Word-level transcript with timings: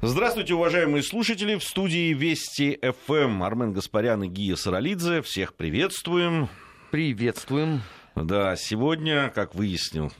Здравствуйте, 0.00 0.54
уважаемые 0.54 1.02
слушатели. 1.02 1.56
В 1.56 1.64
студии 1.64 2.12
Вести 2.12 2.78
ФМ 2.80 3.42
Армен 3.42 3.72
Гаспарян 3.72 4.22
и 4.22 4.28
Гия 4.28 4.54
Саралидзе. 4.54 5.22
Всех 5.22 5.54
приветствуем. 5.54 6.48
Приветствуем. 6.92 7.82
Да, 8.14 8.54
сегодня, 8.54 9.32
как 9.34 9.56
выяснил 9.56 10.12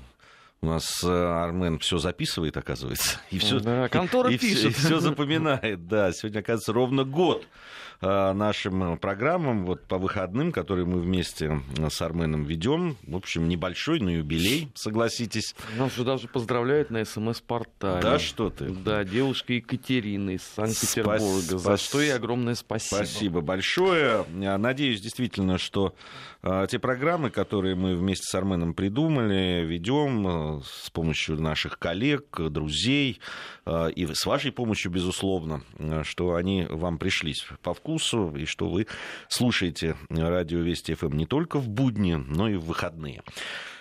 у 0.60 0.66
нас 0.66 1.02
э, 1.04 1.08
Армен 1.08 1.78
все 1.78 1.98
записывает, 1.98 2.56
оказывается. 2.56 3.20
И 3.30 3.38
все, 3.38 3.60
да, 3.60 3.88
контора 3.88 4.30
и, 4.30 4.38
пишет. 4.38 4.64
И 4.66 4.72
все 4.72 4.98
запоминает, 4.98 5.86
да. 5.86 6.12
Сегодня, 6.12 6.40
оказывается, 6.40 6.72
ровно 6.72 7.04
год 7.04 7.46
Э, 8.00 8.32
нашим 8.32 8.96
программам 8.98 9.66
вот 9.66 9.82
по 9.82 9.98
выходным, 9.98 10.52
которые 10.52 10.86
мы 10.86 11.00
вместе 11.00 11.60
с 11.88 12.00
Арменом 12.00 12.44
ведем. 12.44 12.96
В 13.02 13.16
общем, 13.16 13.48
небольшой, 13.48 13.98
но 13.98 14.10
юбилей, 14.10 14.70
согласитесь. 14.74 15.56
Нас 15.76 15.96
же 15.96 16.04
даже 16.04 16.28
поздравляют 16.28 16.90
на 16.90 17.04
СМС-портале. 17.04 18.00
Да, 18.00 18.20
что 18.20 18.50
ты? 18.50 18.66
Да, 18.66 19.02
девушка 19.02 19.54
Екатерина 19.54 20.30
из 20.30 20.42
Санкт-Петербурга. 20.42 21.18
Спас... 21.18 21.62
За 21.62 21.76
что 21.76 22.00
и 22.00 22.08
огромное 22.08 22.54
спасибо. 22.54 22.94
Спасибо 22.94 23.40
большое. 23.40 24.24
Надеюсь, 24.28 25.00
действительно, 25.00 25.58
что 25.58 25.92
э, 26.44 26.68
те 26.70 26.78
программы, 26.78 27.30
которые 27.30 27.74
мы 27.74 27.96
вместе 27.96 28.26
с 28.28 28.34
Арменом 28.36 28.74
придумали, 28.74 29.64
ведем 29.66 30.28
э, 30.28 30.47
с 30.64 30.90
помощью 30.90 31.40
наших 31.40 31.78
коллег, 31.78 32.40
друзей 32.50 33.20
и 33.66 34.08
с 34.12 34.26
вашей 34.26 34.52
помощью, 34.52 34.90
безусловно, 34.90 35.62
что 36.02 36.34
они 36.34 36.66
вам 36.68 36.98
пришлись 36.98 37.46
по 37.62 37.74
вкусу 37.74 38.34
и 38.36 38.44
что 38.44 38.68
вы 38.68 38.86
слушаете 39.28 39.96
радио 40.10 40.60
Вести 40.60 40.94
ФМ 40.94 41.16
не 41.16 41.26
только 41.26 41.58
в 41.58 41.68
будни, 41.68 42.14
но 42.14 42.48
и 42.48 42.56
в 42.56 42.64
выходные. 42.64 43.22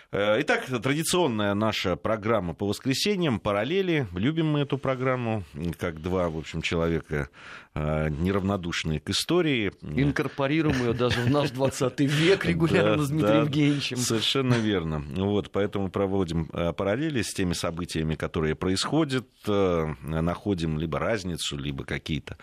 Э, 0.09 0.39
итак, 0.39 0.66
традиционная 0.66 1.53
наша 1.53 1.97
программа 1.97 2.53
по 2.53 2.66
воскресеньям, 2.66 3.41
параллели. 3.41 4.07
Любим 4.13 4.47
мы 4.47 4.61
эту 4.61 4.77
программу, 4.77 5.43
как 5.77 6.02
два, 6.02 6.30
в 6.30 6.38
общем, 6.38 6.61
человека 6.61 7.27
э, 7.75 8.07
неравнодушные 8.09 9.02
к 9.02 9.09
истории. 9.09 9.73
Инкорпорируем 9.81 10.78
ее 10.78 10.94
даже 10.94 11.19
в 11.19 11.30
наш 11.30 11.52
20 11.52 12.00
век 12.00 12.45
регулярно 12.45 13.03
с 13.03 13.09
Дмитрием 13.09 13.44
Евгеньевичем. 13.44 13.97
Совершенно 13.97 14.53
верно. 14.53 15.03
Вот, 15.17 15.52
поэтому 15.52 15.89
проводим 15.89 16.50
э, 16.53 16.72
параллели 16.72 17.22
с 17.22 17.33
теми 17.33 17.52
событиями, 17.52 18.16
которые 18.16 18.55
происходят, 18.55 19.28
находим 19.45 20.80
либо 20.80 21.00
разницу, 21.00 21.58
либо 21.58 21.83
какие-то, 21.83 22.38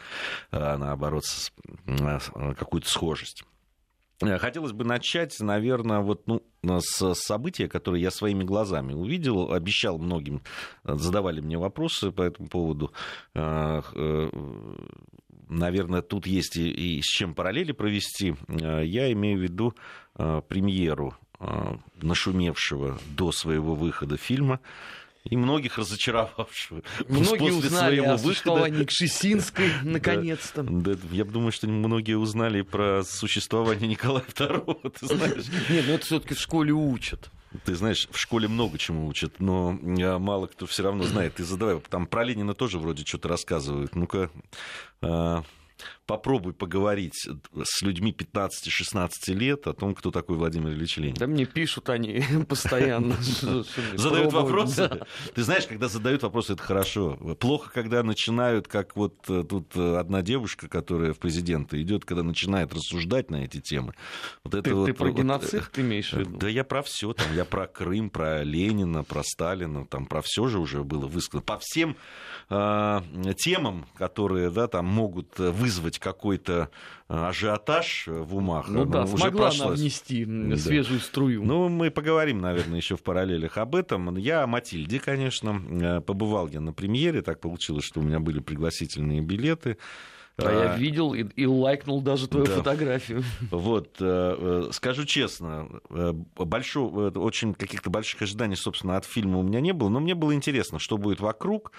наоборот, 0.51 1.25
какую-то 2.57 2.89
схожесть. 2.89 3.45
Э, 4.27 4.39
хотелось 4.39 4.73
бы 4.73 4.85
начать, 4.85 5.39
наверное, 5.41 6.01
вот, 6.01 6.27
ну, 6.27 6.43
с 6.63 7.15
события, 7.15 7.69
которое 7.69 8.01
я 8.01 8.11
своими 8.11 8.45
глазами 8.45 8.93
увидел. 8.93 9.53
Обещал 9.53 9.99
многим, 9.99 10.43
э, 10.85 10.95
задавали 10.95 11.41
мне 11.41 11.59
вопросы 11.59 12.11
по 12.11 12.23
этому 12.23 12.49
поводу. 12.49 12.93
Э, 13.35 13.83
наверное, 15.49 16.03
тут 16.03 16.27
есть 16.27 16.57
и, 16.57 16.71
и 16.71 17.03
с 17.03 17.07
чем 17.07 17.35
параллели 17.35 17.73
провести. 17.73 18.35
Я 18.49 19.13
имею 19.13 19.39
в 19.39 19.43
виду 19.43 19.75
премьеру 20.15 21.17
нашумевшего 22.01 22.99
до 23.17 23.33
своего 23.33 23.75
выхода 23.75 24.17
фильма 24.17 24.61
и 25.25 25.37
многих 25.37 25.79
разочаровавшего. 25.79 26.83
Многие 27.09 27.39
после 27.39 27.53
узнали 27.55 27.97
своего 27.97 28.13
о 28.13 28.19
существовании 28.19 28.85
Кшесинской, 28.85 29.71
наконец-то. 29.83 30.63
Да, 30.63 30.95
да, 30.95 30.99
я 31.11 31.25
думаю, 31.25 31.51
что 31.51 31.67
многие 31.67 32.17
узнали 32.17 32.61
про 32.61 33.03
существование 33.05 33.89
Николая 33.89 34.25
II, 34.25 34.91
ты 35.01 35.07
знаешь. 35.07 35.45
Нет, 35.71 35.85
ну 35.89 35.95
это 35.95 36.05
все 36.05 36.21
таки 36.21 36.35
в 36.35 36.41
школе 36.41 36.73
учат. 36.73 37.31
Ты 37.65 37.75
знаешь, 37.75 38.09
в 38.11 38.19
школе 38.19 38.49
много 38.49 38.79
чему 38.79 39.07
учат, 39.07 39.39
но 39.39 39.79
а, 39.81 40.19
мало 40.19 40.47
кто 40.47 40.67
все 40.67 40.83
равно 40.83 41.05
знает. 41.05 41.37
Ты 41.37 41.45
задавай, 41.45 41.81
там 41.89 42.07
про 42.07 42.25
Ленина 42.25 42.53
тоже 42.53 42.79
вроде 42.79 43.05
что-то 43.05 43.29
рассказывают. 43.29 43.95
Ну-ка, 43.95 44.31
а, 45.01 45.45
попробуй 46.07 46.53
поговорить 46.53 47.27
с 47.63 47.83
людьми 47.83 48.15
15-16 48.17 49.09
лет 49.29 49.67
о 49.67 49.73
том, 49.73 49.95
кто 49.95 50.11
такой 50.11 50.37
Владимир 50.37 50.71
Ильич 50.71 50.99
Ленин. 50.99 51.15
Да 51.15 51.27
мне 51.27 51.47
пишут 51.47 51.89
они 51.89 52.23
постоянно. 52.49 53.17
Задают 53.95 54.33
вопросы? 54.33 54.91
Ты 55.35 55.43
знаешь, 55.43 55.67
когда 55.67 55.89
задают 55.89 56.23
вопросы, 56.23 56.55
это 56.55 56.63
хорошо. 56.63 57.17
Плохо, 57.39 57.71
когда 57.73 58.03
начинают, 58.03 58.69
как 58.69 58.97
вот 58.97 59.15
э, 59.29 59.45
тут 59.49 59.77
э, 59.77 59.97
одна 59.97 60.23
девушка, 60.23 60.69
которая 60.69 61.13
в 61.13 61.19
президенты 61.19 61.81
идет, 61.83 62.05
когда 62.05 62.23
начинает 62.23 62.73
рассуждать 62.73 63.31
на 63.31 63.45
эти 63.45 63.61
темы. 63.61 63.95
Вот 64.43 64.55
это 64.55 64.85
ты, 64.85 64.93
про 64.93 65.11
геноцид 65.11 65.71
ты 65.73 65.81
имеешь 65.81 66.13
в 66.13 66.19
виду? 66.19 66.37
Да 66.39 66.49
я 66.49 66.65
про 66.65 66.83
все. 66.83 67.13
Там, 67.13 67.35
я 67.35 67.45
про 67.45 67.67
Крым, 67.67 68.11
про 68.11 68.43
Ленина, 68.43 69.05
про 69.05 69.23
Сталина. 69.23 69.87
Там 69.87 70.07
про 70.07 70.21
все 70.23 70.49
же 70.49 70.59
уже 70.59 70.85
было 70.85 71.07
высказано. 71.07 71.43
По 71.43 71.59
всем 71.59 71.97
э, 72.51 73.01
темам, 73.39 73.87
которые 73.97 74.51
да, 74.51 74.69
там 74.69 74.87
могут 74.87 75.39
вызвать 75.39 75.94
вызвать 75.95 75.99
какой-то 75.99 76.71
э, 77.09 77.15
ажиотаж 77.15 78.05
в 78.07 78.37
умах. 78.37 78.69
Ну 78.69 78.85
да, 78.85 79.05
уже 79.05 79.17
смогла 79.17 79.43
прошлась. 79.49 79.61
она 79.61 79.71
внести 79.71 80.25
да. 80.25 80.57
свежую 80.57 81.01
струю. 81.01 81.45
Ну, 81.45 81.69
мы 81.69 81.91
поговорим, 81.91 82.41
наверное, 82.41 82.77
еще 82.77 82.97
в 82.97 83.03
параллелях 83.03 83.59
об 83.59 83.75
этом. 83.75 84.17
Я 84.17 84.43
о 84.43 84.47
Матильде, 84.47 85.01
конечно. 85.01 85.61
Э, 85.71 86.01
побывал 86.01 86.49
я 86.49 86.61
на 86.61 86.73
премьере. 86.73 87.23
Так 87.23 87.41
получилось, 87.41 87.85
что 87.85 88.01
у 88.01 88.03
меня 88.03 88.21
были 88.21 88.41
пригласительные 88.41 89.21
билеты. 89.21 89.79
А, 90.37 90.51
я 90.51 90.77
видел 90.77 91.15
и, 91.15 91.23
и 91.23 91.47
лайкнул 91.47 92.03
даже 92.03 92.27
твою 92.27 92.47
да. 92.47 92.57
фотографию. 92.57 93.23
Вот, 93.53 93.99
э, 94.01 94.69
скажу 94.73 95.05
честно, 95.05 95.69
большого, 96.35 97.11
очень 97.21 97.55
каких-то 97.55 97.89
больших 97.89 98.23
ожиданий, 98.23 98.57
собственно, 98.57 98.97
от 98.97 99.05
фильма 99.05 99.39
у 99.39 99.43
меня 99.45 99.61
не 99.61 99.73
было, 99.73 99.89
но 99.89 100.01
мне 100.01 100.17
было 100.17 100.35
интересно, 100.35 100.81
что 100.81 100.99
будет 100.99 101.21
вокруг, 101.21 101.71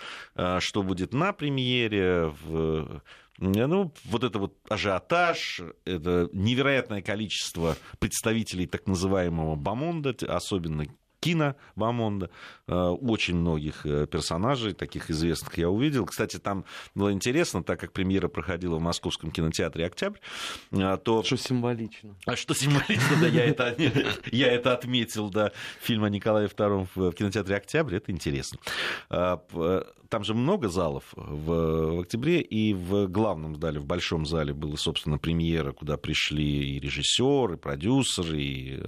что 0.59 0.83
будет 0.83 1.13
на 1.13 1.33
премьере, 1.33 2.33
в 2.45 3.01
ну, 3.37 3.91
вот 4.05 4.23
это 4.23 4.39
вот 4.39 4.55
ажиотаж, 4.69 5.61
это 5.83 6.29
невероятное 6.31 7.01
количество 7.01 7.75
представителей 7.99 8.65
так 8.65 8.87
называемого 8.87 9.55
бомонда, 9.55 10.15
особенно 10.27 10.85
кино 11.25 11.55
Бамонда, 11.75 12.29
э, 12.67 12.75
очень 12.75 13.35
многих 13.35 13.83
э, 13.83 14.05
персонажей, 14.05 14.73
таких 14.73 15.09
известных 15.09 15.57
я 15.57 15.71
увидел. 15.71 16.05
Кстати, 16.05 16.37
там 16.37 16.65
было 16.93 17.11
интересно, 17.11 17.63
так 17.63 17.79
как 17.79 17.93
премьера 17.93 18.27
проходила 18.27 18.75
в 18.75 18.81
Московском 18.81 19.31
кинотеатре 19.31 19.87
«Октябрь», 19.87 20.19
э, 20.71 20.97
то... 21.03 21.23
Что 21.23 21.37
символично. 21.37 22.15
А 22.27 22.35
что 22.35 22.53
символично, 22.53 23.17
да, 23.19 23.27
я 23.27 23.45
это, 23.45 23.75
я 24.31 24.51
это 24.51 24.73
отметил, 24.73 25.31
да. 25.31 25.51
Фильм 25.81 26.03
о 26.03 26.09
Николае 26.09 26.47
II 26.47 26.87
в 26.93 27.11
кинотеатре 27.13 27.55
«Октябрь», 27.55 27.95
это 27.95 28.11
интересно 28.11 28.59
там 30.09 30.23
же 30.23 30.33
много 30.33 30.69
залов 30.69 31.03
в, 31.15 31.95
в 31.95 31.99
октябре, 32.01 32.39
и 32.39 32.73
в 32.73 33.07
главном 33.07 33.59
зале, 33.59 33.79
в 33.79 33.85
большом 33.85 34.25
зале 34.25 34.53
была, 34.53 34.77
собственно, 34.77 35.17
премьера, 35.17 35.71
куда 35.71 35.97
пришли 35.97 36.75
и 36.75 36.79
режиссеры, 36.79 37.55
и 37.55 37.57
продюсеры, 37.57 38.41
и 38.41 38.81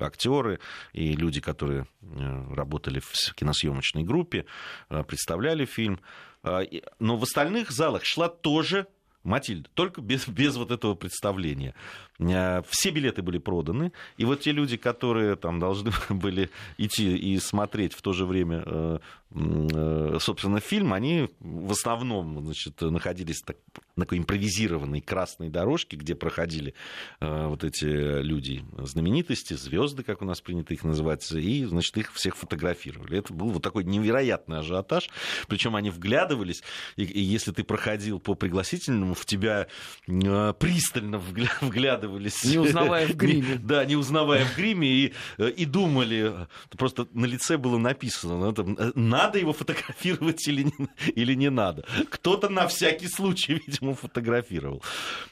актеры, 0.00 0.58
и 0.92 1.12
люди, 1.14 1.40
которые 1.40 1.83
э, 2.02 2.54
работали 2.54 3.00
в 3.00 3.12
киносъемочной 3.34 4.04
группе, 4.04 4.46
э, 4.90 5.02
представляли 5.04 5.64
фильм. 5.64 6.00
Э, 6.42 6.62
но 6.98 7.16
в 7.16 7.22
остальных 7.22 7.70
залах 7.70 8.04
шла 8.04 8.28
тоже 8.28 8.86
Матильда, 9.24 9.68
только 9.74 10.00
без, 10.00 10.28
без 10.28 10.56
вот 10.56 10.70
этого 10.70 10.94
представления. 10.94 11.74
Э, 12.18 12.62
все 12.68 12.90
билеты 12.90 13.22
были 13.22 13.38
проданы, 13.38 13.92
и 14.16 14.24
вот 14.24 14.40
те 14.40 14.52
люди, 14.52 14.76
которые 14.76 15.36
там 15.36 15.58
должны 15.58 15.92
были 16.08 16.50
идти 16.78 17.16
и 17.16 17.38
смотреть 17.38 17.94
в 17.94 18.02
то 18.02 18.12
же 18.12 18.24
время, 18.24 18.62
э, 18.64 18.98
э, 19.32 20.18
собственно, 20.20 20.60
фильм, 20.60 20.92
они 20.92 21.28
в 21.40 21.72
основном 21.72 22.44
значит, 22.44 22.80
находились 22.80 23.42
так, 23.42 23.56
на 23.96 24.04
такой 24.04 24.18
импровизированной 24.18 25.00
красной 25.00 25.48
дорожке, 25.48 25.96
где 25.96 26.14
проходили 26.14 26.74
вот 27.20 27.64
эти 27.64 27.84
люди, 27.84 28.64
знаменитости, 28.78 29.54
звезды, 29.54 30.02
как 30.02 30.22
у 30.22 30.24
нас 30.24 30.40
принято 30.40 30.74
их 30.74 30.84
называть, 30.84 31.30
и, 31.32 31.64
значит, 31.64 31.96
их 31.96 32.12
всех 32.12 32.36
фотографировали. 32.36 33.18
Это 33.18 33.32
был 33.32 33.50
вот 33.50 33.62
такой 33.62 33.84
невероятный 33.84 34.58
ажиотаж, 34.58 35.10
причем 35.48 35.76
они 35.76 35.90
вглядывались, 35.90 36.62
и, 36.96 37.04
и 37.04 37.20
если 37.20 37.52
ты 37.52 37.64
проходил 37.64 38.20
по 38.20 38.34
пригласительному, 38.34 39.14
в 39.14 39.24
тебя 39.26 39.68
пристально 40.06 41.18
вглядывались 41.60 42.03
оглядывались. 42.04 42.44
Не 42.44 42.58
узнавая 42.58 43.06
в 43.06 43.16
гриме. 43.16 43.56
Да, 43.62 43.84
не 43.84 43.96
узнавая 43.96 44.44
в 44.44 44.56
гриме, 44.56 44.88
и, 44.88 45.12
э, 45.38 45.50
и 45.50 45.64
думали, 45.64 46.32
просто 46.76 47.06
на 47.12 47.26
лице 47.26 47.56
было 47.56 47.78
написано, 47.78 48.38
ну, 48.38 48.76
э, 48.78 48.92
надо 48.94 49.38
его 49.38 49.52
фотографировать 49.52 50.46
или 50.48 50.64
не, 50.64 50.88
или 51.14 51.34
не 51.34 51.50
надо. 51.50 51.84
Кто-то 52.10 52.48
на 52.48 52.66
всякий 52.66 53.08
случай, 53.08 53.54
видимо, 53.66 53.94
фотографировал. 53.94 54.82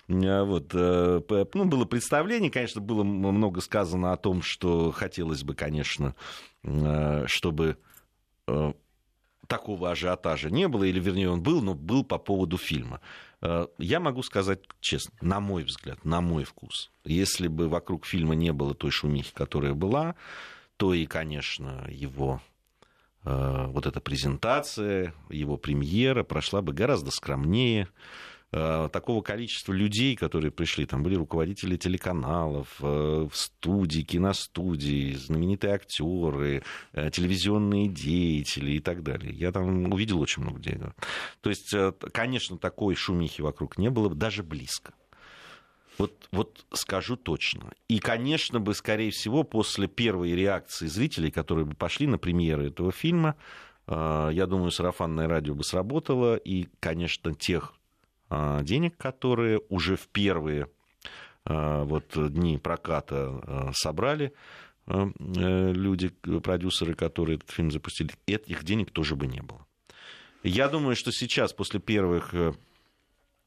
А 0.09 0.45
вот. 0.45 0.71
Э, 0.75 1.21
ну, 1.55 1.65
было 1.65 1.85
представление, 1.85 2.51
конечно, 2.51 2.81
было 2.81 3.03
много 3.03 3.61
сказано 3.61 4.13
о 4.13 4.17
том, 4.17 4.43
что 4.43 4.91
хотелось 4.91 5.43
бы, 5.43 5.55
конечно, 5.55 6.15
чтобы 7.27 7.77
такого 9.47 9.91
ажиотажа 9.91 10.51
не 10.51 10.69
было, 10.69 10.85
или 10.85 11.01
вернее 11.01 11.31
он 11.31 11.43
был, 11.43 11.63
но 11.63 11.75
был 11.75 12.05
по 12.05 12.19
поводу 12.19 12.57
фильма. 12.57 13.01
Э, 13.43 13.67
я 13.79 14.01
могу 14.01 14.23
сказать 14.23 14.61
честно, 14.81 15.13
на 15.21 15.41
мой 15.41 15.65
взгляд, 15.65 16.05
на 16.05 16.21
мой 16.21 16.45
вкус, 16.45 16.91
если 17.05 17.49
бы 17.49 17.69
вокруг 17.69 18.07
фильма 18.07 18.35
не 18.35 18.53
было 18.53 18.75
той 18.75 18.91
шумихи, 18.91 19.33
которая 19.35 19.75
была, 19.75 20.15
то 20.77 20.95
и, 20.95 21.07
конечно, 21.07 21.87
его 21.89 22.41
вот 23.25 23.87
эта 23.87 24.01
презентация, 24.01 25.15
его 25.31 25.57
премьера 25.57 26.25
прошла 26.25 26.61
бы 26.61 26.73
гораздо 26.73 27.13
скромнее, 27.13 27.87
Э, 27.87 27.91
такого 28.53 29.23
количества 29.23 29.73
людей, 29.73 30.15
которые 30.15 30.51
пришли, 30.51 30.85
там 30.85 31.03
были 31.03 31.15
руководители 31.15 31.79
телеканалов, 31.79 32.69
э, 32.83 33.29
в 33.31 33.35
студии, 33.35 34.03
киностудии, 34.03 35.15
знаменитые 35.15 35.73
актеры, 35.73 36.63
э, 36.93 37.11
телевизионные 37.11 37.89
деятели 37.89 38.73
и 38.73 38.79
так 38.79 39.03
далее. 39.03 39.33
Я 39.33 39.53
там 39.53 39.91
увидел 39.91 40.21
очень 40.21 40.43
много 40.43 40.61
денег. 40.61 40.95
То 41.41 41.49
есть, 41.49 41.75
конечно, 42.13 42.59
такой 42.59 42.95
шумихи 42.95 43.41
вокруг 43.41 43.79
не 43.79 43.89
было, 43.89 44.15
даже 44.15 44.43
близко. 44.43 44.93
Вот, 45.97 46.29
вот 46.31 46.67
скажу 46.75 47.17
точно. 47.17 47.73
И, 47.89 48.01
конечно, 48.01 48.61
бы, 48.61 48.75
скорее 48.75 49.13
всего, 49.13 49.45
после 49.45 49.89
первой 49.89 50.33
реакции 50.33 50.89
зрителей, 50.89 51.31
которые 51.31 51.65
бы 51.65 51.75
пошли 51.75 52.07
на 52.07 52.19
премьеру 52.19 52.65
этого 52.65 52.93
фильма, 52.93 53.37
я 53.87 54.47
думаю, 54.47 54.71
сарафанное 54.71 55.27
радио 55.27 55.55
бы 55.55 55.65
сработало, 55.65 56.37
и, 56.37 56.69
конечно, 56.81 57.35
тех 57.35 57.75
денег, 58.63 58.97
которые 58.97 59.61
уже 59.69 59.97
в 59.97 60.09
первые 60.09 60.69
а, 61.45 61.85
вот 61.85 62.05
дни 62.15 62.59
проката 62.59 63.17
а, 63.17 63.71
собрали 63.75 64.33
э, 64.87 65.73
люди, 65.73 66.09
продюсеры, 66.43 66.95
которые 66.95 67.37
этот 67.37 67.51
фильм 67.51 67.71
запустили, 67.71 68.11
этих 68.27 68.65
денег 68.65 68.91
тоже 68.93 69.17
бы 69.17 69.27
не 69.27 69.41
было. 69.41 69.67
Я 70.45 70.69
думаю, 70.69 70.97
что 70.97 71.11
сейчас, 71.11 71.53
после 71.53 71.81
первых 71.81 72.33
э, 72.35 72.53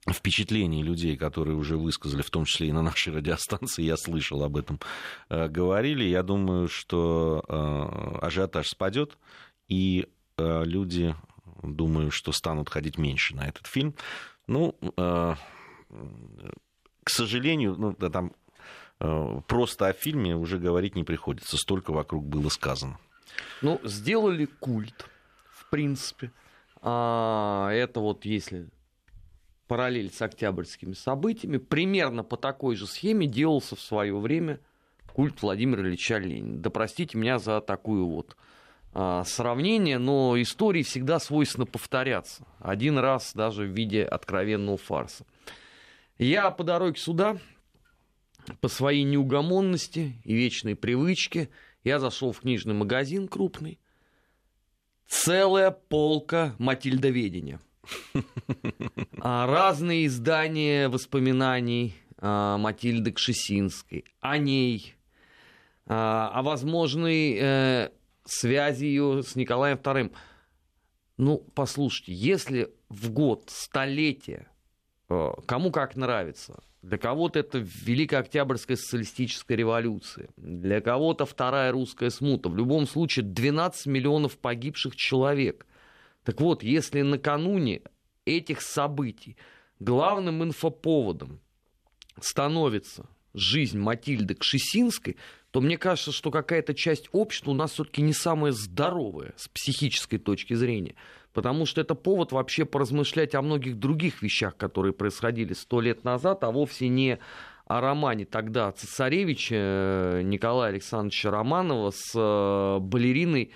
впечатлений 0.10 0.84
людей, 0.84 1.16
которые 1.16 1.56
уже 1.56 1.78
высказали, 1.78 2.22
в 2.22 2.30
том 2.30 2.46
числе 2.46 2.68
и 2.68 2.74
на 2.74 2.82
нашей 2.82 3.14
радиостанции, 3.14 3.84
я 3.84 3.96
слышал 3.96 4.44
об 4.44 4.58
этом, 4.58 4.80
э, 5.30 5.48
говорили, 5.48 6.04
я 6.04 6.22
думаю, 6.22 6.68
что 6.68 7.44
ажиотаж 8.22 8.68
спадет, 8.68 9.18
и 9.68 10.08
люди, 10.38 11.16
думаю, 11.64 12.12
что 12.12 12.34
станут 12.34 12.70
ходить 12.70 12.98
меньше 12.98 13.36
на 13.36 13.48
этот 13.48 13.68
фильм. 13.68 13.96
Ну, 14.48 14.76
э, 14.98 15.36
к 17.04 17.10
сожалению, 17.10 17.76
ну, 17.78 17.96
да, 17.98 18.10
там 18.10 18.34
э, 19.00 19.42
просто 19.48 19.88
о 19.88 19.94
фильме 19.94 20.36
уже 20.36 20.60
говорить 20.60 20.96
не 20.96 21.04
приходится. 21.04 21.58
Столько 21.58 21.92
вокруг 21.92 22.26
было 22.26 22.50
сказано. 22.50 23.00
Ну, 23.62 23.80
сделали 23.84 24.46
культ, 24.46 25.10
в 25.50 25.70
принципе. 25.70 26.32
А, 26.82 27.70
это 27.72 28.00
вот 28.00 28.26
если 28.26 28.68
параллель 29.68 30.12
с 30.12 30.22
октябрьскими 30.22 30.94
событиями, 30.94 31.58
примерно 31.58 32.24
по 32.24 32.38
такой 32.38 32.76
же 32.76 32.86
схеме 32.86 33.28
делался 33.28 33.76
в 33.76 33.82
свое 33.82 34.16
время 34.18 34.60
культ 35.14 35.42
Владимира 35.42 35.82
Ильича 35.82 36.18
Ленина. 36.18 36.60
Да 36.60 36.70
простите 36.70 37.18
меня 37.18 37.40
за 37.40 37.62
такую 37.62 38.06
вот 38.06 38.38
сравнение, 39.26 39.98
но 39.98 40.42
истории 40.42 40.82
всегда 40.82 41.20
свойственно 41.20 41.66
повторяться. 41.66 42.46
Один 42.60 42.98
раз 42.98 43.34
даже 43.34 43.64
в 43.66 43.72
виде 43.72 44.04
откровенного 44.04 44.78
фарса. 44.78 45.26
Я 46.18 46.50
по 46.50 46.64
дороге 46.64 46.98
сюда, 46.98 47.38
по 48.62 48.70
своей 48.70 49.04
неугомонности 49.04 50.22
и 50.24 50.34
вечной 50.34 50.76
привычке, 50.76 51.50
я 51.84 52.00
зашел 52.00 52.32
в 52.32 52.40
книжный 52.40 52.74
магазин 52.74 53.28
крупный. 53.28 53.80
Целая 55.08 55.72
полка 55.72 56.56
Матильдоведения. 56.58 57.60
А, 59.20 59.48
разные 59.48 60.06
издания 60.06 60.88
воспоминаний 60.88 61.96
а, 62.18 62.58
Матильды 62.58 63.12
Кшесинской, 63.12 64.06
о 64.22 64.38
ней, 64.38 64.96
о 65.88 66.42
возможной 66.42 67.38
э, 67.40 67.90
связи 68.26 68.86
ее 68.86 69.24
с 69.24 69.36
Николаем 69.36 69.78
II. 69.78 70.14
Ну, 71.18 71.46
послушайте, 71.54 72.14
если 72.14 72.74
в 72.90 73.10
год 73.12 73.46
столетие, 73.48 74.48
э, 75.10 75.32
кому 75.46 75.72
как 75.72 75.96
нравится, 75.96 76.62
для 76.82 76.98
кого-то 77.00 77.40
это 77.40 77.58
Великая 77.58 78.18
Октябрьская 78.18 78.78
социалистическая 78.78 79.56
революция, 79.56 80.30
для 80.38 80.82
кого-то 80.82 81.26
Вторая 81.26 81.72
русская 81.72 82.12
смута, 82.12 82.50
в 82.50 82.56
любом 82.56 82.86
случае 82.86 83.26
12 83.26 83.88
миллионов 83.88 84.38
погибших 84.38 84.96
человек. 84.96 85.66
Так 86.24 86.42
вот, 86.42 86.62
если 86.62 87.02
накануне 87.02 87.82
этих 88.26 88.62
событий 88.62 89.36
главным 89.80 90.44
инфоповодом 90.44 91.40
становится 92.20 93.08
жизнь 93.34 93.80
Матильды 93.80 94.36
Кшесинской, 94.36 95.18
то 95.56 95.62
мне 95.62 95.78
кажется, 95.78 96.12
что 96.12 96.32
какая-то 96.32 96.74
часть 96.74 97.08
общества 97.14 97.52
у 97.52 97.54
нас 97.54 97.72
все-таки 97.72 98.02
не 98.02 98.12
самая 98.12 98.52
здоровая 98.52 99.32
с 99.38 99.48
психической 99.48 100.20
точки 100.20 100.54
зрения. 100.54 100.96
Потому 101.32 101.66
что 101.66 101.80
это 101.80 101.96
повод 101.96 102.34
вообще 102.34 102.66
поразмышлять 102.66 103.34
о 103.36 103.42
многих 103.42 103.80
других 103.80 104.22
вещах, 104.22 104.58
которые 104.58 104.92
происходили 104.92 105.54
сто 105.54 105.80
лет 105.80 106.04
назад, 106.04 106.44
а 106.44 106.52
вовсе 106.52 106.90
не 106.90 107.20
о 107.68 107.80
романе 107.80 108.26
тогда 108.26 108.70
цесаревича 108.74 109.56
э, 109.56 110.22
Николая 110.26 110.72
Александровича 110.72 111.32
Романова 111.32 111.92
с 111.96 112.12
э, 112.14 112.80
балериной 112.82 113.54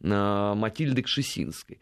э, 0.00 0.54
Матильдой 0.56 1.04
Кшесинской. 1.04 1.80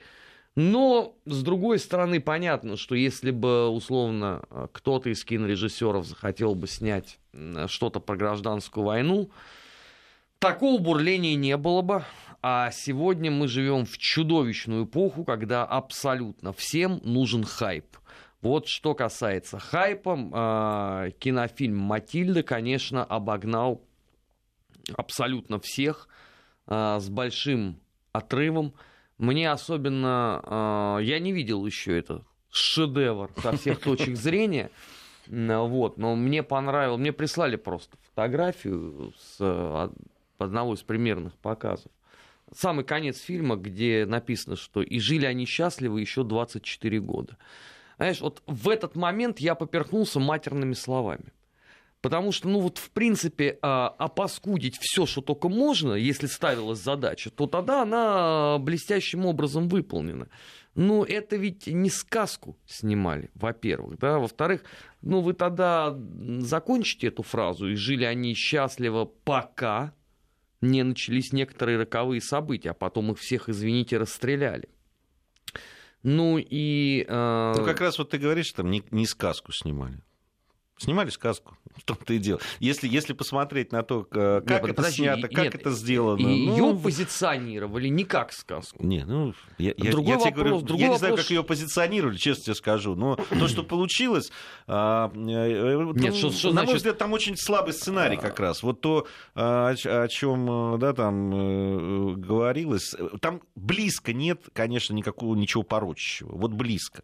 Но, 0.56 1.14
с 1.26 1.44
другой 1.44 1.78
стороны, 1.78 2.20
понятно, 2.20 2.76
что 2.76 2.96
если 2.96 3.31
бы, 3.31 3.69
условно, 3.69 4.43
кто-то 4.73 5.11
из 5.11 5.25
кинорежиссеров 5.25 6.05
захотел 6.05 6.56
бы 6.56 6.66
снять 6.66 7.20
что-то 7.69 8.00
про 8.00 8.16
гражданскую 8.16 8.84
войну, 8.84 9.31
Такого 10.40 10.81
бурления 10.81 11.34
не 11.34 11.58
было 11.58 11.82
бы. 11.82 12.02
А 12.40 12.70
сегодня 12.70 13.31
мы 13.31 13.46
живем 13.46 13.84
в 13.84 13.98
чудовищную 13.98 14.87
эпоху, 14.87 15.22
когда 15.22 15.66
абсолютно 15.66 16.54
всем 16.54 16.98
нужен 17.04 17.44
хайп. 17.44 17.84
Вот 18.40 18.66
что 18.66 18.94
касается 18.94 19.58
хайпа, 19.58 20.16
э, 21.06 21.10
кинофильм 21.19 21.76
«Матильда», 21.76 22.42
конечно, 22.42 23.04
обогнал 23.04 23.82
абсолютно 24.96 25.60
всех 25.60 26.08
э, 26.66 26.96
с 26.98 27.10
большим 27.10 27.78
отрывом. 28.12 28.72
Мне 29.19 29.50
особенно... 29.50 30.96
Э, 31.00 31.04
я 31.04 31.19
не 31.19 31.32
видел 31.32 31.66
еще 31.66 31.98
это 31.98 32.25
шедевр 32.48 33.31
со 33.42 33.58
всех 33.58 33.81
точек 33.82 34.16
зрения. 34.16 34.70
Вот, 35.26 35.98
но 35.98 36.16
мне 36.16 36.42
понравилось, 36.42 36.98
мне 36.98 37.12
прислали 37.12 37.56
просто 37.56 37.98
фотографию 38.08 39.12
с 39.19 39.90
одного 40.42 40.75
из 40.75 40.82
примерных 40.82 41.37
показов. 41.38 41.92
Самый 42.52 42.84
конец 42.84 43.19
фильма, 43.19 43.56
где 43.56 44.04
написано, 44.06 44.56
что 44.56 44.82
и 44.82 44.98
жили 44.98 45.25
они 45.26 45.46
счастливо 45.46 45.98
еще 45.98 46.25
24 46.25 47.00
года. 47.00 47.37
Знаешь, 47.96 48.20
вот 48.20 48.42
в 48.46 48.69
этот 48.69 48.96
момент 48.96 49.38
я 49.40 49.54
поперхнулся 49.54 50.18
матерными 50.18 50.73
словами. 50.73 51.32
Потому 52.00 52.32
что, 52.32 52.49
ну 52.49 52.61
вот, 52.61 52.78
в 52.78 52.90
принципе, 52.90 53.59
а, 53.61 53.88
опаскудить 53.99 54.78
все, 54.80 55.04
что 55.04 55.20
только 55.20 55.50
можно, 55.50 55.92
если 55.92 56.26
ставилась 56.26 56.78
задача, 56.78 57.30
то 57.30 57.47
тогда 57.47 57.82
она 57.82 58.56
блестящим 58.59 59.26
образом 59.26 59.68
выполнена. 59.68 60.28
Но 60.75 61.04
это 61.04 61.37
ведь 61.37 61.66
не 61.66 61.90
сказку 61.90 62.56
снимали, 62.66 63.30
во-первых. 63.35 63.99
Да? 63.99 64.18
Во-вторых, 64.18 64.62
ну 65.02 65.20
вы 65.20 65.35
тогда 65.35 65.94
закончите 66.38 67.09
эту 67.09 67.23
фразу, 67.23 67.68
и 67.68 67.75
жили 67.75 68.04
они 68.04 68.32
счастливо 68.35 69.04
пока, 69.04 69.92
не 70.61 70.83
начались 70.83 71.33
некоторые 71.33 71.79
роковые 71.79 72.21
события, 72.21 72.71
а 72.71 72.75
потом 72.75 73.12
их 73.12 73.19
всех, 73.19 73.49
извините, 73.49 73.99
расстреляли. 73.99 74.69
Ну 76.02 76.38
и... 76.38 77.05
Э... 77.09 77.55
Ну 77.57 77.64
как 77.64 77.81
раз 77.81 77.99
вот 77.99 78.11
ты 78.11 78.19
говоришь, 78.19 78.52
там 78.52 78.71
не, 78.71 78.83
не 78.90 79.07
сказку 79.07 79.52
снимали. 79.52 80.02
Снимали 80.79 81.11
сказку, 81.11 81.59
в 81.80 81.84
том-то 81.84 82.14
и 82.14 82.18
дело. 82.18 82.40
Если, 82.58 82.88
если 82.88 83.12
посмотреть 83.12 83.72
на 83.72 83.82
то, 83.82 84.04
как 84.04 84.49
нет, 84.49 84.64
это 84.64 84.75
подожди, 84.75 85.02
снято, 85.02 85.28
как 85.28 85.44
нет, 85.44 85.54
это 85.54 85.70
сделано. 85.70 86.26
Ее 86.26 86.56
ну... 86.56 86.78
позиционировали 86.78 87.88
не 87.88 88.04
как 88.04 88.32
сказку. 88.32 88.84
Не, 88.84 89.04
ну, 89.04 89.34
я, 89.58 89.75
другой 89.75 90.12
я, 90.12 90.18
вопрос, 90.18 90.22
тебе 90.22 90.34
говорю, 90.34 90.60
другой 90.60 90.84
я 90.87 90.92
не 90.92 90.99
знаю, 90.99 91.16
как 91.16 91.30
ее 91.30 91.42
позиционировали, 91.42 92.16
честно 92.16 92.44
тебе 92.44 92.54
скажу, 92.54 92.94
но 92.94 93.16
то, 93.16 93.49
что 93.49 93.62
получилось, 93.62 94.30
а, 94.66 95.10
э, 95.14 95.92
нет, 95.94 96.14
что, 96.14 96.30
что 96.30 96.52
на 96.52 96.64
мой 96.64 96.76
взгляд, 96.76 96.99
там 96.99 97.12
очень 97.12 97.37
слабый 97.37 97.72
сценарий 97.72 98.16
как 98.16 98.38
раз. 98.40 98.62
Вот 98.62 98.80
то, 98.80 99.06
а, 99.34 99.70
о, 99.70 100.02
о 100.02 100.08
чем 100.08 100.78
да, 100.78 100.92
там 100.92 101.32
э, 101.32 102.14
говорилось, 102.16 102.94
там 103.20 103.42
близко 103.54 104.12
нет, 104.12 104.42
конечно, 104.52 104.94
никакого 104.94 105.34
ничего 105.34 105.62
порочащего. 105.62 106.32
Вот 106.37 106.52
близко. 106.52 107.02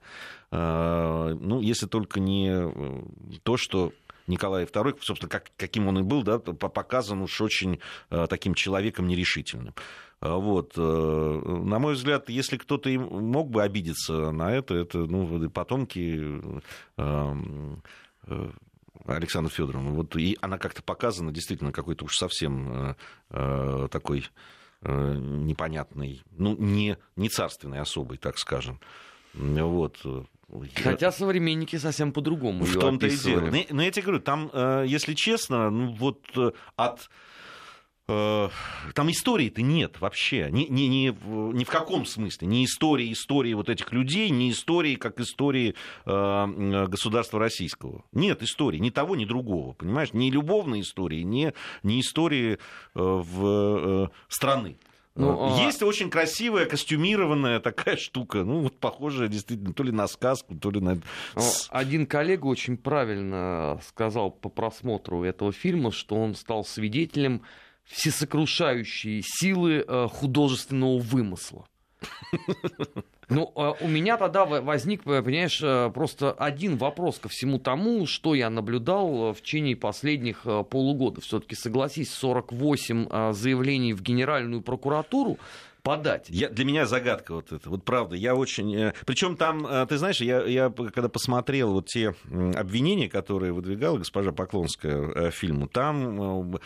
А, 0.50 1.34
ну, 1.34 1.60
если 1.60 1.86
только 1.86 2.20
не 2.20 2.48
э, 2.50 3.02
то, 3.42 3.56
что 3.56 3.92
Николай 4.26 4.64
II, 4.64 4.98
собственно, 5.00 5.30
как, 5.30 5.50
каким 5.56 5.88
он 5.88 5.98
и 5.98 6.02
был, 6.02 6.22
да, 6.22 6.38
показан 6.38 7.22
уж 7.22 7.40
очень 7.40 7.80
э, 8.10 8.26
таким 8.28 8.54
человеком 8.54 9.06
нерешительным. 9.06 9.74
А, 10.20 10.36
вот. 10.36 10.72
Э, 10.76 10.80
на 10.80 11.78
мой 11.78 11.94
взгляд, 11.94 12.28
если 12.28 12.56
кто-то 12.56 12.88
мог 12.90 13.50
бы 13.50 13.62
обидеться 13.62 14.30
на 14.30 14.52
это, 14.52 14.74
это 14.74 14.98
ну, 14.98 15.50
потомки 15.50 16.40
Александра 19.06 19.50
Федоровна. 19.50 19.90
Вот, 19.90 20.16
и 20.16 20.36
она 20.40 20.58
как-то 20.58 20.82
показана 20.82 21.32
действительно 21.32 21.70
какой-то 21.70 22.04
уж 22.04 22.16
совсем 22.16 22.96
такой 23.30 24.24
непонятной, 24.82 26.22
ну, 26.32 26.56
не, 26.56 26.98
не 27.14 27.28
царственной 27.28 27.80
особой, 27.80 28.18
так 28.18 28.38
скажем. 28.38 28.80
Вот. 29.34 30.04
Хотя 30.76 31.10
современники 31.10 31.76
совсем 31.76 32.12
по-другому 32.12 32.64
В 32.64 32.78
том-то 32.78 33.06
и 33.06 33.16
дело. 33.16 33.40
Но, 33.40 33.58
но 33.70 33.82
я 33.82 33.90
тебе 33.90 34.02
говорю, 34.02 34.20
там, 34.20 34.50
если 34.84 35.14
честно, 35.14 35.70
ну 35.70 35.92
вот 35.92 36.20
от 36.76 37.08
Э, 38.08 38.48
там 38.94 39.10
истории-то 39.10 39.62
нет 39.62 40.00
вообще. 40.00 40.48
Ни, 40.50 40.64
ни, 40.64 40.82
ни, 40.82 41.52
ни 41.52 41.64
в 41.64 41.68
каком 41.68 42.06
смысле. 42.06 42.46
Ни 42.46 42.64
истории, 42.64 43.12
истории 43.12 43.54
вот 43.54 43.68
этих 43.68 43.92
людей, 43.92 44.30
ни 44.30 44.50
истории, 44.50 44.94
как 44.94 45.18
истории 45.20 45.74
э, 46.04 46.86
государства 46.86 47.40
российского. 47.40 48.04
Нет 48.12 48.42
истории 48.42 48.78
ни 48.78 48.90
того, 48.90 49.16
ни 49.16 49.24
другого. 49.24 49.72
Понимаешь? 49.72 50.12
Ни 50.12 50.30
любовной 50.30 50.80
истории, 50.80 51.22
ни, 51.22 51.52
ни 51.82 52.00
истории 52.00 52.54
э, 52.54 52.58
в, 52.94 53.46
э, 53.46 54.08
страны. 54.28 54.76
Ну, 55.16 55.56
а 55.56 55.64
Есть 55.64 55.82
а... 55.82 55.86
очень 55.86 56.10
красивая, 56.10 56.66
костюмированная 56.66 57.58
такая 57.60 57.96
штука. 57.96 58.44
Ну, 58.44 58.60
вот 58.60 58.78
похожая 58.78 59.28
действительно 59.28 59.72
то 59.72 59.82
ли 59.82 59.90
на 59.90 60.06
сказку, 60.06 60.54
то 60.54 60.70
ли 60.70 60.80
на... 60.80 61.00
Ну, 61.34 61.42
один 61.70 62.06
коллега 62.06 62.46
очень 62.46 62.76
правильно 62.76 63.80
сказал 63.88 64.30
по 64.30 64.48
просмотру 64.48 65.24
этого 65.24 65.52
фильма, 65.52 65.90
что 65.90 66.16
он 66.16 66.34
стал 66.34 66.64
свидетелем 66.64 67.42
всесокрушающие 67.84 69.22
силы 69.24 69.84
э, 69.86 70.08
художественного 70.08 70.98
вымысла. 70.98 71.66
Ну, 73.28 73.52
э, 73.56 73.72
у 73.80 73.88
меня 73.88 74.16
тогда 74.16 74.44
возник, 74.44 75.02
понимаешь, 75.02 75.60
э, 75.62 75.90
просто 75.92 76.32
один 76.32 76.76
вопрос 76.76 77.18
ко 77.18 77.28
всему 77.28 77.58
тому, 77.58 78.06
что 78.06 78.34
я 78.34 78.50
наблюдал 78.50 79.32
в 79.32 79.40
течение 79.40 79.76
последних 79.76 80.46
полугода. 80.70 81.20
Все-таки, 81.20 81.54
согласись, 81.54 82.12
48 82.14 83.32
заявлений 83.32 83.92
в 83.94 84.02
Генеральную 84.02 84.62
прокуратуру 84.62 85.38
подать. 85.86 86.26
Я, 86.28 86.48
для 86.48 86.64
меня 86.64 86.84
загадка 86.84 87.32
вот 87.34 87.52
это. 87.52 87.70
Вот 87.70 87.84
правда, 87.84 88.16
я 88.16 88.34
очень... 88.34 88.74
Э, 88.74 88.92
Причем 89.06 89.36
там, 89.36 89.64
э, 89.64 89.86
ты 89.86 89.98
знаешь, 89.98 90.20
я, 90.20 90.42
я 90.42 90.68
когда 90.68 91.08
посмотрел 91.08 91.72
вот 91.72 91.86
те 91.86 92.16
обвинения, 92.56 93.08
которые 93.08 93.52
выдвигала 93.52 93.98
госпожа 93.98 94.32
Поклонская 94.32 94.96
э, 94.96 95.30
фильму, 95.30 95.68
там 95.68 96.58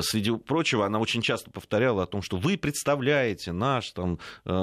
среди 0.00 0.34
прочего, 0.38 0.86
она 0.86 1.00
очень 1.00 1.22
часто 1.22 1.50
повторяла 1.50 2.04
о 2.04 2.06
том, 2.06 2.22
что 2.22 2.36
вы 2.36 2.56
представляете, 2.56 3.50
наш 3.50 3.90
там 3.90 4.20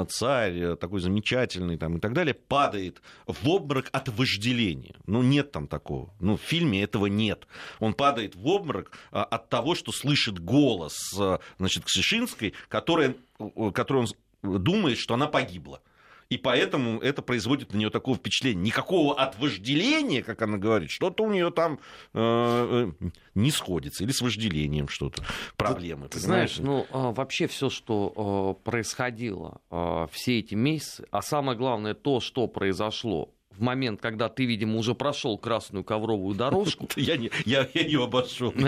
царь 0.07 0.77
такой 0.77 1.01
замечательный 1.01 1.77
там, 1.77 1.97
и 1.97 1.99
так 1.99 2.13
далее, 2.13 2.33
падает 2.33 3.01
в 3.27 3.47
обморок 3.49 3.89
от 3.91 4.07
вожделения. 4.07 4.95
Ну, 5.07 5.21
нет 5.21 5.51
там 5.51 5.67
такого. 5.67 6.13
Ну, 6.21 6.37
в 6.37 6.41
фильме 6.41 6.81
этого 6.81 7.07
нет. 7.07 7.47
Он 7.79 7.93
падает 7.93 8.35
в 8.35 8.47
обморок 8.47 8.97
от 9.11 9.49
того, 9.49 9.75
что 9.75 9.91
слышит 9.91 10.39
голос, 10.39 10.95
значит, 11.57 11.83
Ксишинской, 11.83 12.53
которая 12.69 13.13
которую 13.73 14.07
он 14.43 14.61
думает, 14.61 14.97
что 14.97 15.13
она 15.13 15.27
погибла. 15.27 15.81
И 16.29 16.37
поэтому 16.37 16.99
это 16.99 17.23
производит 17.23 17.73
на 17.73 17.77
нее 17.77 17.89
такое 17.89 18.13
впечатление. 18.13 18.63
Никакого 18.63 19.19
от 19.19 19.39
вожделения, 19.39 20.21
как 20.21 20.43
она 20.43 20.59
говорит, 20.59 20.91
что-то 20.91 21.23
у 21.23 21.31
нее 21.31 21.49
там 21.49 21.79
э, 22.13 22.93
э 23.01 23.09
не 23.33 23.51
сходится. 23.51 24.03
Или 24.03 24.11
с 24.11 24.21
вожделением 24.21 24.89
что-то. 24.89 25.23
Проблемы. 25.57 26.07
Ты, 26.07 26.19
знаешь, 26.19 26.57
ну 26.57 26.85
а, 26.91 27.11
вообще 27.11 27.47
все, 27.47 27.69
что 27.69 28.59
э, 28.61 28.63
происходило 28.63 29.61
э, 29.71 30.07
все 30.11 30.39
эти 30.39 30.53
месяцы, 30.53 31.07
а 31.09 31.21
самое 31.21 31.57
главное 31.57 31.95
то, 31.95 32.19
что 32.19 32.47
произошло 32.47 33.33
в 33.59 33.61
момент, 33.61 34.01
когда 34.01 34.29
ты, 34.29 34.45
видимо, 34.45 34.77
уже 34.77 34.95
прошел 34.95 35.37
красную 35.37 35.83
ковровую 35.83 36.33
дорожку. 36.35 36.87
Я, 36.95 37.17
не, 37.17 37.29
я, 37.45 37.67
я 37.73 37.81
ее 37.81 38.05
обошел. 38.05 38.53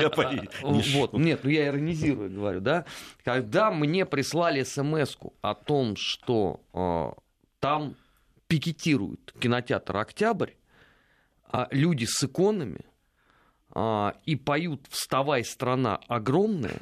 Вот, 0.62 1.14
нет, 1.14 1.42
ну 1.44 1.50
я 1.50 1.68
иронизирую, 1.68 2.30
говорю, 2.30 2.60
да. 2.60 2.86
Когда 3.24 3.72
мне 3.72 4.06
прислали 4.06 4.64
смс 4.64 5.16
о 5.42 5.54
том, 5.56 5.96
что 5.96 6.62
э, 6.74 7.12
там 7.60 7.96
пикетируют 8.48 9.34
кинотеатр 9.40 9.96
«Октябрь», 9.98 10.52
а 11.46 11.68
люди 11.72 12.06
с 12.06 12.24
иконами 12.24 12.82
а, 13.74 14.16
и 14.26 14.36
поют 14.36 14.88
«Вставай, 14.90 15.46
страна 15.46 16.00
огромная», 16.08 16.82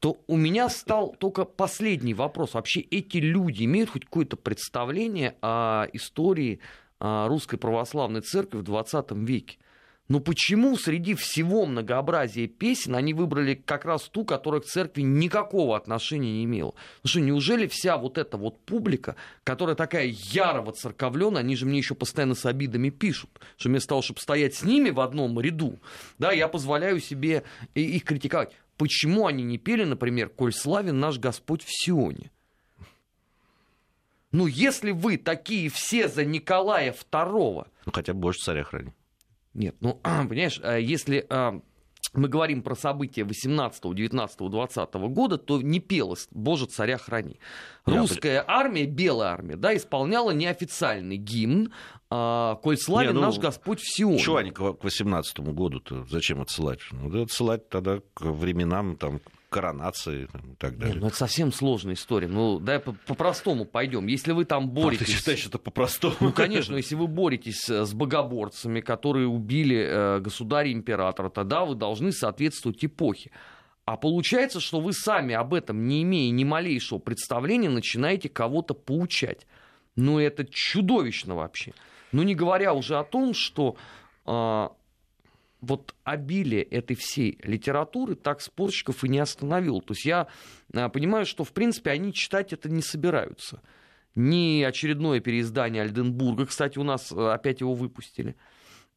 то 0.00 0.18
у 0.26 0.36
меня 0.36 0.68
стал 0.68 1.14
только 1.18 1.44
последний 1.44 2.14
вопрос. 2.14 2.54
Вообще 2.54 2.80
эти 2.80 3.18
люди 3.18 3.64
имеют 3.64 3.90
хоть 3.90 4.06
какое-то 4.06 4.36
представление 4.36 5.36
о 5.42 5.86
истории 5.92 6.60
русской 6.98 7.58
православной 7.58 8.22
церкви 8.22 8.58
в 8.58 8.62
20 8.62 9.12
веке? 9.12 9.58
Но 10.08 10.18
почему 10.18 10.76
среди 10.76 11.14
всего 11.14 11.66
многообразия 11.66 12.48
песен 12.48 12.96
они 12.96 13.14
выбрали 13.14 13.54
как 13.54 13.84
раз 13.84 14.08
ту, 14.08 14.24
которая 14.24 14.60
к 14.60 14.64
церкви 14.64 15.02
никакого 15.02 15.76
отношения 15.76 16.32
не 16.32 16.44
имела? 16.44 16.74
Ну 17.04 17.08
что, 17.08 17.20
неужели 17.20 17.68
вся 17.68 17.96
вот 17.96 18.18
эта 18.18 18.36
вот 18.36 18.58
публика, 18.64 19.14
которая 19.44 19.76
такая 19.76 20.06
яро 20.06 20.62
воцерковленная, 20.62 21.42
они 21.42 21.54
же 21.54 21.64
мне 21.64 21.78
еще 21.78 21.94
постоянно 21.94 22.34
с 22.34 22.44
обидами 22.44 22.90
пишут, 22.90 23.30
что 23.56 23.68
вместо 23.68 23.90
того, 23.90 24.02
чтобы 24.02 24.18
стоять 24.18 24.54
с 24.54 24.64
ними 24.64 24.90
в 24.90 24.98
одном 24.98 25.38
ряду, 25.40 25.78
да, 26.18 26.32
я 26.32 26.48
позволяю 26.48 26.98
себе 26.98 27.44
их 27.74 28.02
критиковать. 28.02 28.52
Почему 28.80 29.26
они 29.26 29.44
не 29.44 29.58
пели, 29.58 29.84
например, 29.84 30.30
«Коль 30.30 30.54
славен 30.54 30.98
наш 31.00 31.18
Господь 31.18 31.62
в 31.62 31.68
Сионе»? 31.68 32.30
Ну, 34.32 34.46
если 34.46 34.92
вы 34.92 35.18
такие 35.18 35.68
все 35.68 36.08
за 36.08 36.24
Николая 36.24 36.94
II... 37.12 37.66
Ну, 37.84 37.92
хотя 37.92 38.14
бы 38.14 38.20
больше 38.20 38.40
царя 38.40 38.64
храни. 38.64 38.94
Нет, 39.52 39.76
ну, 39.80 40.00
понимаешь, 40.02 40.58
э, 40.62 40.80
если 40.80 41.26
э, 41.28 41.60
мы 42.12 42.28
говорим 42.28 42.62
про 42.62 42.74
события 42.74 43.24
18, 43.24 43.94
19, 43.94 44.38
20 44.38 44.94
года, 44.94 45.38
то 45.38 45.60
не 45.60 45.80
пелось 45.80 46.28
«Боже, 46.30 46.66
царя 46.66 46.98
храни». 46.98 47.38
Русская 47.84 48.44
армия, 48.46 48.86
белая 48.86 49.30
армия, 49.30 49.56
да, 49.56 49.76
исполняла 49.76 50.32
неофициальный 50.32 51.16
гимн 51.16 51.72
а, 52.10 52.56
«Коль 52.56 52.76
славен 52.76 53.10
не, 53.10 53.14
ну, 53.14 53.26
наш 53.26 53.38
Господь 53.38 53.80
в 53.80 53.94
Сионе». 53.94 54.18
Чего 54.18 54.36
они 54.36 54.50
к 54.50 54.60
18 54.60 55.40
году-то 55.40 56.04
зачем 56.06 56.40
отсылать? 56.40 56.80
Ну, 56.90 57.22
отсылать 57.22 57.68
тогда 57.68 58.00
к 58.14 58.22
временам 58.22 58.96
там, 58.96 59.20
коронации 59.50 60.22
и 60.22 60.56
так 60.56 60.78
далее. 60.78 60.94
Нет, 60.94 61.02
ну 61.02 61.08
это 61.08 61.16
совсем 61.16 61.52
сложная 61.52 61.94
история. 61.94 62.28
Ну, 62.28 62.58
давай 62.58 62.80
по-простому 62.80 63.64
пойдем. 63.66 64.06
Если 64.06 64.32
вы 64.32 64.44
там 64.44 64.70
боретесь... 64.70 65.02
А 65.02 65.04
ты 65.06 65.12
считаешь, 65.12 65.46
это 65.46 65.58
по-простому? 65.58 66.14
Ну, 66.20 66.32
конечно, 66.32 66.76
если 66.76 66.94
вы 66.94 67.08
боретесь 67.08 67.68
э, 67.68 67.84
с 67.84 67.92
богоборцами, 67.92 68.80
которые 68.80 69.26
убили 69.26 69.76
э, 69.76 70.20
государя-императора, 70.20 71.28
тогда 71.28 71.64
вы 71.64 71.74
должны 71.74 72.12
соответствовать 72.12 72.82
эпохе. 72.84 73.32
А 73.84 73.96
получается, 73.96 74.60
что 74.60 74.80
вы 74.80 74.92
сами 74.92 75.34
об 75.34 75.52
этом, 75.52 75.86
не 75.86 76.02
имея 76.02 76.30
ни 76.30 76.44
малейшего 76.44 76.98
представления, 76.98 77.68
начинаете 77.68 78.28
кого-то 78.28 78.72
поучать. 78.72 79.46
Ну, 79.96 80.18
это 80.18 80.46
чудовищно 80.48 81.34
вообще. 81.34 81.72
Ну, 82.12 82.22
не 82.22 82.34
говоря 82.34 82.72
уже 82.72 82.98
о 82.98 83.04
том, 83.04 83.34
что 83.34 83.76
э, 84.26 84.68
вот 85.60 85.94
обилие 86.04 86.62
этой 86.62 86.96
всей 86.96 87.38
литературы 87.42 88.14
так 88.14 88.40
спорщиков 88.40 89.04
и 89.04 89.08
не 89.08 89.18
остановил. 89.18 89.80
То 89.80 89.92
есть 89.92 90.04
я 90.04 90.28
а, 90.72 90.88
понимаю, 90.88 91.26
что, 91.26 91.44
в 91.44 91.52
принципе, 91.52 91.90
они 91.90 92.12
читать 92.12 92.52
это 92.52 92.68
не 92.68 92.82
собираются. 92.82 93.62
Ни 94.14 94.62
очередное 94.62 95.20
переиздание 95.20 95.82
Альденбурга, 95.82 96.46
кстати, 96.46 96.78
у 96.78 96.82
нас 96.82 97.12
а, 97.12 97.34
опять 97.34 97.60
его 97.60 97.74
выпустили, 97.74 98.36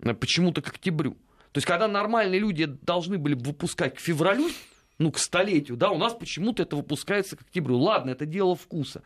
а, 0.01 0.13
почему-то 0.13 0.61
к 0.61 0.69
октябрю. 0.69 1.13
То 1.51 1.59
есть, 1.59 1.67
когда 1.67 1.87
нормальные 1.87 2.39
люди 2.39 2.65
должны 2.65 3.17
были 3.17 3.35
выпускать 3.35 3.95
к 3.95 3.99
февралю, 3.99 4.49
ну, 4.97 5.11
к 5.11 5.19
столетию, 5.19 5.77
да, 5.77 5.91
у 5.91 5.97
нас 5.97 6.13
почему-то 6.13 6.63
это 6.63 6.75
выпускается 6.75 7.35
к 7.35 7.41
октябрю. 7.41 7.77
Ладно, 7.77 8.11
это 8.11 8.25
дело 8.25 8.55
вкуса. 8.55 9.03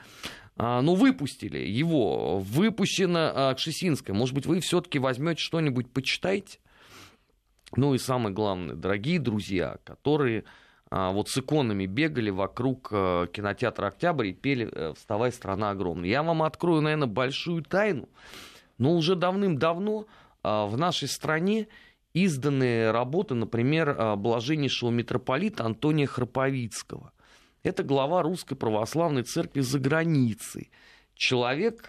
А, 0.56 0.82
ну, 0.82 0.96
выпустили 0.96 1.60
его, 1.60 2.40
выпущено 2.40 3.32
а, 3.34 3.54
Кшесинское. 3.54 4.16
Может 4.16 4.34
быть, 4.34 4.46
вы 4.46 4.60
все-таки 4.60 5.00
возьмете 5.00 5.42
что-нибудь, 5.42 5.92
почитаете? 5.92 6.60
Ну 7.76 7.94
и 7.94 7.98
самое 7.98 8.34
главное, 8.34 8.76
дорогие 8.76 9.20
друзья, 9.20 9.78
которые 9.84 10.46
а, 10.90 11.12
вот 11.12 11.30
с 11.30 11.38
иконами 11.38 11.86
бегали 11.86 12.30
вокруг 12.30 12.90
а, 12.92 13.28
кинотеатра 13.28 13.88
«Октябрь» 13.88 14.28
и 14.28 14.34
пели 14.34 14.70
э, 14.72 14.94
«Вставай, 14.96 15.32
страна 15.32 15.72
огромная». 15.72 16.10
Я 16.10 16.24
вам 16.24 16.44
открою, 16.44 16.82
наверное, 16.82 17.08
большую 17.08 17.64
тайну, 17.64 18.08
но 18.78 18.94
уже 18.94 19.16
давным-давно 19.16 20.06
а, 20.44 20.66
в 20.66 20.78
нашей 20.78 21.10
стране 21.10 21.68
изданы 22.14 22.92
работы, 22.92 23.36
например, 23.36 24.16
блаженнейшего 24.16 24.90
митрополита 24.90 25.66
Антония 25.66 26.08
Храповицкого. 26.08 27.12
Это 27.64 27.84
глава 27.84 28.24
Русской 28.24 28.56
Православной 28.56 29.24
Церкви 29.24 29.60
за 29.60 29.78
границей. 29.78 30.72
Человек, 31.14 31.84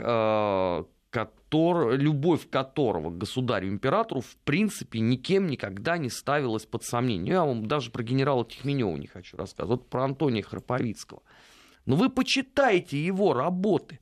который, 1.49 1.97
любовь 1.97 2.49
которого 2.51 3.11
к 3.11 3.19
государю-императору 3.19 4.21
в 4.21 4.37
принципе 4.45 5.01
никем 5.01 5.47
никогда 5.47 5.97
не 5.97 6.11
ставилась 6.11 6.67
под 6.67 6.85
сомнение. 6.85 7.35
Я 7.35 7.45
вам 7.45 7.67
даже 7.67 7.91
про 7.91 8.03
генерала 8.03 8.45
Тихменева 8.45 8.95
не 8.97 9.07
хочу 9.07 9.37
рассказывать, 9.37 9.81
вот 9.81 9.89
про 9.89 10.05
Антония 10.05 10.43
Храповицкого. 10.43 11.23
Но 11.87 11.97
вы 11.97 12.11
почитайте 12.11 13.03
его 13.03 13.33
работы. 13.33 13.99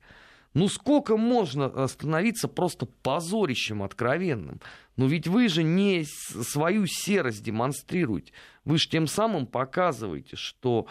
Ну 0.53 0.67
сколько 0.67 1.15
можно 1.15 1.87
становиться 1.87 2.49
просто 2.49 2.85
позорищем 2.85 3.81
откровенным? 3.81 4.59
Ну 4.97 5.07
ведь 5.07 5.27
вы 5.27 5.47
же 5.47 5.63
не 5.63 6.03
свою 6.03 6.85
серость 6.85 7.43
демонстрируете. 7.43 8.33
Вы 8.65 8.77
же 8.77 8.89
тем 8.89 9.07
самым 9.07 9.47
показываете, 9.47 10.35
что 10.35 10.87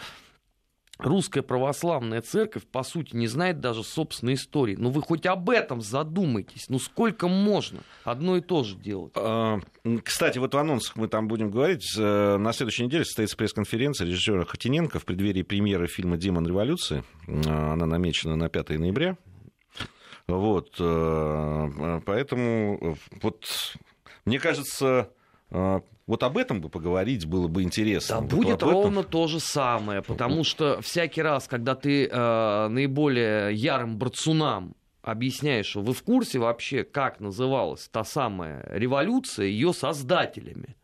русская 0.98 1.42
православная 1.42 2.22
церковь, 2.22 2.64
по 2.64 2.82
сути, 2.82 3.14
не 3.14 3.26
знает 3.26 3.60
даже 3.60 3.82
собственной 3.82 4.34
истории. 4.34 4.76
Ну, 4.76 4.90
вы 4.90 5.02
хоть 5.02 5.26
об 5.26 5.50
этом 5.50 5.80
задумайтесь. 5.80 6.68
Ну, 6.68 6.78
сколько 6.78 7.28
можно 7.28 7.80
одно 8.04 8.36
и 8.36 8.40
то 8.40 8.64
же 8.64 8.76
делать? 8.76 9.12
А, 9.16 9.60
кстати, 10.02 10.38
вот 10.38 10.54
в 10.54 10.58
анонсах 10.58 10.96
мы 10.96 11.08
там 11.08 11.28
будем 11.28 11.50
говорить. 11.50 11.94
Э, 11.98 12.36
на 12.38 12.52
следующей 12.52 12.84
неделе 12.84 13.04
состоится 13.04 13.36
пресс-конференция 13.36 14.06
режиссера 14.06 14.44
Хатиненко 14.44 14.98
в 14.98 15.04
преддверии 15.04 15.42
премьеры 15.42 15.86
фильма 15.86 16.16
«Демон 16.16 16.46
революции». 16.46 17.04
Э, 17.26 17.72
она 17.72 17.86
намечена 17.86 18.36
на 18.36 18.48
5 18.48 18.70
ноября. 18.78 19.16
Вот, 20.26 20.74
э, 20.80 22.00
поэтому 22.04 22.96
вот, 23.22 23.44
мне 24.24 24.40
кажется, 24.40 25.10
вот 25.50 26.22
об 26.22 26.38
этом 26.38 26.60
бы 26.60 26.68
поговорить 26.68 27.26
было 27.26 27.48
бы 27.48 27.62
интересно. 27.62 28.16
Да, 28.16 28.20
вот 28.20 28.30
будет 28.30 28.62
ровно 28.62 29.02
то 29.02 29.26
же 29.26 29.40
самое, 29.40 30.02
потому 30.02 30.44
что 30.44 30.80
всякий 30.80 31.22
раз, 31.22 31.48
когда 31.48 31.74
ты 31.74 32.06
э, 32.06 32.68
наиболее 32.68 33.54
ярым 33.54 33.96
борцунам 33.96 34.74
объясняешь, 35.02 35.66
что 35.66 35.82
вы 35.82 35.92
в 35.94 36.02
курсе 36.02 36.38
вообще, 36.38 36.82
как 36.84 37.20
называлась 37.20 37.88
та 37.88 38.04
самая 38.04 38.66
революция 38.70 39.46
ее 39.46 39.72
создателями. 39.72 40.76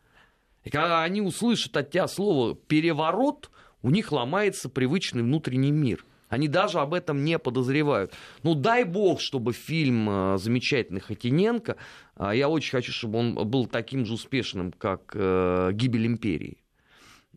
И 0.65 0.71
когда 0.71 1.03
они 1.03 1.21
услышат 1.21 1.77
от 1.77 1.91
тебя 1.91 2.07
слово 2.07 2.55
«переворот», 2.55 3.51
у 3.83 3.91
них 3.91 4.13
ломается 4.13 4.69
привычный 4.69 5.23
внутренний 5.23 5.73
мир. 5.73 6.05
Они 6.33 6.49
даже 6.49 6.79
об 6.79 6.95
этом 6.95 7.25
не 7.25 7.39
подозревают. 7.39 8.15
Ну, 8.43 8.55
дай 8.55 8.85
бог, 8.85 9.21
чтобы 9.21 9.53
фильм 9.53 10.09
э, 10.09 10.39
замечательный 10.39 11.03
Хатиненко, 11.03 11.77
а, 12.17 12.35
я 12.35 12.49
очень 12.49 12.71
хочу, 12.71 12.91
чтобы 12.91 13.19
он 13.19 13.35
был 13.35 13.67
таким 13.67 14.07
же 14.07 14.15
успешным, 14.15 14.73
как 14.73 15.13
э, 15.13 15.73
«Гибель 15.75 16.07
империи». 16.07 16.57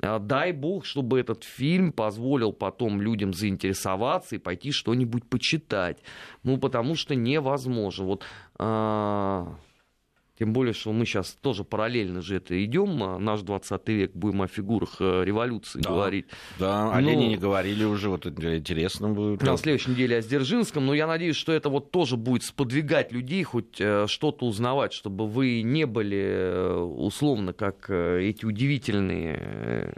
А, 0.02 0.18
дай 0.20 0.54
бог, 0.54 0.86
чтобы 0.86 1.20
этот 1.20 1.44
фильм 1.44 1.92
позволил 1.92 2.54
потом 2.54 3.02
людям 3.02 3.34
заинтересоваться 3.34 4.38
и 4.38 4.40
пойти 4.40 4.72
что-нибудь 4.72 5.28
почитать. 5.28 5.98
Ну, 6.44 6.58
потому 6.58 6.96
что 6.96 7.16
невозможно. 7.16 8.06
Вот 8.06 8.24
а, 8.58 9.58
тем 10.38 10.52
более, 10.52 10.74
что 10.74 10.92
мы 10.92 11.06
сейчас 11.06 11.32
тоже 11.42 11.64
параллельно 11.64 12.22
же 12.22 12.36
это 12.38 12.62
идем, 12.64 13.02
а 13.04 13.18
наш 13.18 13.42
20 13.42 13.88
век 13.88 14.12
будем 14.14 14.42
о 14.42 14.48
фигурах 14.48 14.98
э, 15.00 15.24
революции 15.24 15.80
да, 15.80 15.90
говорить. 15.90 16.26
Да, 16.60 16.92
о 16.92 17.00
но... 17.00 17.10
Ленине 17.10 17.38
говорили 17.38 17.86
уже, 17.86 18.10
вот 18.10 18.26
интересно 18.26 19.10
будет. 19.10 19.42
На 19.42 19.56
следующей 19.56 19.92
неделе 19.92 20.18
о 20.18 20.22
Сдержинском, 20.22 20.86
но 20.86 20.94
я 20.94 21.08
надеюсь, 21.08 21.38
что 21.38 21.54
это 21.54 21.70
вот 21.70 21.92
тоже 21.92 22.18
будет 22.18 22.44
сподвигать 22.44 23.14
людей, 23.14 23.44
хоть 23.44 23.80
э, 23.80 24.08
что-то 24.08 24.46
узнавать, 24.46 24.92
чтобы 24.92 25.26
вы 25.26 25.62
не 25.62 25.86
были 25.86 26.22
э, 26.22 26.78
условно 26.80 27.54
как 27.54 27.90
эти 27.90 28.46
удивительные 28.46 29.94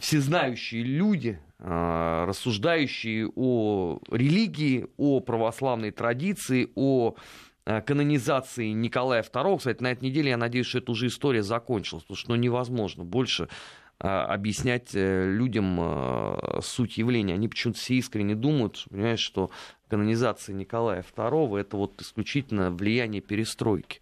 всезнающие 0.00 0.82
люди, 0.82 1.40
рассуждающие 1.58 3.28
о 3.34 3.98
религии, 4.10 4.86
о 4.96 5.20
православной 5.20 5.90
традиции, 5.92 6.70
о 6.74 7.14
канонизации 7.64 8.68
Николая 8.68 9.22
II. 9.22 9.58
Кстати, 9.58 9.82
на 9.82 9.92
этой 9.92 10.04
неделе 10.04 10.30
я 10.30 10.36
надеюсь, 10.36 10.66
что 10.66 10.78
эта 10.78 10.92
уже 10.92 11.06
история 11.06 11.42
закончилась, 11.42 12.04
потому 12.04 12.16
что 12.16 12.30
ну, 12.30 12.36
невозможно 12.36 13.04
больше 13.04 13.48
э, 14.00 14.06
объяснять 14.06 14.90
э, 14.94 15.30
людям 15.30 16.38
суть 16.60 16.98
явления. 16.98 17.34
Они 17.34 17.48
почему-то 17.48 17.78
все 17.78 17.94
искренне 17.94 18.34
думают, 18.34 18.84
понимаешь, 18.90 19.20
что 19.20 19.50
канонизация 19.88 20.54
Николая 20.54 21.04
II 21.16 21.60
это 21.60 21.76
вот 21.76 22.00
исключительно 22.00 22.70
влияние 22.70 23.20
перестройки. 23.20 24.00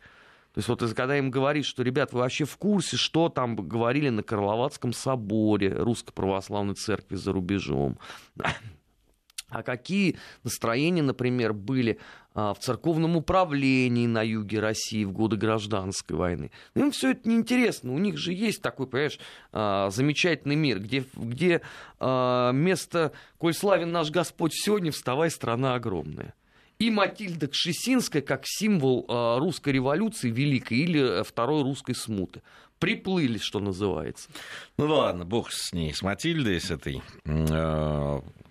То 0.52 0.58
есть 0.58 0.68
вот 0.68 0.80
когда 0.94 1.16
им 1.16 1.30
говорит, 1.30 1.64
что, 1.64 1.82
ребят, 1.84 2.12
вы 2.12 2.20
вообще 2.20 2.44
в 2.44 2.56
курсе, 2.56 2.96
что 2.96 3.28
там 3.28 3.54
говорили 3.54 4.08
на 4.08 4.24
Карловацком 4.24 4.92
соборе 4.92 5.72
Русской 5.72 6.12
Православной 6.12 6.74
Церкви 6.74 7.14
за 7.14 7.32
рубежом, 7.32 7.98
а 9.48 9.62
какие 9.62 10.18
настроения, 10.42 11.02
например, 11.02 11.52
были 11.52 12.00
в 12.34 12.56
церковном 12.60 13.16
управлении 13.16 14.06
на 14.06 14.22
юге 14.22 14.60
России 14.60 15.04
в 15.04 15.12
годы 15.12 15.36
гражданской 15.36 16.16
войны. 16.16 16.50
Им 16.74 16.92
все 16.92 17.12
это 17.12 17.28
неинтересно. 17.28 17.92
У 17.92 17.98
них 17.98 18.16
же 18.18 18.32
есть 18.32 18.62
такой, 18.62 18.86
понимаешь, 18.86 19.18
а, 19.52 19.90
замечательный 19.90 20.56
мир, 20.56 20.78
где, 20.78 21.04
где 21.14 21.60
а, 21.98 22.52
место, 22.52 23.12
коль 23.38 23.54
славен 23.54 23.90
наш 23.90 24.10
Господь 24.10 24.52
сегодня, 24.54 24.92
вставай, 24.92 25.30
страна 25.30 25.74
огромная. 25.74 26.34
И 26.78 26.90
Матильда 26.90 27.48
Кшесинская 27.48 28.22
как 28.22 28.42
символ 28.46 29.04
русской 29.38 29.70
революции 29.70 30.30
великой 30.30 30.78
или 30.78 31.22
второй 31.24 31.62
русской 31.62 31.94
смуты. 31.94 32.40
Приплыли, 32.78 33.36
что 33.36 33.60
называется. 33.60 34.30
Ну 34.78 34.86
ладно, 34.86 35.26
бог 35.26 35.52
с 35.52 35.74
ней, 35.74 35.92
с 35.92 36.00
Матильдой, 36.00 36.58
с 36.58 36.70
этой 36.70 37.02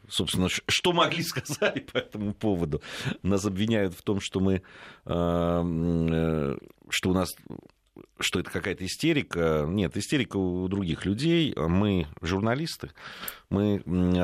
собственно, 0.09 0.49
что 0.49 0.93
могли 0.93 1.23
сказать 1.23 1.85
по 1.87 1.97
этому 1.97 2.33
поводу. 2.33 2.81
Нас 3.23 3.45
обвиняют 3.45 3.93
в 3.93 4.01
том, 4.01 4.19
что 4.19 4.39
мы, 4.39 4.61
а, 5.05 5.63
э, 5.63 6.57
что 6.89 7.09
у 7.09 7.13
нас 7.13 7.29
что 8.19 8.39
это 8.39 8.51
какая-то 8.51 8.85
истерика. 8.85 9.65
Нет, 9.67 9.95
истерика 9.97 10.37
у 10.37 10.67
других 10.67 11.05
людей. 11.05 11.53
Мы 11.55 12.07
журналисты, 12.21 12.91
мы 13.49 13.81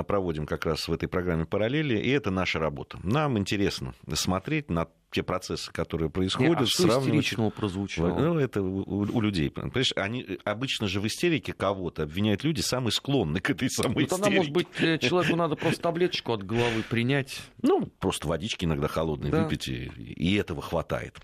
проводим 0.08 0.46
как 0.46 0.66
раз 0.66 0.88
в 0.88 0.94
этой 0.94 1.08
программе 1.08 1.46
параллели, 1.46 1.98
и 1.98 2.10
это 2.10 2.32
наша 2.32 2.60
работа. 2.60 3.00
Нам 3.04 3.38
интересно 3.38 3.94
смотреть 4.14 4.70
на 4.70 4.88
те 5.16 5.24
процессы, 5.24 5.72
которые 5.72 6.10
происходят, 6.10 6.60
Не, 6.60 6.64
а 6.64 6.68
что 6.68 6.84
сравнивать... 6.84 7.56
прозвучало? 7.56 8.20
Ну, 8.20 8.38
это 8.38 8.62
у, 8.62 9.00
у 9.00 9.22
людей. 9.22 9.50
Понимаешь, 9.50 9.94
они 9.96 10.40
обычно 10.44 10.90
же 10.90 11.00
в 11.00 11.08
истерике 11.08 11.54
кого-то 11.54 12.04
обвиняют 12.04 12.44
люди, 12.44 12.60
самые 12.60 12.92
склонные 12.92 13.40
к 13.40 13.50
этой 13.50 13.70
самой 13.70 14.02
ну, 14.02 14.08
тогда, 14.08 14.30
может 14.30 14.52
быть, 14.52 14.68
э, 14.80 14.98
человеку 14.98 15.38
надо 15.38 15.56
просто 15.56 15.82
таблеточку 15.82 16.34
от 16.34 16.44
головы 16.44 16.84
принять. 16.90 17.42
Ну, 17.62 17.86
просто 18.00 18.28
водички 18.28 18.66
иногда 18.66 18.90
холодной 18.90 19.32
да. 19.32 19.44
выпить, 19.44 19.70
и, 19.70 19.86
и 19.96 20.36
этого 20.36 20.62
хватает. 20.62 21.16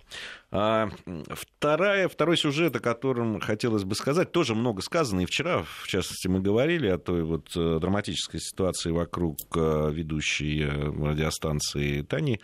А, 0.51 0.89
вторая, 1.30 2.08
второй 2.08 2.38
сюжет, 2.38 2.73
о 2.77 2.80
котором 2.80 3.41
хотелось 3.41 3.84
бы 3.84 3.95
сказать, 3.95 4.32
тоже 4.32 4.56
много 4.56 4.82
сказано. 4.82 5.21
И 5.21 5.25
вчера, 5.25 5.63
в 5.63 5.88
частности, 5.88 6.30
мы 6.30 6.39
говорили 6.39 6.88
о 6.88 6.97
той 6.97 7.23
вот 7.23 7.51
э, 7.58 7.80
драматической 7.82 8.39
ситуации 8.39 8.91
вокруг 8.91 9.38
э, 9.56 9.91
ведущей 9.91 10.63
радиостанции 10.63 12.04
Тани 12.04 12.39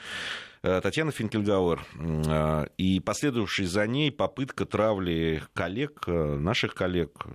Э, 0.57 0.57
Татьяна 0.82 1.12
Финкельгауэр 1.12 1.82
э, 2.00 2.66
и 2.78 3.00
последовавшая 3.00 3.68
за 3.68 3.88
ней 3.88 4.12
попытка 4.12 4.66
травли 4.66 5.42
коллег, 5.54 6.04
э, 6.08 6.38
наших 6.38 6.74
коллег, 6.74 7.26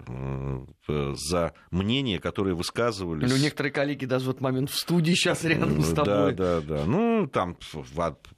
за 0.87 1.53
мнения, 1.71 2.19
которые 2.19 2.55
высказывались. 2.55 3.31
Ну, 3.31 3.37
некоторые 3.37 3.73
коллеги 3.73 4.05
даже 4.05 4.27
в 4.27 4.31
этот 4.31 4.43
момент 4.43 4.71
в 4.71 4.77
студии 4.77 5.13
сейчас 5.13 5.45
рядом 5.45 5.81
с 5.83 5.93
тобой. 5.93 6.35
Да, 6.35 6.61
да, 6.61 6.61
да. 6.61 6.85
Ну, 6.85 7.29
там 7.33 7.57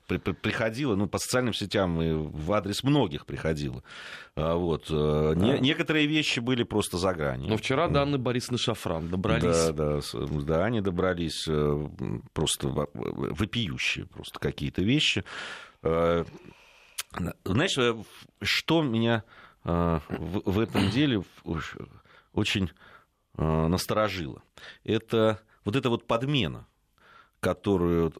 приходило, 0.06 0.96
ну, 0.96 1.06
по 1.06 1.18
социальным 1.18 1.54
сетям 1.54 2.00
и 2.00 2.12
в 2.12 2.52
адрес 2.52 2.82
многих 2.84 3.26
приходило. 3.26 3.82
А, 4.36 4.54
вот. 4.54 4.86
Да. 4.88 5.34
Не, 5.34 5.58
некоторые 5.60 6.06
вещи 6.06 6.40
были 6.40 6.62
просто 6.62 6.98
за 6.98 7.14
гранью. 7.14 7.48
Но 7.48 7.56
вчера 7.56 7.88
данные 7.88 8.18
Борис 8.18 8.50
на 8.50 8.58
Шафран 8.58 9.08
добрались. 9.08 9.70
Да, 9.70 9.72
да, 9.72 10.00
да, 10.42 10.64
они 10.64 10.80
добрались 10.80 11.48
просто 12.32 12.68
вопиющие 12.68 14.06
просто 14.06 14.38
какие-то 14.38 14.82
вещи. 14.82 15.24
А, 15.82 16.24
знаешь, 17.44 17.78
э, 17.78 17.94
что 18.42 18.82
меня 18.82 19.24
в 19.64 20.60
этом 20.60 20.90
деле 20.90 21.22
очень 22.32 22.70
насторожило? 23.36 24.42
Это 24.84 25.40
вот 25.64 25.76
эта 25.76 25.88
вот 25.88 26.06
подмена 26.06 26.66
которую, 27.44 28.10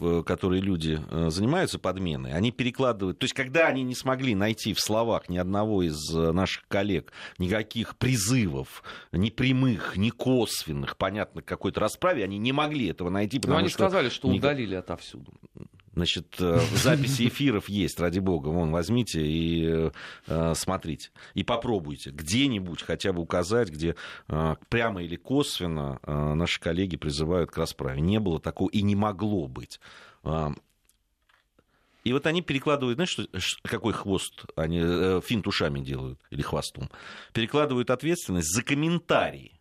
э, 0.00 0.22
которые 0.26 0.60
люди 0.60 0.98
э, 1.08 1.30
занимаются 1.30 1.78
подменой, 1.78 2.32
они 2.32 2.50
перекладывают... 2.50 3.20
То 3.20 3.24
есть, 3.24 3.34
когда 3.34 3.68
они 3.68 3.84
не 3.84 3.94
смогли 3.94 4.34
найти 4.34 4.74
в 4.74 4.80
словах 4.80 5.28
ни 5.28 5.38
одного 5.38 5.84
из 5.84 5.96
э, 6.12 6.32
наших 6.32 6.66
коллег 6.66 7.12
никаких 7.38 7.94
призывов, 7.96 8.82
ни 9.12 9.30
прямых, 9.30 9.96
ни 9.96 10.10
косвенных, 10.10 10.96
понятно, 10.96 11.40
к 11.40 11.44
какой-то 11.44 11.78
расправе, 11.78 12.24
они 12.24 12.36
не 12.38 12.50
могли 12.50 12.88
этого 12.88 13.10
найти, 13.10 13.38
потому 13.38 13.54
Но 13.54 13.60
они 13.60 13.68
что... 13.68 13.78
сказали, 13.78 14.08
что 14.08 14.26
удалили 14.26 14.74
отовсюду. 14.74 15.32
Значит, 15.94 16.36
э, 16.40 16.60
записи 16.74 17.28
эфиров 17.28 17.68
есть, 17.68 18.00
ради 18.00 18.18
бога. 18.18 18.48
Вон, 18.48 18.70
возьмите 18.70 19.24
и 19.24 19.90
э, 20.26 20.52
смотрите. 20.54 21.10
И 21.34 21.44
попробуйте 21.44 22.10
где-нибудь 22.10 22.82
хотя 22.82 23.12
бы 23.12 23.22
указать, 23.22 23.70
где 23.70 23.94
э, 24.28 24.54
прямо 24.68 25.02
или 25.02 25.16
косвенно 25.16 26.00
э, 26.02 26.34
наши 26.34 26.60
коллеги 26.60 26.96
призывают 26.96 27.50
к 27.50 27.58
расправе. 27.58 28.00
Не 28.00 28.18
было 28.18 28.40
такого 28.40 28.68
и 28.70 28.82
не 28.82 28.96
могло 28.96 29.46
быть. 29.48 29.80
И 32.04 32.12
вот 32.12 32.26
они 32.26 32.42
перекладывают, 32.42 32.96
знаешь, 32.96 33.10
что, 33.10 33.26
какой 33.62 33.94
хвост 33.94 34.44
они 34.56 34.80
э, 34.82 35.20
финт 35.24 35.46
ушами 35.46 35.80
делают 35.80 36.20
или 36.30 36.42
хвостом? 36.42 36.90
Перекладывают 37.32 37.90
ответственность 37.90 38.54
за 38.54 38.62
комментарии 38.62 39.58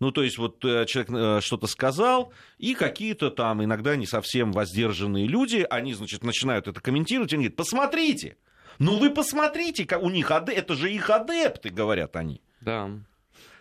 ну, 0.00 0.12
то 0.12 0.22
есть 0.22 0.38
вот 0.38 0.64
э, 0.64 0.86
человек 0.86 1.10
э, 1.12 1.40
что-то 1.42 1.66
сказал, 1.66 2.32
и 2.58 2.74
какие-то 2.74 3.30
там 3.30 3.64
иногда 3.64 3.96
не 3.96 4.06
совсем 4.06 4.52
воздержанные 4.52 5.26
люди, 5.26 5.66
они, 5.68 5.94
значит, 5.94 6.22
начинают 6.22 6.68
это 6.68 6.80
комментировать, 6.80 7.32
и 7.32 7.36
они 7.36 7.44
говорят, 7.44 7.56
посмотрите, 7.56 8.36
ну 8.78 8.98
вы 8.98 9.10
посмотрите, 9.10 9.86
у 9.96 10.10
них 10.10 10.30
адепты, 10.30 10.52
это 10.60 10.74
же 10.74 10.92
их 10.92 11.10
адепты, 11.10 11.70
говорят 11.70 12.14
они. 12.16 12.40
Да. 12.60 12.90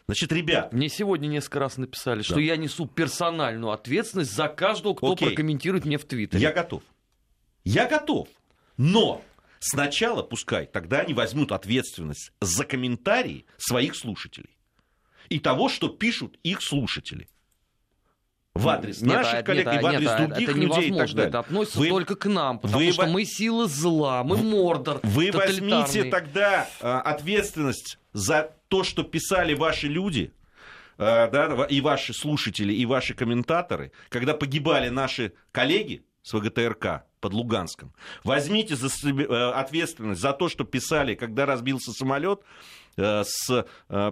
Значит, 0.05 0.31
ребят... 0.31 0.71
Мне 0.71 0.89
сегодня 0.89 1.27
несколько 1.27 1.59
раз 1.59 1.77
написали, 1.77 2.19
да. 2.19 2.23
что 2.23 2.39
я 2.39 2.55
несу 2.55 2.85
персональную 2.85 3.71
ответственность 3.71 4.33
за 4.33 4.47
каждого, 4.47 4.93
кто 4.93 5.13
Окей. 5.13 5.29
прокомментирует 5.29 5.85
мне 5.85 5.97
в 5.97 6.05
Твиттере. 6.05 6.41
Я 6.41 6.53
готов. 6.53 6.83
Я 7.65 7.87
готов. 7.87 8.29
Но 8.77 9.21
сначала 9.59 10.23
пускай 10.23 10.67
тогда 10.67 10.99
они 10.99 11.13
возьмут 11.13 11.51
ответственность 11.51 12.31
за 12.39 12.63
комментарии 12.63 13.45
своих 13.57 13.95
слушателей. 13.95 14.56
И 15.29 15.39
того, 15.39 15.69
что 15.69 15.89
пишут 15.89 16.37
их 16.43 16.61
слушатели 16.61 17.27
в 18.57 18.67
адрес 18.69 19.01
нет, 19.01 19.15
наших 19.15 19.45
коллег 19.45 19.65
нет, 19.67 19.75
и 19.75 19.79
в 19.79 19.85
адрес 19.85 20.19
нет, 20.19 20.29
других 20.29 20.49
это 20.49 20.57
людей 20.57 20.89
и 20.89 20.97
так 20.97 21.09
далее. 21.09 21.29
Это 21.29 21.39
относится 21.39 21.79
вы, 21.79 21.89
только 21.89 22.15
к 22.15 22.25
нам, 22.25 22.59
потому 22.59 22.85
вы, 22.85 22.91
что 22.91 23.05
мы 23.05 23.25
силы 23.25 23.67
зла, 23.67 24.23
мы 24.23 24.37
Мордор. 24.37 24.99
Вы 25.03 25.31
возьмите 25.31 26.05
тогда 26.05 26.67
а, 26.81 27.01
ответственность 27.01 27.99
за 28.13 28.51
то, 28.67 28.83
что 28.83 29.03
писали 29.03 29.53
ваши 29.53 29.87
люди, 29.87 30.33
а, 30.97 31.29
да, 31.29 31.65
и 31.65 31.81
ваши 31.81 32.13
слушатели, 32.13 32.73
и 32.73 32.85
ваши 32.85 33.13
комментаторы, 33.13 33.91
когда 34.09 34.33
погибали 34.33 34.89
наши 34.89 35.33
коллеги 35.51 36.03
с 36.23 36.33
ВГТРК 36.33 37.03
под 37.19 37.33
Луганском. 37.33 37.93
Возьмите 38.23 38.75
за 38.75 38.89
себе, 38.89 39.25
э, 39.25 39.51
ответственность 39.51 40.21
за 40.21 40.33
то, 40.33 40.49
что 40.49 40.65
писали, 40.65 41.15
когда 41.15 41.45
разбился 41.45 41.91
самолет 41.91 42.41
э, 42.97 43.23
с 43.25 43.65
э, 43.89 44.11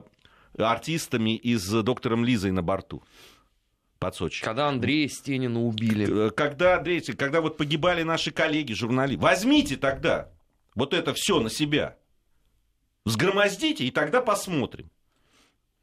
артистами 0.58 1.36
и 1.36 1.56
с 1.56 1.84
доктором 1.84 2.24
Лизой 2.26 2.52
на 2.52 2.62
борту 2.62 3.04
под 4.00 4.16
Сочи. 4.16 4.44
Когда 4.44 4.68
Андрея 4.68 5.08
Стенина 5.08 5.62
убили. 5.62 6.28
Э, 6.28 6.32
когда, 6.32 6.78
Андрей, 6.78 7.02
когда 7.02 7.42
вот 7.42 7.58
погибали 7.58 8.04
наши 8.04 8.32
коллеги, 8.32 8.74
журналисты. 8.74 9.22
Возьмите 9.22 9.78
тогда 9.78 10.32
вот 10.76 10.94
это 10.94 11.14
все 11.14 11.40
на 11.40 11.50
себя. 11.50 11.98
Сгромоздите, 13.06 13.86
и 13.86 13.92
тогда 13.92 14.22
посмотрим. 14.22 14.90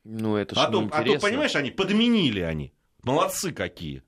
Ну, 0.04 0.36
это 0.36 0.60
а, 0.60 0.70
то, 0.70 0.88
а 0.90 1.02
то, 1.04 1.18
понимаешь, 1.18 1.54
они 1.54 1.70
подменили 1.70 2.40
они. 2.40 2.72
Молодцы 3.04 3.52
какие. 3.52 4.02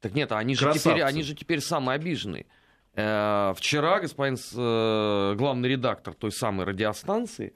Так 0.00 0.14
нет, 0.14 0.32
они 0.32 0.54
же, 0.54 0.72
теперь, 0.72 1.02
они 1.02 1.22
же 1.22 1.34
теперь 1.34 1.60
самые 1.60 1.96
обиженные. 1.96 2.46
Э, 2.94 3.52
вчера 3.56 4.00
господин 4.00 4.36
э, 4.36 5.34
главный 5.36 5.68
редактор 5.68 6.14
той 6.14 6.32
самой 6.32 6.66
радиостанции 6.66 7.54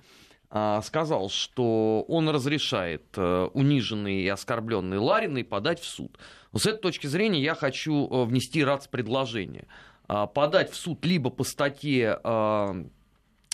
сказал, 0.50 1.28
что 1.28 2.04
он 2.08 2.28
разрешает 2.28 3.04
э, 3.16 3.48
униженный 3.52 4.22
и 4.22 4.28
оскорбленный 4.28 4.98
Лариной 4.98 5.44
подать 5.44 5.80
в 5.80 5.84
суд. 5.84 6.18
С 6.54 6.66
этой 6.66 6.80
точки 6.80 7.08
зрения 7.08 7.42
я 7.42 7.54
хочу 7.54 8.06
э, 8.06 8.24
внести 8.24 8.62
РАЦ 8.62 8.86
предложение. 8.86 9.66
А, 10.08 10.26
подать 10.26 10.70
в 10.70 10.76
суд 10.76 11.04
либо 11.04 11.30
по 11.30 11.42
статье 11.42 12.20
а, 12.22 12.76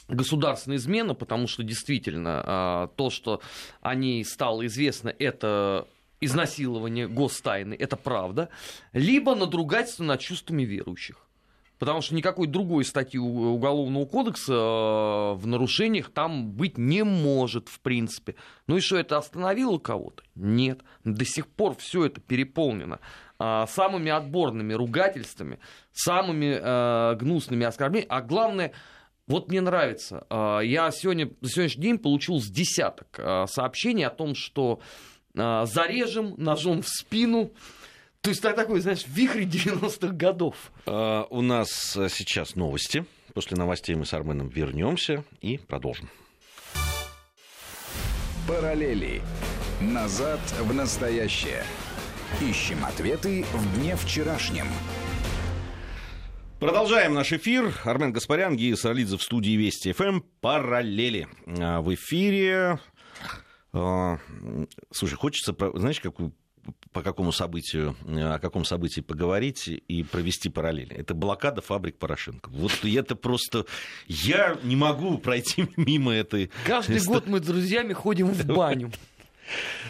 государственная 0.09 0.77
измена, 0.77 1.15
потому 1.15 1.47
что 1.47 1.63
действительно 1.63 2.91
то, 2.97 3.09
что 3.09 3.41
о 3.81 3.95
ней 3.95 4.23
стало 4.25 4.67
известно, 4.67 5.09
это 5.09 5.89
изнасилование 6.21 7.09
гостайны, 7.09 7.75
это 7.75 7.97
правда, 7.97 8.51
либо 8.93 9.35
надругательство 9.35 10.05
над 10.05 10.21
чувствами 10.21 10.65
верующих 10.65 11.27
потому 11.83 12.01
что 12.01 12.15
никакой 12.15 12.47
другой 12.47 12.85
статьи 12.85 13.19
Уголовного 13.19 14.07
кодекса 14.07 14.53
э, 14.53 15.33
в 15.35 15.49
нарушениях 15.49 16.11
там 16.11 16.53
быть 16.53 16.79
не 16.79 17.03
может, 17.03 17.69
в 17.69 17.81
принципе. 17.81 18.37
Ну 18.69 18.77
и 18.77 18.81
что, 18.81 18.99
это 18.99 19.19
остановило 19.19 19.79
кого-то? 19.79 20.23
Нет. 20.37 20.83
До 21.03 21.25
сих 21.25 21.49
пор 21.49 21.75
все 21.75 22.05
это 22.05 22.21
переполнено 22.21 23.01
а, 23.41 23.67
самыми 23.67 24.13
отборными 24.13 24.75
ругательствами, 24.75 25.59
самыми 25.93 26.57
э, 26.57 27.17
гнусными 27.17 27.67
оскорблениями, 27.67 28.15
а 28.15 28.23
главное, 28.23 28.71
вот 29.27 29.49
мне 29.49 29.61
нравится, 29.61 30.25
э, 30.31 30.61
я 30.63 30.89
сегодня, 30.93 31.33
за 31.41 31.51
сегодняшний 31.51 31.83
день 31.83 31.99
получил 31.99 32.39
с 32.39 32.47
десяток 32.47 33.09
сообщений 33.51 34.07
о 34.07 34.11
том, 34.11 34.37
что 34.37 34.79
зарежем 35.35 36.35
ножом 36.37 36.83
в 36.83 36.89
спину, 36.89 37.51
то 38.23 38.31
есть 38.31 38.41
так 38.41 38.55
такой, 38.55 38.79
знаешь, 38.79 39.05
вихрь 39.09 39.43
90-х 39.43 40.15
годов. 40.15 40.55
А, 40.87 41.27
у 41.29 41.43
нас 41.43 41.97
э, 41.97 42.09
сейчас 42.09 42.55
новости. 42.55 43.05
После 43.35 43.57
новостей 43.57 43.97
мы 43.97 44.07
с 44.07 44.15
Арменом 44.15 44.49
вернемся 44.49 45.25
и 45.41 45.59
продолжим. 45.59 46.09
Параллели. 48.47 49.23
Назад 49.81 50.39
в 50.61 50.73
настоящее. 50.73 51.65
Ищем 52.41 52.85
ответы 52.85 53.45
в 53.53 53.77
дне 53.77 53.97
вчерашнем. 53.97 54.69
Продолжаем 56.61 57.15
наш 57.15 57.33
эфир. 57.33 57.75
Армен 57.83 58.13
Гаспарян, 58.13 58.55
Гия 58.55 58.77
Саралидзе 58.77 59.17
в 59.17 59.23
студии 59.23 59.57
Вести 59.57 59.93
ФМ. 59.93 60.21
Параллели. 60.41 61.27
А, 61.59 61.81
в 61.81 61.93
эфире 61.93 62.79
а, 63.73 64.19
Слушай, 64.93 65.15
хочется, 65.17 65.57
знаешь, 65.75 65.99
какую 66.01 66.33
по 66.93 67.03
какому 67.03 67.33
событию, 67.33 67.97
о 68.07 68.39
каком 68.39 68.65
событии 68.65 69.01
поговорить 69.01 69.67
и 69.67 70.03
провести 70.03 70.49
параллель. 70.49 70.93
Это 70.93 71.15
блокада 71.15 71.63
фабрик 71.63 71.97
Порошенко. 71.97 72.51
Вот 72.51 72.73
это 72.85 73.17
просто... 73.17 73.67
Я 74.07 74.59
не 74.63 74.77
могу 74.77 75.19
пройти 75.19 75.69
мимо 75.77 76.13
этой... 76.13 76.51
Каждый 76.67 77.03
год 77.05 77.27
мы 77.27 77.39
с 77.39 77.43
друзьями 77.43 77.93
ходим 77.93 78.29
в 78.29 78.47
баню. 78.47 78.93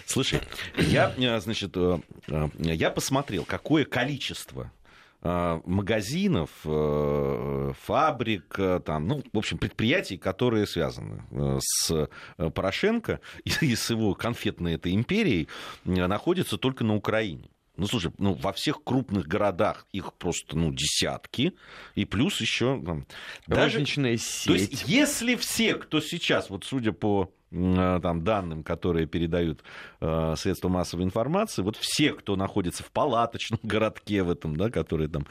Слушай, 0.07 0.41
я, 0.77 1.15
э, 1.17 1.41
значит, 1.41 1.73
э, 1.77 2.01
э, 2.29 2.49
я 2.59 2.91
посмотрел, 2.91 3.45
какое 3.45 3.85
количество 3.85 4.71
Э, 4.73 4.82
магазинов, 5.23 6.51
э, 6.65 7.73
фабрик, 7.81 8.55
э, 8.59 8.81
там, 8.85 9.07
ну, 9.07 9.23
в 9.33 9.39
общем, 9.39 9.59
предприятий, 9.59 10.17
которые 10.17 10.67
связаны 10.67 11.23
с 11.61 12.09
Порошенко 12.37 13.21
и 13.61 13.77
с 13.77 13.91
его 13.91 14.15
конфетной 14.15 14.75
этой 14.75 14.95
империей, 14.95 15.49
находятся 15.85 16.59
только 16.59 16.85
на 16.85 16.97
Украине. 16.97 17.51
Ну, 17.77 17.87
слушай, 17.87 18.13
ну, 18.19 18.35
во 18.35 18.53
всех 18.53 18.85
крупных 18.85 19.27
городах 19.27 19.87
их 19.93 20.13
просто, 20.15 20.57
ну, 20.59 20.73
десятки, 20.73 21.55
и 21.95 22.05
плюс 22.05 22.41
еще 22.41 22.83
там... 22.85 23.07
Даже, 23.47 23.85
сеть. 23.87 24.47
То 24.47 24.55
есть, 24.55 24.89
если 24.89 25.37
все, 25.37 25.75
кто 25.77 26.01
сейчас, 26.01 26.51
вот 26.51 26.65
судя 26.65 26.93
по 26.93 27.33
Э, 27.33 27.42
там, 27.53 28.25
данным, 28.25 28.63
которые 28.63 29.07
передают 29.07 29.63
э, 30.01 30.35
средства 30.37 30.69
массовой 30.69 31.05
информации, 31.05 31.63
вот 31.63 31.77
все, 31.77 32.13
кто 32.13 32.35
находится 32.37 32.83
в 32.83 32.91
палаточном 32.91 33.61
городке 33.63 34.23
в 34.23 34.31
этом, 34.31 34.57
да, 34.57 34.71
которые 34.71 35.09
там 35.09 35.27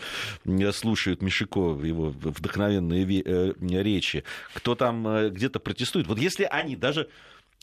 слушают 0.71 1.21
Мишико 1.21 1.59
в 1.59 1.83
его 1.83 2.09
вдохновенные 2.09 3.21
э, 3.21 3.53
речи, 3.81 4.23
кто 4.53 4.75
там 4.75 5.07
э, 5.07 5.29
где-то 5.29 5.59
протестует, 5.59 6.07
вот 6.07 6.19
если 6.19 6.43
они 6.43 6.75
даже 6.75 7.09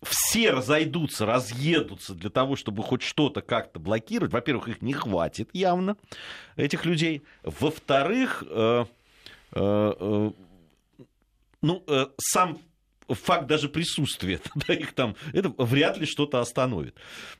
все 0.02 0.50
разойдутся, 0.50 1.26
разъедутся 1.26 2.14
для 2.14 2.30
того, 2.30 2.56
чтобы 2.56 2.82
хоть 2.82 3.02
что-то 3.02 3.40
как-то 3.42 3.80
блокировать, 3.80 4.32
во-первых, 4.32 4.68
их 4.68 4.82
не 4.82 4.92
хватит 4.92 5.50
явно, 5.52 5.96
этих 6.56 6.84
людей, 6.84 7.22
во-вторых, 7.42 8.44
э, 8.48 8.84
э, 9.52 9.92
э 10.00 10.30
ну, 11.60 11.82
э, 11.88 12.06
сам 12.18 12.60
факт 13.14 13.46
даже 13.46 13.68
присутствия 13.68 14.40
да, 14.66 14.74
их 14.74 14.92
там, 14.92 15.16
это 15.32 15.52
вряд 15.58 15.98
ли 15.98 16.06
что-то 16.06 16.40
остановит. 16.40 16.96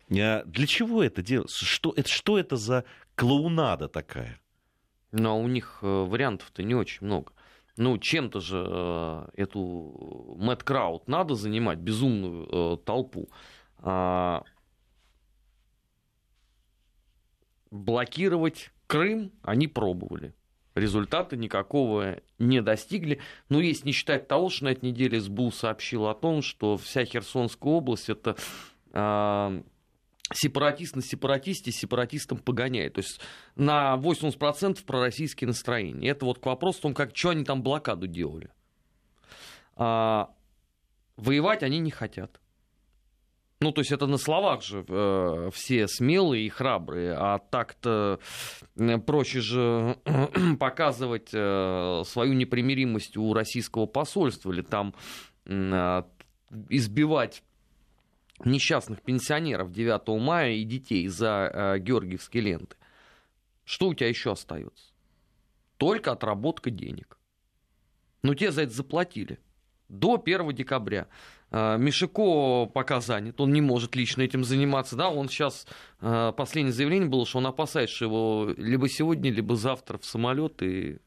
Э, 0.08 0.44
для 0.44 0.66
чего 0.66 1.02
это 1.02 1.22
делать? 1.22 1.50
Что 1.50 1.92
это, 1.96 2.08
что 2.08 2.38
это 2.38 2.56
за 2.56 2.84
клоунада 3.14 3.88
такая? 3.88 4.40
Ну, 5.12 5.30
а 5.30 5.34
у 5.34 5.48
них 5.48 5.78
э, 5.82 5.86
вариантов-то 5.86 6.62
не 6.62 6.74
очень 6.74 7.06
много. 7.06 7.32
Ну, 7.76 7.96
чем-то 7.98 8.40
же 8.40 8.64
э, 8.68 9.28
эту 9.34 10.36
Мэтт 10.38 10.64
Краут 10.64 11.08
надо 11.08 11.34
занимать, 11.34 11.78
безумную 11.78 12.76
толпу. 12.78 13.30
А, 13.78 14.42
блокировать 17.70 18.70
Крым 18.86 19.32
они 19.42 19.68
пробовали 19.68 20.34
результата 20.78 21.36
никакого 21.36 22.20
не 22.38 22.62
достигли. 22.62 23.20
Но 23.48 23.60
если 23.60 23.86
не 23.86 23.92
считать 23.92 24.28
того, 24.28 24.48
что 24.50 24.66
на 24.66 24.68
этой 24.70 24.86
неделе 24.90 25.20
СБУ 25.20 25.50
сообщил 25.50 26.06
о 26.06 26.14
том, 26.14 26.42
что 26.42 26.76
вся 26.76 27.04
Херсонская 27.04 27.72
область 27.72 28.08
это 28.08 28.36
э, 28.92 29.62
сепаратист 30.32 30.96
на 30.96 31.02
сепаратисте 31.02 31.72
сепаратистам 31.72 32.38
погоняет. 32.38 32.94
То 32.94 33.00
есть 33.00 33.20
на 33.56 33.96
80% 33.96 34.84
пророссийские 34.84 35.48
настроения. 35.48 36.10
Это 36.10 36.24
вот 36.24 36.38
к 36.38 36.46
вопросу 36.46 36.78
о 36.78 36.82
том, 36.82 36.94
как, 36.94 37.16
что 37.16 37.30
они 37.30 37.44
там 37.44 37.62
блокаду 37.62 38.06
делали. 38.06 38.50
А, 39.76 40.30
воевать 41.16 41.62
они 41.62 41.78
не 41.78 41.90
хотят. 41.90 42.40
Ну, 43.60 43.72
то 43.72 43.80
есть 43.80 43.90
это 43.90 44.06
на 44.06 44.18
словах 44.18 44.62
же 44.62 44.84
э, 44.86 45.50
все 45.52 45.88
смелые 45.88 46.46
и 46.46 46.48
храбрые, 46.48 47.14
а 47.14 47.38
так-то 47.38 48.20
проще 49.04 49.40
же 49.40 49.98
показывать 50.60 51.30
э, 51.32 52.02
свою 52.06 52.34
непримиримость 52.34 53.16
у 53.16 53.32
российского 53.32 53.86
посольства 53.86 54.52
или 54.52 54.62
там 54.62 54.94
э, 55.46 56.02
избивать 56.68 57.42
несчастных 58.44 59.02
пенсионеров 59.02 59.72
9 59.72 60.08
мая 60.20 60.52
и 60.52 60.62
детей 60.62 61.08
за 61.08 61.50
э, 61.52 61.78
георгиевские 61.80 62.44
ленты. 62.44 62.76
Что 63.64 63.88
у 63.88 63.94
тебя 63.94 64.08
еще 64.08 64.32
остается? 64.32 64.92
Только 65.78 66.12
отработка 66.12 66.70
денег. 66.70 67.18
Ну, 68.22 68.34
тебе 68.34 68.52
за 68.52 68.62
это 68.62 68.72
заплатили. 68.72 69.40
до 69.88 70.20
1 70.22 70.54
декабря. 70.54 71.08
А, 71.50 71.76
Мишико 71.76 72.66
пока 72.66 73.00
занят, 73.00 73.40
он 73.40 73.52
не 73.52 73.60
может 73.60 73.96
лично 73.96 74.22
этим 74.22 74.44
заниматься, 74.44 74.96
да, 74.96 75.08
он 75.08 75.28
сейчас, 75.28 75.66
а, 76.00 76.32
последнее 76.32 76.72
заявление 76.72 77.08
было, 77.08 77.26
что 77.26 77.38
он 77.38 77.46
опасается, 77.46 77.96
что 77.96 78.04
его 78.04 78.54
либо 78.56 78.88
сегодня, 78.88 79.30
либо 79.30 79.56
завтра 79.56 79.98
в 79.98 80.04
самолет 80.04 80.62
и 80.62 80.98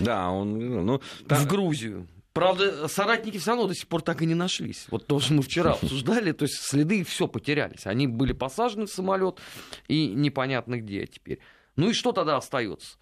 да, 0.00 0.30
он, 0.30 0.84
ну, 0.84 1.00
в 1.28 1.46
Грузию. 1.46 2.08
Правда, 2.32 2.88
соратники 2.88 3.36
все 3.36 3.50
равно 3.50 3.66
до 3.66 3.74
сих 3.74 3.88
пор 3.88 4.00
так 4.00 4.22
и 4.22 4.26
не 4.26 4.34
нашлись. 4.34 4.86
Вот 4.90 5.06
то, 5.06 5.20
что 5.20 5.34
мы 5.34 5.42
вчера 5.42 5.72
обсуждали, 5.82 6.32
то 6.32 6.44
есть 6.44 6.56
следы 6.56 7.04
все 7.04 7.28
потерялись. 7.28 7.86
Они 7.86 8.06
были 8.06 8.32
посажены 8.32 8.86
в 8.86 8.90
самолет 8.90 9.38
и 9.86 10.06
непонятно 10.06 10.78
где 10.78 11.06
теперь. 11.06 11.40
Ну 11.76 11.90
и 11.90 11.92
что 11.92 12.12
тогда 12.12 12.36
остается? 12.36 12.96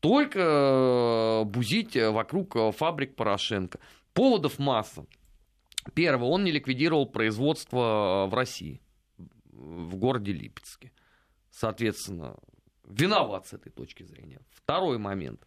Только 0.00 0.40
э, 0.40 1.44
бузить 1.44 1.96
вокруг 1.96 2.56
э, 2.56 2.72
фабрик 2.72 3.14
Порошенко. 3.14 3.78
Поводов 4.14 4.58
масса. 4.58 5.06
Первое, 5.94 6.28
он 6.28 6.44
не 6.44 6.52
ликвидировал 6.52 7.06
производство 7.06 8.26
э, 8.26 8.30
в 8.30 8.34
России, 8.34 8.80
в 9.50 9.96
городе 9.96 10.32
Липецке. 10.32 10.92
Соответственно, 11.50 12.36
виноват 12.88 13.46
с 13.46 13.52
этой 13.52 13.70
точки 13.70 14.04
зрения. 14.04 14.40
Второй 14.50 14.98
момент. 14.98 15.46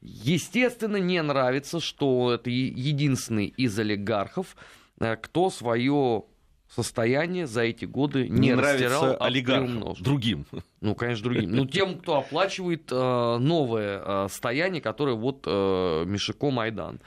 Естественно, 0.00 0.96
не 0.96 1.22
нравится, 1.22 1.80
что 1.80 2.32
это 2.32 2.50
единственный 2.50 3.46
из 3.46 3.78
олигархов, 3.78 4.56
э, 4.98 5.16
кто 5.16 5.50
свое 5.50 6.24
состояние 6.74 7.46
за 7.46 7.62
эти 7.62 7.84
годы 7.84 8.28
не, 8.28 8.48
не 8.48 8.54
растирал, 8.54 9.16
а 9.20 9.26
олигархам, 9.26 9.94
другим. 10.00 10.46
Ну, 10.80 10.94
конечно, 10.94 11.24
другим. 11.24 11.50
Ну, 11.50 11.66
тем, 11.66 11.98
кто 11.98 12.18
оплачивает 12.18 12.90
э, 12.90 13.38
новое 13.38 14.02
э, 14.04 14.28
стояние, 14.30 14.80
которое 14.80 15.14
вот 15.14 15.44
э, 15.46 16.04
Мишико 16.06 16.50
Майдан. 16.50 17.00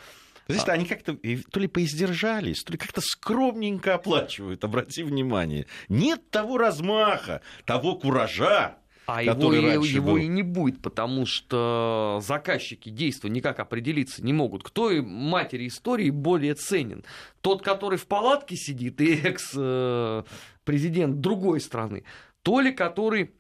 Знаешь, 0.48 0.68
а. 0.68 0.72
они 0.74 0.86
как-то 0.86 1.16
то 1.16 1.60
ли 1.60 1.68
поиздержались, 1.68 2.64
то 2.64 2.72
ли 2.72 2.78
как-то 2.78 3.02
скромненько 3.02 3.96
оплачивают, 3.96 4.64
обрати 4.64 5.04
внимание. 5.04 5.66
Нет 5.90 6.30
того 6.30 6.58
размаха, 6.58 7.42
того 7.66 7.96
куража, 7.96 8.78
а 9.08 9.24
его, 9.24 9.54
его 9.54 10.12
был. 10.12 10.18
и 10.18 10.28
не 10.28 10.42
будет, 10.42 10.82
потому 10.82 11.26
что 11.26 12.20
заказчики 12.24 12.90
действия 12.90 13.30
никак 13.30 13.60
определиться 13.60 14.24
не 14.24 14.34
могут. 14.34 14.64
Кто 14.64 14.92
и 14.92 15.02
матери 15.02 15.68
истории 15.68 16.10
более 16.10 16.56
ценен? 16.56 17.04
Тот, 17.42 17.62
который 17.62 18.00
в 18.00 18.08
палатке 18.08 18.56
сидит 18.56 19.00
и 19.02 19.16
экс-президент 19.16 21.22
другой 21.22 21.60
страны, 21.60 22.04
то 22.42 22.62
ли 22.62 22.72
который 22.72 23.32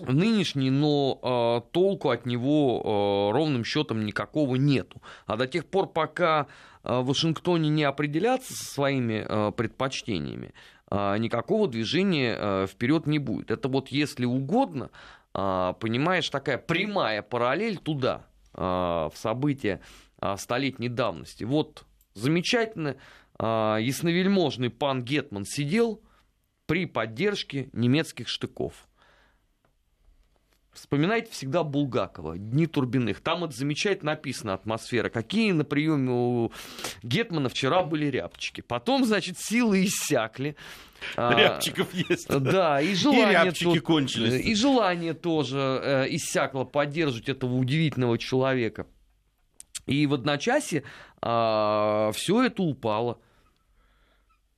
нынешний, 0.00 0.70
но 0.70 1.18
э, 1.66 1.72
толку 1.72 2.10
от 2.10 2.26
него 2.26 2.82
э, 2.82 3.36
ровным 3.36 3.64
счетом 3.64 4.04
никакого 4.04 4.56
нету. 4.56 5.00
А 5.26 5.36
до 5.36 5.46
тех 5.46 5.66
пор, 5.66 5.88
пока 5.88 6.46
э, 6.82 7.00
в 7.00 7.06
Вашингтоне 7.06 7.68
не 7.68 7.84
определятся 7.84 8.54
со 8.54 8.64
своими 8.64 9.24
э, 9.26 9.52
предпочтениями, 9.52 10.52
а, 10.96 11.16
никакого 11.16 11.66
движения 11.66 12.36
а, 12.38 12.66
вперед 12.66 13.06
не 13.06 13.18
будет. 13.18 13.50
Это 13.50 13.68
вот, 13.68 13.88
если 13.88 14.24
угодно, 14.24 14.90
а, 15.32 15.72
понимаешь, 15.74 16.28
такая 16.30 16.58
прямая 16.58 17.22
параллель 17.22 17.78
туда, 17.78 18.26
в 18.56 19.12
события 19.16 19.80
столетней 20.36 20.88
давности. 20.88 21.42
Вот 21.42 21.84
замечательно, 22.14 22.94
ясновельможный 23.36 24.70
пан 24.70 25.02
Гетман 25.02 25.44
сидел 25.44 26.00
при 26.66 26.86
поддержке 26.86 27.68
немецких 27.72 28.28
штыков. 28.28 28.86
Вспоминайте 30.74 31.30
всегда 31.30 31.62
Булгакова, 31.62 32.36
Дни 32.36 32.66
Турбиных. 32.66 33.20
Там 33.20 33.44
это 33.44 33.54
замечательно 33.56 34.12
написано, 34.12 34.54
атмосфера. 34.54 35.08
Какие 35.08 35.52
на 35.52 35.64
приеме 35.64 36.10
у 36.10 36.52
Гетмана 37.04 37.48
вчера 37.48 37.84
были 37.84 38.06
рябчики. 38.06 38.60
Потом, 38.60 39.04
значит, 39.04 39.38
силы 39.38 39.84
иссякли. 39.84 40.56
А, 41.16 41.32
Рябчиков 41.32 41.94
есть. 41.94 42.28
Да, 42.28 42.80
и 42.80 42.94
желание, 42.94 43.48
и 43.48 43.52
тут, 43.52 43.80
кончились. 43.82 44.44
И 44.44 44.54
желание 44.56 45.14
тоже 45.14 45.58
э, 45.58 46.06
иссякло 46.10 46.64
поддерживать 46.64 47.28
этого 47.28 47.54
удивительного 47.54 48.18
человека. 48.18 48.86
И 49.86 50.06
в 50.06 50.14
одночасье 50.14 50.82
а, 51.22 52.10
все 52.14 52.42
это 52.42 52.62
упало. 52.62 53.18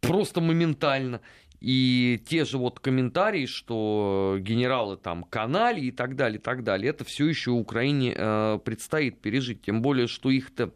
Просто 0.00 0.40
моментально. 0.40 1.20
И 1.60 2.22
те 2.28 2.44
же 2.44 2.58
вот 2.58 2.80
комментарии, 2.80 3.46
что 3.46 4.36
генералы 4.40 4.96
там 4.96 5.24
канали 5.24 5.80
и 5.80 5.90
так 5.90 6.14
далее, 6.14 6.38
и 6.38 6.42
так 6.42 6.64
далее, 6.64 6.90
это 6.90 7.04
все 7.04 7.26
еще 7.26 7.52
Украине 7.52 8.14
э, 8.16 8.58
предстоит 8.64 9.20
пережить. 9.20 9.62
Тем 9.62 9.80
более, 9.80 10.06
что 10.06 10.30
их-то 10.30 10.72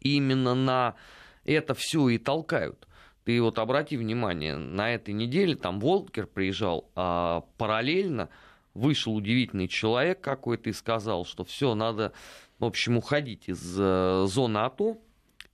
именно 0.00 0.54
на 0.54 0.96
это 1.44 1.74
все 1.74 2.08
и 2.08 2.18
толкают. 2.18 2.88
Ты 3.24 3.40
вот 3.40 3.58
обрати 3.58 3.96
внимание, 3.96 4.56
на 4.56 4.92
этой 4.92 5.14
неделе 5.14 5.56
там 5.56 5.80
Волкер 5.80 6.26
приезжал, 6.26 6.90
а 6.94 7.44
параллельно 7.56 8.28
вышел 8.74 9.14
удивительный 9.14 9.68
человек 9.68 10.20
какой-то 10.20 10.68
и 10.68 10.72
сказал, 10.72 11.24
что 11.24 11.44
все, 11.44 11.74
надо, 11.74 12.12
в 12.58 12.64
общем, 12.64 12.98
уходить 12.98 13.48
из 13.48 13.76
э, 13.78 14.26
зоны 14.26 14.58
АТО 14.58 14.98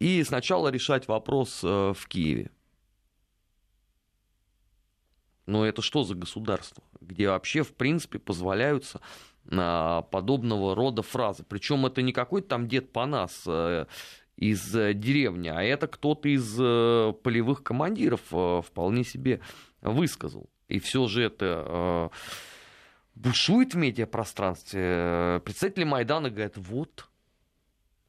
и 0.00 0.24
сначала 0.24 0.68
решать 0.68 1.06
вопрос 1.06 1.60
э, 1.62 1.92
в 1.94 2.08
Киеве. 2.08 2.50
Но 5.50 5.66
это 5.66 5.82
что 5.82 6.04
за 6.04 6.14
государство, 6.14 6.84
где 7.00 7.28
вообще, 7.28 7.64
в 7.64 7.74
принципе, 7.74 8.20
позволяются 8.20 9.00
а, 9.50 10.02
подобного 10.02 10.76
рода 10.76 11.02
фразы. 11.02 11.42
Причем 11.42 11.86
это 11.86 12.02
не 12.02 12.12
какой-то 12.12 12.46
там 12.50 12.68
дед 12.68 12.92
Панас 12.92 13.42
э, 13.48 13.86
из 14.36 14.76
э, 14.76 14.94
деревни, 14.94 15.48
а 15.48 15.60
это 15.60 15.88
кто-то 15.88 16.28
из 16.28 16.56
э, 16.56 17.12
полевых 17.24 17.64
командиров 17.64 18.20
вполне 18.64 19.02
себе 19.02 19.40
высказал. 19.80 20.48
И 20.68 20.78
все 20.78 21.08
же 21.08 21.24
это 21.24 22.12
бушует 23.16 23.74
в 23.74 23.76
медиапространстве. 23.76 25.42
Представители 25.44 25.82
Майдана 25.82 26.30
говорят, 26.30 26.58
вот, 26.58 27.08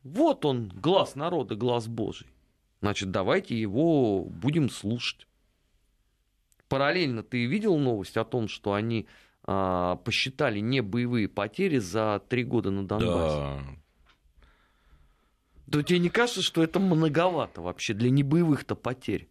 вот 0.04 0.46
он, 0.46 0.70
глаз 0.76 1.16
народа, 1.16 1.56
глаз 1.56 1.88
Божий. 1.88 2.28
Значит, 2.82 3.10
давайте 3.10 3.60
его 3.60 4.26
будем 4.26 4.70
слушать. 4.70 5.26
Параллельно 6.72 7.22
ты 7.22 7.48
видел 7.48 7.78
новость 7.78 8.16
о 8.16 8.24
том, 8.24 8.48
что 8.48 8.72
они 8.72 9.06
а, 9.44 9.98
посчитали 9.98 10.60
не 10.60 10.80
боевые 10.82 11.28
потери 11.28 11.80
за 11.80 12.24
три 12.30 12.46
года 12.46 12.72
на 12.72 12.88
Донбассе? 12.88 13.38
Да. 13.38 13.60
Да 15.68 15.84
тебе 15.84 16.00
не 16.00 16.10
кажется, 16.10 16.42
что 16.42 16.64
это 16.64 16.80
многовато 16.80 17.62
вообще 17.62 17.94
для 17.94 18.10
небоевых-то 18.10 18.76
потерь? 18.76 19.28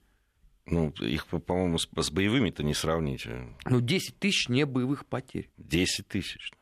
Ну, 0.67 0.91
их, 1.01 1.27
по-моему, 1.29 1.79
с, 1.79 1.89
с 1.97 2.11
боевыми-то 2.11 2.63
не 2.63 2.75
сравнить. 2.75 3.27
Ну, 3.65 3.81
10 3.81 4.19
тысяч 4.19 4.51
небоевых 4.51 5.07
потерь. 5.07 5.49
10 5.57 6.09
тысяч. 6.09 6.53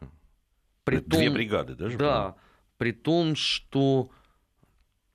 При 0.84 0.98
Две 0.98 1.26
том, 1.26 1.34
бригады 1.34 1.74
даже? 1.74 1.98
Да, 1.98 2.22
было. 2.22 2.36
при 2.76 2.92
том, 2.92 3.34
что 3.34 4.12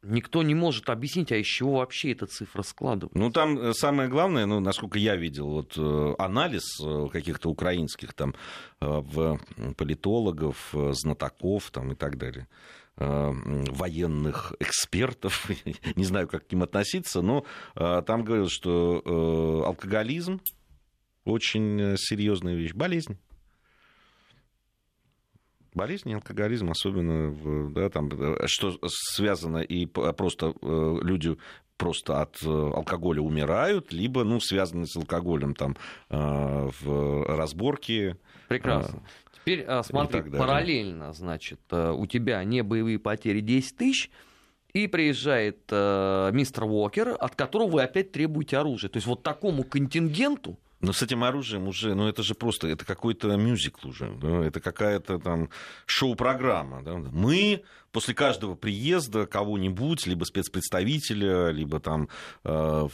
Никто 0.04 0.44
не 0.44 0.54
может 0.54 0.90
объяснить, 0.90 1.32
а 1.32 1.38
из 1.38 1.46
чего 1.46 1.78
вообще 1.78 2.12
эта 2.12 2.26
цифра 2.26 2.62
складывается. 2.62 3.18
Ну, 3.18 3.32
там 3.32 3.58
э, 3.58 3.74
самое 3.74 4.10
главное, 4.10 4.46
ну, 4.46 4.60
насколько 4.60 5.00
я 5.00 5.16
видел, 5.16 5.50
вот 5.50 5.78
э, 5.78 6.16
анализ 6.20 6.64
э, 6.82 7.08
каких-то 7.12 7.50
украинских 7.50 8.14
там 8.14 8.36
в 8.80 9.40
политологов, 9.78 10.76
знатоков 10.92 11.72
там 11.72 11.94
и 11.94 11.96
так 11.96 12.18
далее 12.18 12.48
военных 12.96 14.54
экспертов, 14.60 15.50
не 15.96 16.04
знаю, 16.04 16.28
как 16.28 16.48
к 16.48 16.52
ним 16.52 16.64
относиться, 16.64 17.22
но 17.22 17.46
там 17.74 18.24
говорилось, 18.24 18.52
что 18.52 19.64
алкоголизм 19.66 20.42
очень 21.24 21.96
серьезная 21.98 22.56
вещь, 22.56 22.74
болезнь 22.74 23.18
болезни, 25.76 26.14
алкоголизм, 26.14 26.70
особенно 26.72 27.30
в, 27.30 27.74
да, 27.74 27.90
там, 27.90 28.10
э, 28.10 28.46
что 28.46 28.78
связано 28.88 29.60
и 29.60 29.86
просто 29.86 30.54
э, 30.62 30.98
люди 31.02 31.38
просто 31.78 32.22
от 32.22 32.42
э, 32.44 32.48
алкоголя 32.48 33.22
умирают, 33.22 33.92
либо 33.92 34.24
ну, 34.24 34.40
связаны 34.40 34.86
с 34.86 34.96
алкоголем 34.96 35.56
там, 35.56 35.76
в 36.10 37.26
разборке. 37.28 38.18
Прекрасно. 38.48 39.02
Теперь 39.34 39.66
смотри, 39.84 40.22
параллельно, 40.22 41.12
значит, 41.14 41.60
у 41.72 42.06
тебя 42.06 42.44
не 42.44 42.62
боевые 42.64 43.00
потери 43.00 43.42
10 43.42 43.76
тысяч, 43.76 44.10
и 44.74 44.88
приезжает 44.88 45.60
э, 45.70 46.32
мистер 46.34 46.64
Уокер, 46.64 47.16
от 47.20 47.36
которого 47.36 47.70
вы 47.70 47.84
опять 47.84 48.12
требуете 48.12 48.58
оружие. 48.58 48.90
То 48.90 48.98
есть 48.98 49.08
вот 49.08 49.22
такому 49.22 49.64
контингенту 49.64 50.58
Но 50.84 50.92
с 50.92 51.02
этим 51.02 51.24
оружием 51.24 51.70
уже, 51.70 51.96
ну 51.96 52.10
это 52.10 52.24
же 52.24 52.36
просто, 52.36 52.68
это 52.68 52.84
какой-то 52.84 53.38
мюзикл 53.38 53.88
уже, 53.88 54.12
да? 54.22 54.46
это 54.46 54.60
какая-то 54.60 55.18
там 55.18 55.50
шоу-программа. 55.86 56.84
Да? 56.84 56.96
Мы 56.96 57.64
после 57.94 58.14
каждого 58.14 58.56
приезда 58.56 59.26
кого-нибудь, 59.26 60.06
либо 60.08 60.26
спецпредставителя, 60.26 61.50
либо 61.52 61.80
там 61.80 62.10
э, 62.44 62.90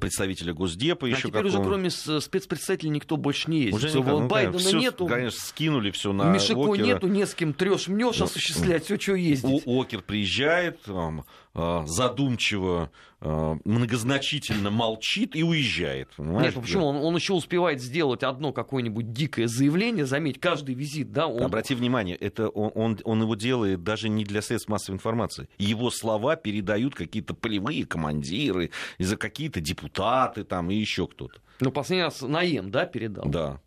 представителя 0.00 0.52
Госдепа. 0.52 1.06
А 1.06 1.10
еще 1.10 1.28
теперь 1.28 1.46
уже 1.46 1.62
кроме 1.62 1.90
спецпредставителей 1.90 2.90
никто 2.90 3.16
больше 3.16 3.50
не 3.50 3.62
ездит. 3.62 3.74
Уже 3.74 3.98
никак, 3.98 4.12
ну, 4.12 4.28
Байдена 4.28 4.58
всё, 4.58 4.78
нету. 4.78 5.06
Конечно, 5.06 5.40
скинули 5.40 5.90
все 5.92 6.12
на 6.12 6.32
Мишико 6.32 6.72
Окера. 6.72 6.84
нету, 6.84 7.06
не 7.06 7.24
с 7.24 7.34
кем 7.34 7.54
трешь, 7.54 7.88
мнешь, 7.88 8.18
Ну, 8.18 8.24
осуществлять 8.24 8.84
все, 8.84 8.98
что 8.98 9.14
ездить. 9.14 9.62
Окер 9.64 10.02
приезжает, 10.02 10.82
там, 10.82 11.24
э, 11.54 11.82
задумчиво, 11.86 12.90
э, 13.20 13.56
многозначительно 13.64 14.70
молчит 14.70 15.36
и 15.36 15.44
уезжает. 15.44 16.08
понимаешь? 16.16 16.54
Нет, 16.54 16.62
почему? 16.62 16.86
Он, 16.86 16.96
он 16.96 17.14
еще 17.14 17.34
успевает 17.34 17.80
сделать 17.80 18.24
одно 18.24 18.52
какое-нибудь 18.52 19.12
дикое 19.12 19.46
заявление. 19.46 20.04
Заметь, 20.04 20.40
каждый 20.40 20.74
визит, 20.74 21.12
да, 21.12 21.28
он... 21.28 21.42
Обрати 21.42 21.74
внимание, 21.74 22.16
это 22.16 22.48
он, 22.48 22.72
он, 22.74 22.98
он 23.04 23.22
его 23.22 23.34
делает 23.34 23.84
даже 23.84 23.99
не 24.08 24.24
для 24.24 24.42
средств 24.42 24.68
массовой 24.68 24.96
информации. 24.96 25.48
Его 25.58 25.90
слова 25.90 26.36
передают 26.36 26.94
какие-то 26.94 27.34
полевые 27.34 27.84
командиры, 27.86 28.70
из-за 28.98 29.16
какие-то 29.16 29.60
депутаты 29.60 30.44
там 30.44 30.70
и 30.70 30.74
еще 30.74 31.06
кто-то. 31.06 31.40
Ну, 31.60 31.70
последний 31.70 32.04
раз 32.04 32.22
Наем, 32.22 32.70
да, 32.70 32.86
передал? 32.86 33.24
Да. 33.28 33.60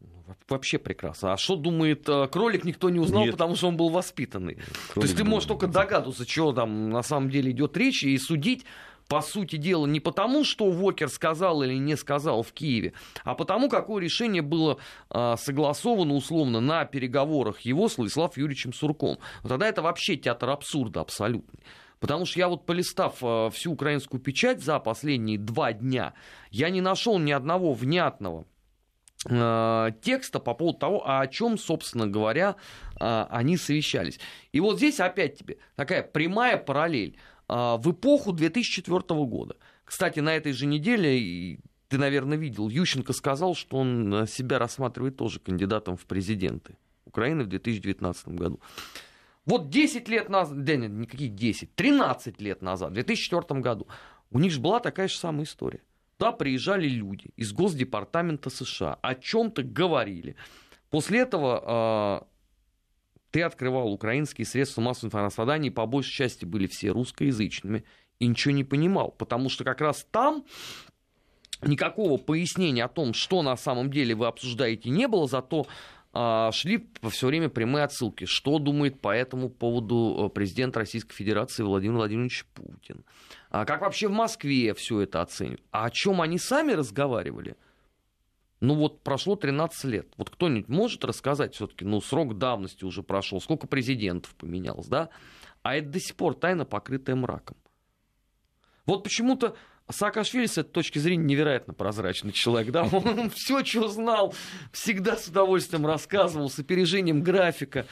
Во- 0.00 0.36
Вообще 0.48 0.78
прекрасно. 0.78 1.34
А 1.34 1.36
что 1.36 1.56
думает 1.56 2.08
э, 2.08 2.26
кролик, 2.28 2.64
никто 2.64 2.88
не 2.88 2.98
узнал, 2.98 3.24
Нет. 3.24 3.32
потому 3.32 3.56
что 3.56 3.68
он 3.68 3.76
был 3.76 3.90
воспитанный. 3.90 4.54
То 4.54 4.62
Кролик 4.94 5.08
есть 5.10 5.16
ты 5.18 5.24
можешь 5.24 5.46
только 5.48 5.66
догадываться, 5.66 6.26
что 6.26 6.52
там 6.52 6.88
на 6.90 7.02
самом 7.02 7.28
деле 7.30 7.50
идет 7.50 7.76
речь, 7.76 8.02
и 8.04 8.16
судить, 8.18 8.64
по 9.08 9.20
сути 9.20 9.56
дела, 9.56 9.86
не 9.86 10.00
потому, 10.00 10.44
что 10.44 10.70
Вокер 10.70 11.08
сказал 11.08 11.62
или 11.62 11.74
не 11.74 11.96
сказал 11.96 12.42
в 12.42 12.52
Киеве, 12.52 12.94
а 13.24 13.34
потому, 13.34 13.68
какое 13.68 14.02
решение 14.02 14.42
было 14.42 14.78
э, 15.10 15.34
согласовано 15.38 16.14
условно 16.14 16.60
на 16.60 16.84
переговорах 16.84 17.60
его 17.60 17.88
с 17.88 17.98
Владиславом 17.98 18.32
Юрьевичем 18.36 18.72
Сурком. 18.72 19.18
Вот 19.42 19.48
тогда 19.50 19.68
это 19.68 19.82
вообще 19.82 20.16
театр 20.16 20.50
абсурда 20.50 21.00
абсолютный. 21.00 21.60
Потому 22.00 22.26
что 22.26 22.38
я 22.38 22.48
вот 22.48 22.66
полистав 22.66 23.16
э, 23.22 23.50
всю 23.52 23.72
украинскую 23.72 24.20
печать 24.20 24.62
за 24.62 24.78
последние 24.78 25.38
два 25.38 25.72
дня, 25.72 26.14
я 26.50 26.70
не 26.70 26.80
нашел 26.80 27.18
ни 27.18 27.32
одного 27.32 27.72
внятного 27.72 28.46
э, 29.28 29.90
текста 30.02 30.40
по 30.40 30.54
поводу 30.54 30.78
того, 30.78 31.02
а 31.06 31.20
о 31.20 31.26
чем, 31.26 31.58
собственно 31.58 32.06
говоря, 32.06 32.56
они 32.96 33.56
совещались. 33.56 34.20
И 34.52 34.60
вот 34.60 34.76
здесь 34.76 35.00
опять 35.00 35.38
тебе 35.38 35.58
такая 35.74 36.02
прямая 36.02 36.56
параллель. 36.56 37.18
Э, 37.48 37.76
В 37.78 37.92
эпоху 37.92 38.32
2004 38.32 39.02
года, 39.26 39.56
кстати, 39.84 40.20
на 40.20 40.34
этой 40.34 40.52
же 40.52 40.66
неделе, 40.66 41.58
ты, 41.88 41.98
наверное, 41.98 42.38
видел, 42.38 42.68
Ющенко 42.68 43.12
сказал, 43.12 43.54
что 43.54 43.78
он 43.78 44.14
э, 44.14 44.26
себя 44.26 44.58
рассматривает 44.58 45.16
тоже 45.16 45.40
кандидатом 45.40 45.96
в 45.96 46.06
президенты 46.06 46.76
Украины 47.04 47.44
в 47.44 47.48
2019 47.48 48.28
году. 48.28 48.60
Вот 49.44 49.68
10 49.68 50.08
лет 50.08 50.30
назад, 50.30 50.64
да 50.64 50.76
нет, 50.76 50.90
никакие 50.90 51.30
10, 51.30 51.74
13 51.74 52.40
лет 52.40 52.62
назад, 52.62 52.90
в 52.90 52.94
2004 52.94 53.60
году, 53.60 53.86
у 54.30 54.38
них 54.38 54.52
же 54.52 54.60
была 54.60 54.80
такая 54.80 55.08
же 55.08 55.16
самая 55.16 55.44
история. 55.44 55.82
Туда 56.16 56.32
приезжали 56.32 56.88
люди 56.88 57.30
из 57.36 57.52
Госдепартамента 57.52 58.48
США, 58.48 58.98
о 59.02 59.14
чем-то 59.14 59.62
говорили. 59.62 60.36
После 60.90 61.20
этого 61.20 62.22
э, 62.22 62.33
ты 63.34 63.42
открывал 63.42 63.92
украинские 63.92 64.46
средства 64.46 64.80
массовой 64.80 65.08
информации, 65.08 65.68
по 65.70 65.86
большей 65.86 66.12
части 66.12 66.44
были 66.44 66.68
все 66.68 66.90
русскоязычными, 66.90 67.82
и 68.20 68.28
ничего 68.28 68.54
не 68.54 68.62
понимал, 68.62 69.10
потому 69.10 69.48
что 69.48 69.64
как 69.64 69.80
раз 69.80 70.06
там 70.12 70.44
никакого 71.60 72.16
пояснения 72.16 72.84
о 72.84 72.88
том, 72.88 73.12
что 73.12 73.42
на 73.42 73.56
самом 73.56 73.90
деле 73.90 74.14
вы 74.14 74.28
обсуждаете, 74.28 74.88
не 74.90 75.08
было, 75.08 75.26
зато 75.26 75.66
а, 76.12 76.52
шли 76.52 76.88
все 77.10 77.26
время 77.26 77.48
прямые 77.48 77.86
отсылки. 77.86 78.24
Что 78.24 78.60
думает 78.60 79.00
по 79.00 79.12
этому 79.12 79.48
поводу 79.48 80.28
э, 80.28 80.32
президент 80.32 80.76
Российской 80.76 81.16
Федерации 81.16 81.64
Владимир 81.64 81.96
Владимирович 81.96 82.46
Путин? 82.54 83.04
А 83.50 83.64
как 83.64 83.80
вообще 83.80 84.06
в 84.06 84.12
Москве 84.12 84.74
все 84.74 85.00
это 85.00 85.22
оценивают? 85.22 85.62
А 85.72 85.86
о 85.86 85.90
чем 85.90 86.20
они 86.20 86.38
сами 86.38 86.70
разговаривали? 86.70 87.56
Ну 88.60 88.74
вот 88.74 89.02
прошло 89.02 89.36
13 89.36 89.84
лет. 89.84 90.08
Вот 90.16 90.30
кто-нибудь 90.30 90.68
может 90.68 91.04
рассказать 91.04 91.54
все-таки, 91.54 91.84
ну 91.84 92.00
срок 92.00 92.38
давности 92.38 92.84
уже 92.84 93.02
прошел, 93.02 93.40
сколько 93.40 93.66
президентов 93.66 94.34
поменялось, 94.36 94.86
да? 94.86 95.10
А 95.62 95.76
это 95.76 95.88
до 95.88 96.00
сих 96.00 96.16
пор 96.16 96.34
тайна, 96.34 96.64
покрытая 96.64 97.16
мраком. 97.16 97.56
Вот 98.86 99.02
почему-то 99.02 99.56
Саакашвили 99.88 100.46
с 100.46 100.56
этой 100.56 100.70
точки 100.70 100.98
зрения 100.98 101.24
невероятно 101.24 101.74
прозрачный 101.74 102.32
человек, 102.32 102.72
да, 102.72 102.84
он 102.84 103.30
все, 103.34 103.62
что 103.64 103.88
знал, 103.88 104.34
всегда 104.72 105.16
с 105.16 105.28
удовольствием 105.28 105.86
рассказывал, 105.86 106.48
с 106.48 106.58
опережением 106.58 107.22
графика. 107.22 107.86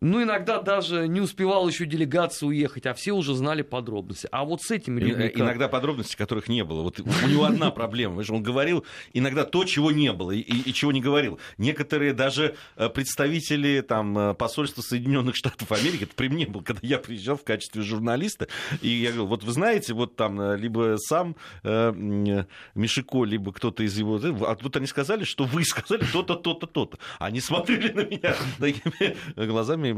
Ну, 0.00 0.22
иногда 0.22 0.60
даже 0.60 1.08
не 1.08 1.20
успевал 1.20 1.68
еще 1.68 1.86
делегация 1.86 2.48
уехать, 2.48 2.86
а 2.86 2.94
все 2.94 3.12
уже 3.12 3.34
знали 3.34 3.62
подробности. 3.62 4.28
А 4.32 4.44
вот 4.44 4.60
с 4.62 4.70
этими 4.70 5.00
людьми... 5.00 5.32
Иногда 5.34 5.68
подробностей, 5.68 6.16
которых 6.16 6.48
не 6.48 6.64
было. 6.64 6.82
Вот 6.82 7.00
у 7.00 7.26
него 7.28 7.44
одна 7.44 7.70
проблема. 7.70 8.22
Он 8.28 8.42
говорил 8.42 8.84
иногда 9.12 9.44
то, 9.44 9.64
чего 9.64 9.92
не 9.92 10.12
было 10.12 10.32
и, 10.32 10.40
и 10.40 10.72
чего 10.72 10.92
не 10.92 11.00
говорил. 11.00 11.38
Некоторые 11.58 12.12
даже 12.12 12.56
э, 12.76 12.88
представители 12.88 13.80
там, 13.80 14.18
э, 14.18 14.34
посольства 14.34 14.82
Соединенных 14.82 15.36
Штатов 15.36 15.70
Америки, 15.72 16.04
это 16.04 16.14
при 16.14 16.28
мне 16.28 16.46
был, 16.46 16.62
когда 16.62 16.86
я 16.86 16.98
приезжал 16.98 17.36
в 17.36 17.44
качестве 17.44 17.82
журналиста, 17.82 18.48
и 18.82 18.88
я 18.88 19.10
говорил, 19.10 19.26
вот 19.28 19.44
вы 19.44 19.52
знаете, 19.52 19.94
вот 19.94 20.16
там 20.16 20.40
э, 20.40 20.56
либо 20.56 20.96
сам 20.98 21.36
э, 21.62 22.44
Мишико, 22.74 23.24
либо 23.24 23.52
кто-то 23.52 23.82
из 23.82 23.96
его... 23.96 24.20
А 24.22 24.56
вот 24.60 24.76
они 24.76 24.86
сказали, 24.86 25.24
что 25.24 25.44
вы 25.44 25.64
сказали 25.64 26.04
то-то, 26.12 26.34
то-то, 26.34 26.66
то-то. 26.66 26.98
Они 27.18 27.40
смотрели 27.40 27.92
на 27.92 28.04
меня 28.04 28.34
такими 28.58 29.16
глазами. 29.36 29.93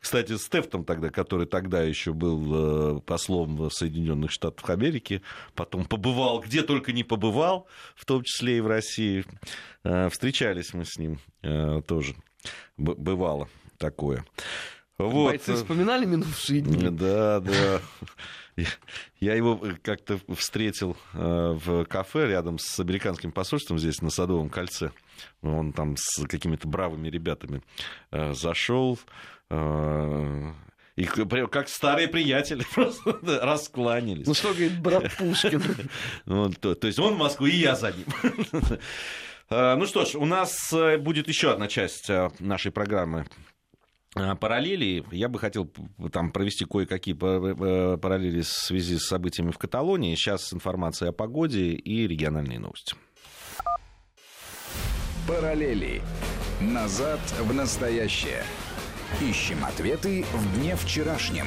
Кстати, 0.00 0.36
Стеф 0.36 0.68
там 0.68 0.84
тогда, 0.84 1.10
который 1.10 1.46
тогда 1.46 1.82
еще 1.82 2.12
был 2.12 2.98
э, 2.98 3.00
послом 3.00 3.56
в 3.56 3.70
Соединенных 3.70 4.30
Штатах 4.30 4.68
Америки, 4.70 5.22
потом 5.54 5.84
побывал, 5.84 6.40
где 6.40 6.62
только 6.62 6.92
не 6.92 7.04
побывал, 7.04 7.66
в 7.94 8.04
том 8.04 8.22
числе 8.24 8.58
и 8.58 8.60
в 8.60 8.66
России. 8.66 9.24
Э, 9.84 10.08
Встречались 10.08 10.74
мы 10.74 10.84
с 10.84 10.98
ним 10.98 11.18
э, 11.42 11.82
тоже. 11.86 12.14
Бывало 12.76 13.48
такое. 13.78 14.24
Вот. 14.98 15.30
Бойцы 15.30 15.54
вспоминали 15.54 16.04
минувшие 16.04 16.60
дни? 16.60 16.88
Да, 16.90 17.40
да. 17.40 17.80
Я 19.20 19.34
его 19.34 19.58
как-то 19.82 20.20
встретил 20.36 20.96
в 21.14 21.84
кафе 21.86 22.28
рядом 22.28 22.58
с 22.58 22.78
американским 22.78 23.32
посольством 23.32 23.78
здесь, 23.78 24.02
на 24.02 24.10
Садовом 24.10 24.50
кольце. 24.50 24.90
Он 25.40 25.72
там 25.72 25.96
с 25.96 26.26
какими-то 26.26 26.68
бравыми 26.68 27.08
ребятами 27.08 27.62
зашел. 28.10 28.98
Э, 29.50 30.52
И 30.96 31.04
как 31.04 31.68
старые 31.68 32.08
приятели 32.08 32.64
просто 32.74 33.18
да, 33.22 33.44
раскланялись. 33.44 34.26
Ну 34.26 34.34
что 34.34 34.48
говорит 34.48 34.80
брат 34.80 35.10
Пушкин? 35.16 35.62
Вот, 36.26 36.58
то, 36.60 36.74
то 36.74 36.86
есть 36.86 36.98
он 36.98 37.14
в 37.14 37.18
Москву, 37.18 37.46
и 37.46 37.56
я 37.56 37.74
за 37.76 37.92
ним. 37.92 38.06
Э, 39.52 39.74
Ну 39.74 39.86
что 39.86 40.04
ж, 40.04 40.14
у 40.14 40.24
нас 40.26 40.72
э, 40.72 40.96
будет 40.98 41.26
еще 41.28 41.50
одна 41.52 41.66
часть 41.66 42.08
нашей 42.38 42.70
программы 42.70 43.26
параллели. 44.40 45.04
Я 45.12 45.28
бы 45.28 45.38
хотел 45.38 45.70
там 46.12 46.30
провести 46.32 46.64
кое-какие 46.64 47.14
пар- 47.14 47.96
параллели 47.98 48.40
в 48.42 48.46
связи 48.48 48.96
с 48.98 49.06
событиями 49.06 49.50
в 49.52 49.58
Каталонии. 49.58 50.14
Сейчас 50.16 50.52
информация 50.52 51.08
о 51.10 51.12
погоде 51.12 51.72
и 51.72 52.06
региональные 52.08 52.58
новости. 52.60 52.94
Параллели. 55.26 56.02
Назад 56.60 57.20
в 57.40 57.54
настоящее. 57.54 58.42
Ищем 59.20 59.64
ответы 59.64 60.24
в 60.32 60.58
дне 60.58 60.76
вчерашнем. 60.76 61.46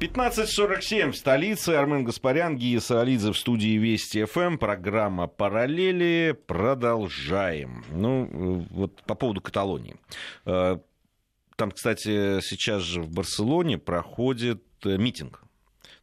15.47 0.00 1.10
в 1.10 1.16
столице. 1.16 1.70
Армен 1.70 2.04
Гаспарян, 2.04 2.56
Гия 2.56 2.78
Саалидзе 2.78 3.32
в 3.32 3.36
студии 3.38 3.76
Вести 3.78 4.24
ФМ. 4.24 4.56
Программа 4.58 5.26
«Параллели». 5.26 6.36
Продолжаем. 6.46 7.84
Ну, 7.90 8.64
вот 8.70 9.02
по 9.02 9.14
поводу 9.16 9.40
Каталонии. 9.40 9.96
Э, 10.46 10.78
Там, 11.56 11.72
кстати, 11.72 12.40
сейчас 12.42 12.82
же 12.82 13.02
в 13.02 13.10
Барселоне 13.10 13.78
проходит 13.78 14.62
э, 14.84 14.96
митинг. 14.96 15.42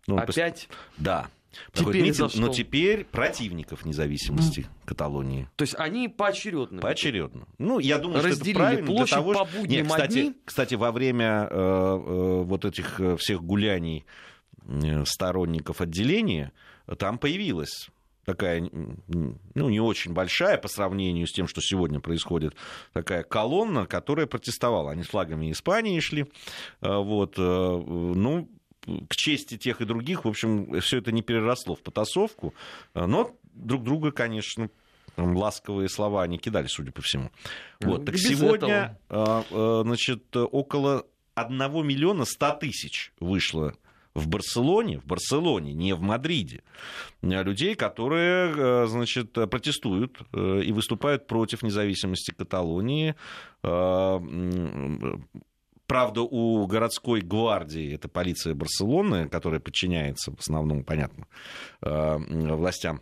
Ну, 0.07 0.17
пос- 0.17 0.31
Опять? 0.31 0.67
Да. 0.97 1.27
Теперь 1.71 1.83
Проходит 1.83 2.03
митинг, 2.03 2.35
но 2.35 2.45
что? 2.47 2.53
теперь 2.53 3.05
противников 3.05 3.85
независимости 3.85 4.67
Каталонии. 4.85 5.49
То 5.55 5.63
есть 5.63 5.75
они 5.77 6.07
поочередно. 6.07 6.81
Поочередно. 6.81 7.47
Ну, 7.57 7.79
я 7.79 7.97
думаю, 7.97 8.19
что 8.19 8.29
Разделили 8.29 8.51
это 8.51 8.59
правильно 8.59 8.85
площадь 8.87 9.07
для 9.07 9.17
того, 9.17 9.33
по 9.33 9.45
что- 9.47 9.57
будням 9.59 9.83
Нет, 9.83 9.87
кстати, 9.87 10.17
одни. 10.19 10.33
кстати, 10.45 10.75
во 10.75 10.91
время 10.91 11.47
э, 11.49 11.55
э, 11.55 12.41
вот 12.43 12.65
этих 12.65 12.99
э, 12.99 13.17
всех 13.17 13.43
гуляний 13.43 14.05
э, 14.67 15.03
сторонников 15.05 15.81
отделения 15.81 16.51
там 16.97 17.17
появилась 17.17 17.89
такая, 18.25 18.67
ну, 18.67 19.69
не 19.69 19.79
очень 19.79 20.13
большая 20.13 20.57
по 20.57 20.67
сравнению 20.67 21.27
с 21.27 21.31
тем, 21.31 21.47
что 21.47 21.61
сегодня 21.61 21.99
происходит, 21.99 22.55
такая 22.91 23.21
колонна, 23.21 23.85
которая 23.85 24.25
протестовала. 24.25 24.89
Они 24.91 25.03
с 25.03 25.07
флагами 25.09 25.51
Испании 25.51 25.99
шли. 25.99 26.25
Э, 26.81 26.97
Вот, 26.97 27.37
ну, 27.37 28.49
к 29.09 29.15
чести 29.15 29.57
тех 29.57 29.81
и 29.81 29.85
других, 29.85 30.25
в 30.25 30.27
общем, 30.27 30.79
все 30.81 30.97
это 30.97 31.11
не 31.11 31.21
переросло 31.21 31.75
в 31.75 31.81
потасовку, 31.81 32.53
э, 32.93 33.05
но 33.05 33.35
друг 33.53 33.83
друга, 33.83 34.11
конечно, 34.11 34.69
ласковые 35.17 35.89
слова 35.89 36.27
не 36.27 36.37
кидали, 36.37 36.67
судя 36.67 36.91
по 36.91 37.01
всему. 37.01 37.31
Ну, 37.81 37.91
Вот. 37.91 38.05
Так 38.05 38.15
без 38.15 38.23
сегодня, 38.23 38.99
э, 39.09 39.41
э, 39.49 39.81
значит, 39.83 40.35
около 40.35 41.05
1 41.35 41.83
миллиона 41.85 42.25
100 42.25 42.51
тысяч 42.61 43.11
вышло 43.19 43.73
в 44.13 44.27
Барселоне, 44.29 44.99
в 44.99 45.05
Барселоне, 45.05 45.73
не 45.73 45.93
в 45.93 46.01
Мадриде, 46.01 46.63
людей, 47.21 47.75
которые, 47.75 48.87
значит, 48.87 49.33
протестуют 49.33 50.21
и 50.31 50.71
выступают 50.71 51.27
против 51.27 51.63
независимости 51.63 52.31
Каталонии. 52.31 53.15
Правда, 55.87 56.21
у 56.21 56.65
городской 56.67 57.21
гвардии, 57.21 57.93
это 57.93 58.07
полиция 58.07 58.55
Барселоны, 58.55 59.29
которая 59.29 59.59
подчиняется 59.59 60.31
в 60.31 60.39
основном, 60.39 60.83
понятно, 60.83 61.27
э, 61.81 62.17
властям 62.55 63.01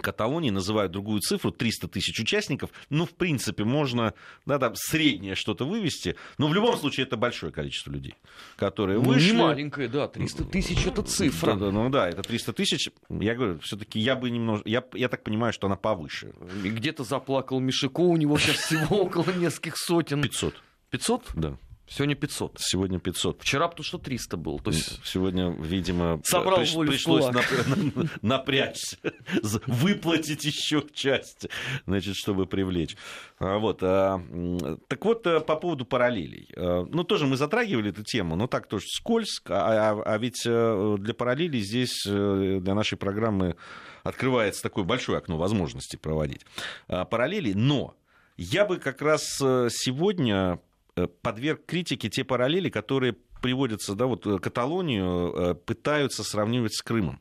Каталонии, 0.00 0.50
называют 0.50 0.92
другую 0.92 1.20
цифру, 1.20 1.50
300 1.50 1.88
тысяч 1.88 2.20
участников. 2.20 2.70
Ну, 2.90 3.06
в 3.06 3.10
принципе, 3.10 3.64
можно 3.64 4.14
да, 4.46 4.60
там, 4.60 4.74
среднее 4.76 5.34
что-то 5.34 5.64
вывести. 5.64 6.14
Но 6.38 6.46
в 6.46 6.54
любом 6.54 6.76
случае 6.76 7.06
это 7.06 7.16
большое 7.16 7.50
количество 7.52 7.90
людей, 7.90 8.14
которые 8.54 9.00
Ну, 9.00 9.04
вышли. 9.06 9.32
не 9.32 9.36
маленькая, 9.38 9.88
да, 9.88 10.06
300 10.06 10.44
тысяч 10.44 10.86
это 10.86 11.02
цифра. 11.02 11.54
Да, 11.54 11.66
да, 11.66 11.70
ну 11.72 11.90
да, 11.90 12.08
это 12.08 12.22
300 12.22 12.52
тысяч. 12.52 12.90
Я 13.08 13.34
говорю, 13.34 13.58
все-таки 13.58 13.98
я 13.98 14.14
бы 14.14 14.30
немножко... 14.30 14.68
Я, 14.68 14.84
я 14.94 15.08
так 15.08 15.24
понимаю, 15.24 15.52
что 15.52 15.66
она 15.66 15.74
повыше. 15.74 16.34
Где-то 16.62 17.02
заплакал 17.02 17.58
Мишико, 17.58 18.00
у 18.02 18.16
него 18.16 18.38
сейчас 18.38 18.58
всего 18.58 18.96
около 19.02 19.28
нескольких 19.32 19.76
сотен. 19.76 20.22
500, 20.22 20.54
500? 20.90 21.24
да. 21.34 21.58
Сегодня 21.92 22.14
500. 22.14 22.56
Сегодня 22.60 23.00
500. 23.00 23.42
Вчера 23.42 23.66
потому 23.66 23.84
что 23.84 23.98
300 23.98 24.36
было. 24.36 24.60
То 24.60 24.70
есть 24.70 25.00
Сегодня, 25.04 25.50
видимо, 25.50 26.20
Собрал 26.24 26.60
приш- 26.60 26.74
волю 26.74 26.90
пришлось 26.90 27.24
нап- 27.24 28.08
напрячься, 28.22 28.96
выплатить 29.66 30.44
еще 30.44 30.84
часть, 30.94 31.48
значит, 31.86 32.14
чтобы 32.14 32.46
привлечь. 32.46 32.96
А, 33.40 33.58
Вот. 33.58 33.80
а, 33.82 34.22
Так 34.86 35.04
вот, 35.04 35.26
а, 35.26 35.40
по 35.40 35.56
поводу 35.56 35.84
параллелей. 35.84 36.48
А, 36.56 36.86
Ну, 36.88 37.02
тоже 37.02 37.26
мы 37.26 37.36
затрагивали 37.36 37.90
эту 37.90 38.04
тему, 38.04 38.36
но 38.36 38.46
так 38.46 38.68
тоже 38.68 38.86
скользко. 38.88 39.54
А, 39.60 39.90
а- 39.90 40.02
а 40.14 40.18
ведь 40.18 40.42
э, 40.46 40.96
для 41.00 41.12
параллелей 41.14 41.60
здесь, 41.60 42.04
э, 42.06 42.58
для 42.62 42.74
нашей 42.74 42.98
программы, 42.98 43.56
открывается 44.04 44.62
такое 44.62 44.84
большое 44.84 45.18
окно 45.18 45.36
возможностей 45.38 45.96
проводить 45.96 46.46
параллели. 46.86 47.52
Но 47.52 47.96
я 48.36 48.64
бы 48.64 48.76
как 48.78 49.02
раз 49.02 49.40
э, 49.42 49.68
сегодня 49.72 50.34
э, 50.54 50.58
подверг 51.22 51.64
критике 51.66 52.08
те 52.08 52.24
параллели, 52.24 52.68
которые 52.68 53.14
приводятся, 53.42 53.94
да, 53.94 54.06
вот 54.06 54.26
э, 54.26 54.38
Каталонию 54.38 55.32
э, 55.34 55.54
пытаются 55.54 56.22
сравнивать 56.24 56.74
с 56.74 56.82
Крымом. 56.82 57.20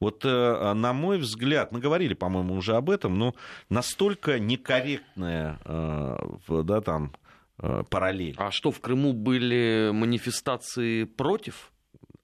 Вот, 0.00 0.24
э, 0.24 0.72
на 0.74 0.92
мой 0.92 1.18
взгляд, 1.18 1.72
мы 1.72 1.80
говорили, 1.80 2.14
по-моему, 2.14 2.54
уже 2.54 2.76
об 2.76 2.90
этом, 2.90 3.18
но 3.18 3.34
настолько 3.68 4.38
некорректная, 4.38 5.58
э, 5.64 6.62
да, 6.64 6.80
там, 6.80 7.12
э, 7.58 7.82
параллель. 7.90 8.34
А 8.38 8.50
что, 8.50 8.70
в 8.70 8.80
Крыму 8.80 9.12
были 9.12 9.90
манифестации 9.92 11.04
против? 11.04 11.72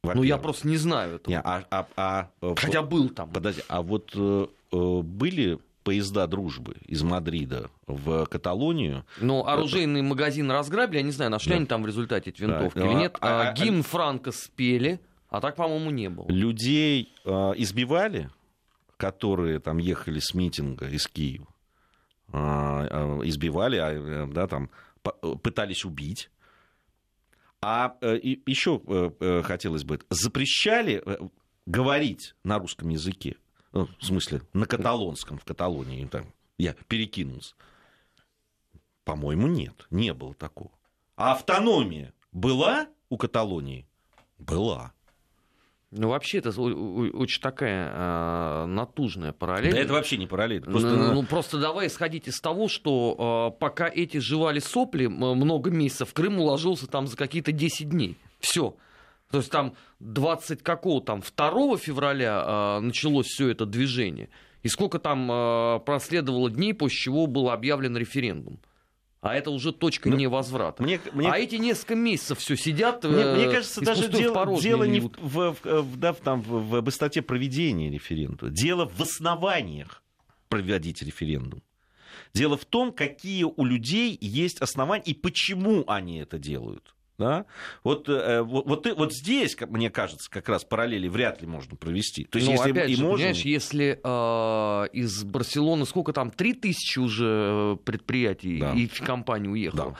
Ну, 0.03 0.23
я 0.23 0.37
просто 0.37 0.69
не 0.69 0.77
знаю 0.77 1.17
этого. 1.17 1.33
Не, 1.33 1.41
а- 1.41 1.65
а- 1.71 1.87
а, 1.97 2.31
э, 2.43 2.55
Хотя 2.57 2.83
был 2.83 3.09
там. 3.09 3.31
Подожди, 3.31 3.63
а 3.69 3.81
вот 3.83 4.13
э, 4.15 4.47
э, 4.73 5.01
были 5.03 5.59
поезда 5.85 6.27
дружбы 6.27 6.77
из 6.87 7.03
Мадрида 7.03 7.71
в 7.87 8.27
Каталонию? 8.27 9.05
Но 9.21 9.47
оружейный 9.47 10.03
магазин 10.03 10.51
разграбили, 10.51 10.97
я 10.99 11.03
не 11.05 11.13
знаю, 11.13 11.31
нашли 11.31 11.51
Да. 11.53 11.57
они 11.59 11.67
там 11.67 11.83
в 11.83 11.87
результате 11.87 12.31
эти 12.31 12.41
Да, 12.41 12.47
винтовки 12.59 12.79
ну, 12.79 12.87
или 12.87 12.95
а- 12.95 12.99
нет. 12.99 13.17
а- 13.21 13.43
А 13.43 13.49
а- 13.51 13.53
гимн 13.53 13.83
Франко 13.83 14.33
спели, 14.33 14.99
а 15.29 15.41
так, 15.41 15.55
по-моему, 15.57 15.91
не 15.91 16.09
было. 16.11 16.27
Людей 16.29 17.13
э, 17.25 17.31
избивали, 17.57 18.31
которые 18.97 19.61
там 19.61 19.79
ехали 19.79 20.19
с 20.19 20.35
митинга 20.35 20.89
из 20.89 21.07
Киева, 21.07 21.47
А, 22.33 22.87
а, 22.91 23.21
избивали, 23.25 23.77
а, 23.77 23.91
э, 23.93 24.27
да, 24.33 24.47
там 24.49 24.71
э, 25.05 25.35
пытались 25.43 25.85
убить. 25.85 26.31
А 27.61 27.97
э, 28.01 28.19
еще 28.47 28.81
э, 28.87 29.11
э, 29.21 29.43
хотелось 29.43 29.85
бы, 29.85 30.01
запрещали 30.11 31.03
э, 31.05 31.17
говорить 31.67 32.35
на 32.45 32.59
русском 32.59 32.89
языке, 32.91 33.37
Ну, 33.75 33.89
в 33.99 34.05
смысле, 34.05 34.43
на 34.53 34.67
каталонском 34.67 35.37
в 35.39 35.45
Каталонии, 35.45 36.07
там, 36.07 36.27
я 36.59 36.75
перекинулся. 36.87 37.55
По-моему, 39.05 39.49
нет, 39.49 39.87
не 39.91 40.15
было 40.15 40.33
такого. 40.35 40.71
А 41.17 41.33
автономия 41.33 42.15
была 42.33 42.87
у 43.09 43.17
Каталонии? 43.17 43.87
Была. 44.39 44.93
Ну, 45.91 46.09
вообще, 46.09 46.39
это 46.39 46.51
очень 46.61 47.41
такая 47.41 47.89
а, 47.93 48.67
натужная 48.67 49.33
параллель. 49.33 49.73
Да 49.73 49.79
это 49.79 49.93
вообще 49.93 50.17
не 50.17 50.27
параллель. 50.27 50.63
Просто, 50.63 50.89
ну, 50.89 51.13
ну, 51.13 51.23
просто 51.23 51.61
давай 51.61 51.87
исходить 51.87 52.27
из 52.27 52.41
того, 52.41 52.67
что 52.67 53.53
э, 53.55 53.59
пока 53.61 53.89
эти 53.89 54.19
жевали 54.19 54.59
сопли 54.59 55.07
много 55.07 55.71
месяцев, 55.71 56.13
Крым 56.13 56.41
уложился 56.41 56.89
там 56.89 57.07
за 57.07 57.17
какие-то 57.17 57.53
10 57.53 57.89
дней. 57.89 58.17
Все. 58.41 58.75
То 59.31 59.39
есть 59.39 59.51
там 59.51 59.75
20 60.01 60.63
какого 60.63 61.01
там 61.03 61.23
2 61.37 61.77
февраля 61.79 62.45
э, 62.47 62.81
началось 62.81 63.27
все 63.27 63.49
это 63.49 63.67
движение. 63.67 64.29
И 64.63 64.69
сколько 64.69 64.99
там 64.99 65.31
э, 65.31 65.81
проследовало 65.85 66.51
дней, 66.51 66.73
после 66.75 66.97
чего 66.97 67.27
был 67.27 67.51
объявлен 67.51 67.97
референдум. 67.97 68.61
А 69.21 69.35
это 69.35 69.51
уже 69.51 69.73
точка 69.73 70.11
Ну, 70.11 70.17
невозврата. 70.17 70.83
мне, 70.83 71.01
мне, 71.15 71.31
А 71.31 71.39
эти 71.39 71.55
несколько 71.57 71.95
месяцев 71.95 72.39
все 72.39 72.57
сидят. 72.57 73.05
мне, 73.05 73.23
э, 73.23 73.37
мне 73.37 73.51
кажется, 73.51 73.81
даже 73.81 74.09
дело, 74.09 74.61
дело 74.61 74.85
не 74.85 75.01
в, 75.01 75.11
в- 75.19 75.57
в- 75.65 75.97
да, 75.97 76.13
там, 76.13 76.43
в, 76.43 76.61
в 76.61 76.81
быстроте 76.83 77.23
проведения 77.23 77.91
референдума. 77.91 78.53
Дело 78.53 78.87
в 78.87 79.01
основаниях 79.01 80.03
проводить 80.49 81.03
референдум. 81.03 81.63
Дело 82.35 82.57
в 82.57 82.65
том, 82.65 82.93
какие 82.93 83.45
у 83.45 83.65
людей 83.65 84.17
есть 84.21 84.61
основания 84.61 85.03
и 85.05 85.15
почему 85.15 85.85
они 85.87 86.19
это 86.19 86.39
делают. 86.39 86.94
Да? 87.17 87.47
Вот, 87.85 88.09
э, 88.09 88.43
вот, 88.43 88.67
вот, 88.67 88.87
вот 88.97 89.13
здесь, 89.15 89.57
мне 89.69 89.89
кажется, 89.91 90.29
как 90.31 90.49
раз 90.49 90.65
параллели 90.65 91.07
вряд 91.07 91.41
ли 91.41 91.47
можно 91.47 91.77
провести. 91.77 92.25
То 92.25 92.39
есть, 92.39 92.49
ну, 92.49 92.57
если 92.57 92.71
опять 92.73 92.91
и 92.91 92.97
же, 92.97 93.03
можно... 93.03 93.17
понимаешь, 93.19 93.43
если 93.43 94.01
э, 94.03 94.89
из 94.93 95.23
Барселоны 95.23 95.87
сколько 95.87 96.13
там, 96.13 96.31
3000 96.31 96.99
уже 96.99 97.79
предприятий 97.85 98.59
Да. 98.59 98.73
и 98.73 98.87
компаний 98.89 99.49
уехало. 99.49 99.93
Да. 99.93 99.97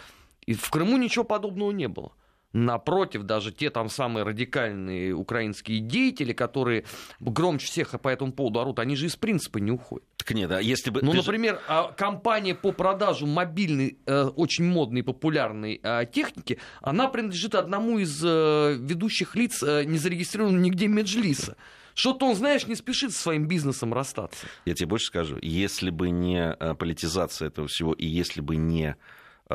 И 0.47 0.55
в 0.55 0.69
Крыму 0.71 0.97
ничего 0.97 1.25
подобного 1.25 1.71
не 1.71 1.89
было. 1.89 2.13
Напротив, 2.55 3.25
даже 3.25 3.51
те 3.51 3.69
там 3.69 3.89
самые 3.89 4.23
радикальные 4.23 5.13
украинские 5.13 5.81
деятели, 5.81 6.33
которые 6.33 6.85
громче 7.19 7.67
всех 7.67 8.01
по 8.01 8.09
этому 8.09 8.33
поводу 8.33 8.61
орут, 8.61 8.79
они 8.79 8.95
же 8.95 9.07
из 9.07 9.17
принципа 9.17 9.59
не 9.59 9.73
уходят. 9.73 10.07
Так 10.17 10.31
нет, 10.31 10.53
а 10.53 10.63
если 10.63 10.91
бы... 10.91 11.03
Ну, 11.03 11.11
ты 11.11 11.17
же- 11.17 11.25
например, 11.25 11.61
а, 11.67 11.91
компания 11.91 12.55
по 12.55 12.71
продажу 12.71 13.27
мобильной, 13.27 13.99
э, 14.07 14.27
очень 14.37 14.65
модной 14.67 15.01
и 15.01 15.03
популярной 15.03 15.81
э, 15.83 16.07
техники, 16.07 16.61
она 16.81 17.09
принадлежит 17.09 17.57
одному 17.57 17.99
из 17.99 18.25
э, 18.25 18.77
ведущих 18.79 19.35
лиц, 19.35 19.61
э, 19.61 19.83
не 19.83 19.99
зарегистрированного 19.99 20.63
нигде 20.63 20.87
Меджлиса. 20.87 21.57
Что-то 21.95 22.27
он, 22.27 22.37
знаешь, 22.37 22.69
не 22.69 22.77
спешит 22.77 23.13
со 23.13 23.21
своим 23.21 23.49
бизнесом 23.49 23.93
расстаться. 23.93 24.47
Я 24.65 24.75
тебе 24.75 24.87
больше 24.87 25.07
скажу, 25.07 25.39
если 25.43 25.91
бы 25.91 26.11
не 26.11 26.57
политизация 26.79 27.49
этого 27.49 27.67
всего, 27.67 27.93
и 27.93 28.07
если 28.07 28.41
бы 28.41 28.55
не 28.55 28.95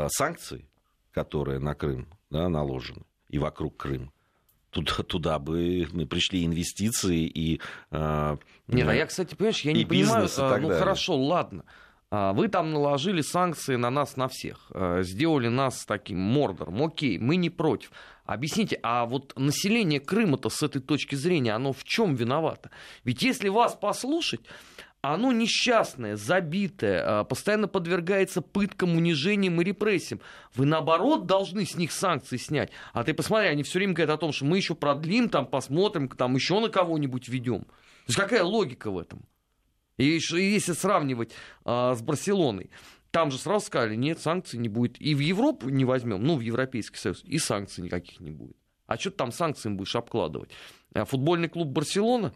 санкции, 0.09 0.65
которые 1.13 1.59
на 1.59 1.75
Крым 1.75 2.09
да, 2.29 2.49
наложены, 2.49 3.03
и 3.29 3.37
вокруг 3.37 3.77
Крыма, 3.77 4.11
туда, 4.71 4.93
туда 5.03 5.39
бы 5.39 5.87
мы 5.91 6.05
пришли 6.05 6.45
инвестиции 6.45 7.21
и... 7.25 7.59
э, 7.91 8.37
Нет, 8.67 8.87
а 8.87 8.93
я, 8.93 9.05
кстати, 9.05 9.35
понимаешь, 9.35 9.61
я 9.61 9.73
не 9.73 9.85
понимаю, 9.85 10.23
бизнес, 10.23 10.39
а, 10.39 10.57
ну 10.57 10.67
далее. 10.67 10.79
хорошо, 10.79 11.15
ладно. 11.17 11.63
А, 12.11 12.33
Вы 12.33 12.47
там 12.47 12.71
наложили 12.71 13.21
санкции 13.21 13.75
на 13.75 13.89
нас, 13.89 14.15
на 14.17 14.27
всех, 14.27 14.71
а, 14.73 15.01
сделали 15.03 15.47
нас 15.47 15.85
таким 15.85 16.19
мордором, 16.19 16.83
окей, 16.83 17.17
мы 17.19 17.35
не 17.35 17.49
против. 17.49 17.91
Объясните, 18.25 18.79
а 18.83 19.05
вот 19.05 19.33
население 19.37 19.99
Крыма-то 19.99 20.49
с 20.49 20.61
этой 20.61 20.81
точки 20.81 21.15
зрения, 21.15 21.53
оно 21.53 21.73
в 21.73 21.83
чем 21.83 22.13
виновато? 22.13 22.69
Ведь 23.03 23.23
если 23.23 23.49
вас 23.49 23.75
послушать, 23.75 24.41
оно 25.01 25.31
несчастное, 25.31 26.15
забитое, 26.15 27.03
а, 27.05 27.23
постоянно 27.23 27.67
подвергается 27.67 28.41
пыткам, 28.41 28.95
унижениям 28.97 29.61
и 29.61 29.63
репрессиям. 29.63 30.19
Вы, 30.55 30.65
наоборот, 30.65 31.25
должны 31.25 31.65
с 31.65 31.75
них 31.75 31.91
санкции 31.91 32.37
снять. 32.37 32.71
А 32.93 33.03
ты 33.03 33.13
посмотри, 33.13 33.47
они 33.47 33.63
все 33.63 33.79
время 33.79 33.93
говорят 33.93 34.15
о 34.15 34.19
том, 34.19 34.33
что 34.33 34.45
мы 34.45 34.57
еще 34.57 34.75
продлим, 34.75 35.29
там, 35.29 35.45
посмотрим, 35.45 36.09
там 36.09 36.35
еще 36.35 36.59
на 36.59 36.69
кого-нибудь 36.69 37.29
ведем. 37.29 37.61
То 37.61 38.07
есть 38.07 38.19
какая 38.19 38.43
логика 38.43 38.91
в 38.91 38.97
этом? 38.97 39.25
И 39.97 40.05
если 40.05 40.73
сравнивать 40.73 41.31
а, 41.63 41.95
с 41.95 42.01
Барселоной, 42.01 42.69
там 43.11 43.31
же 43.31 43.37
сразу 43.37 43.65
сказали, 43.65 43.95
нет, 43.95 44.19
санкций 44.19 44.59
не 44.59 44.69
будет. 44.69 45.01
И 45.01 45.15
в 45.15 45.19
Европу 45.19 45.69
не 45.69 45.85
возьмем, 45.85 46.23
ну, 46.23 46.35
в 46.35 46.41
Европейский 46.41 46.97
Союз, 46.97 47.23
и 47.23 47.37
санкций 47.39 47.83
никаких 47.83 48.19
не 48.19 48.31
будет. 48.31 48.55
А 48.85 48.97
что 48.97 49.11
ты 49.11 49.17
там 49.17 49.31
санкциями 49.31 49.75
будешь 49.75 49.95
обкладывать? 49.95 50.51
А 50.93 51.05
футбольный 51.05 51.47
клуб 51.47 51.69
Барселона? 51.69 52.33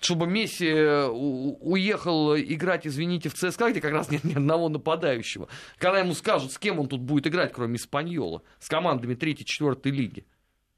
Чтобы 0.00 0.26
Месси 0.26 0.66
э, 0.66 1.06
уехал 1.08 2.34
играть, 2.36 2.86
извините, 2.86 3.28
в 3.28 3.34
ЦСКА, 3.34 3.70
где 3.70 3.80
как 3.80 3.92
раз 3.92 4.10
нет 4.10 4.24
ни 4.24 4.32
одного 4.34 4.68
нападающего. 4.68 5.48
Когда 5.78 5.98
ему 5.98 6.14
скажут, 6.14 6.52
с 6.52 6.58
кем 6.58 6.78
он 6.80 6.88
тут 6.88 7.00
будет 7.00 7.26
играть, 7.26 7.52
кроме 7.52 7.76
Испаньола, 7.76 8.42
с 8.58 8.68
командами 8.68 9.14
3-4 9.14 9.90
лиги. 9.90 10.24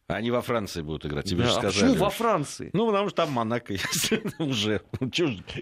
Они 0.08 0.30
во 0.30 0.42
Франции 0.42 0.82
будут 0.82 1.06
играть, 1.06 1.24
тебе 1.24 1.44
Да, 1.44 1.48
же 1.48 1.50
а 1.50 1.54
сказали. 1.54 1.72
почему 1.90 2.04
во. 2.04 2.10
Франции? 2.10 2.70
Ну, 2.74 2.86
потому 2.86 3.08
что 3.08 3.16
там 3.16 3.30
Монако 3.32 3.72
есть 3.72 4.12
уже. 4.38 4.82
Ну, 5.00 5.08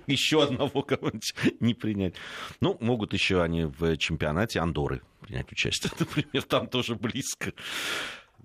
еще 0.07 0.43
одного 0.43 0.83
кого-нибудь 0.83 1.35
не 1.61 1.75
принять. 1.75 2.15
Ну, 2.61 2.77
могут 2.81 3.13
еще 3.13 3.43
они 3.43 3.65
в 3.67 3.97
чемпионате 3.99 4.59
Андоры 4.59 5.03
принять 5.21 5.53
участие, 5.53 5.93
например. 5.99 6.43
Там 6.45 6.67
тоже 6.67 6.95
близко. 6.97 7.53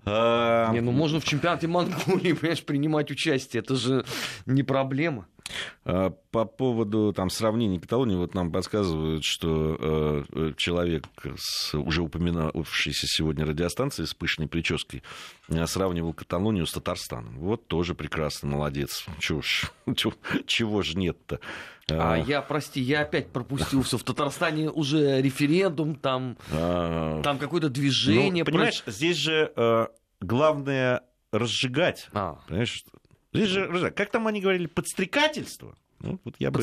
А, 0.08 0.70
Не, 0.72 0.80
ну 0.80 0.92
можно 0.92 1.18
в 1.20 1.24
чемпионате 1.24 1.66
Монголии, 1.66 2.32
понимаешь, 2.34 2.64
принимать 2.64 3.10
участие. 3.10 3.62
Это 3.62 3.74
же 3.74 4.04
не 4.46 4.62
проблема. 4.62 5.26
А, 5.84 6.10
По 6.30 6.44
поводу 6.44 7.12
там, 7.12 7.30
сравнений 7.30 7.78
Каталонии, 7.78 8.16
вот 8.16 8.34
нам 8.34 8.50
подсказывают, 8.50 9.24
что 9.24 10.24
э, 10.32 10.52
человек 10.56 11.06
с 11.36 11.74
уже 11.74 12.02
упоминавшейся 12.02 13.06
сегодня 13.06 13.46
радиостанции 13.46 14.04
с 14.04 14.14
пышной 14.14 14.48
прической 14.48 15.02
э, 15.48 15.66
сравнивал 15.66 16.12
Каталонию 16.12 16.66
с 16.66 16.72
Татарстаном. 16.72 17.38
Вот 17.38 17.66
тоже 17.66 17.94
прекрасно, 17.94 18.48
молодец. 18.48 19.06
Чего 19.18 19.42
ж, 19.42 19.70
чего, 20.46 20.82
ж 20.82 20.94
нет-то? 20.94 21.40
А 21.88 22.16
я, 22.16 22.42
прости, 22.42 22.80
я 22.80 23.02
опять 23.02 23.28
пропустился. 23.30 23.96
В 23.96 24.02
Татарстане 24.02 24.70
уже 24.70 25.22
референдум, 25.22 25.94
там, 25.94 26.36
а, 26.50 27.22
там 27.22 27.38
какое-то 27.38 27.68
движение. 27.68 28.42
ну, 28.44 28.50
понимаешь, 28.50 28.82
здесь 28.86 29.16
же 29.16 29.52
э, 29.54 29.86
главное 30.20 31.02
разжигать. 31.32 32.08
А, 32.12 32.38
Понимаешь? 32.48 32.84
Здесь 33.36 33.48
же, 33.50 33.90
как 33.90 34.10
там 34.10 34.26
они 34.26 34.40
говорили, 34.40 34.66
подстрекательство? 34.66 35.76
Ну, 36.00 36.20
вот 36.24 36.34
я 36.38 36.50
бы... 36.50 36.60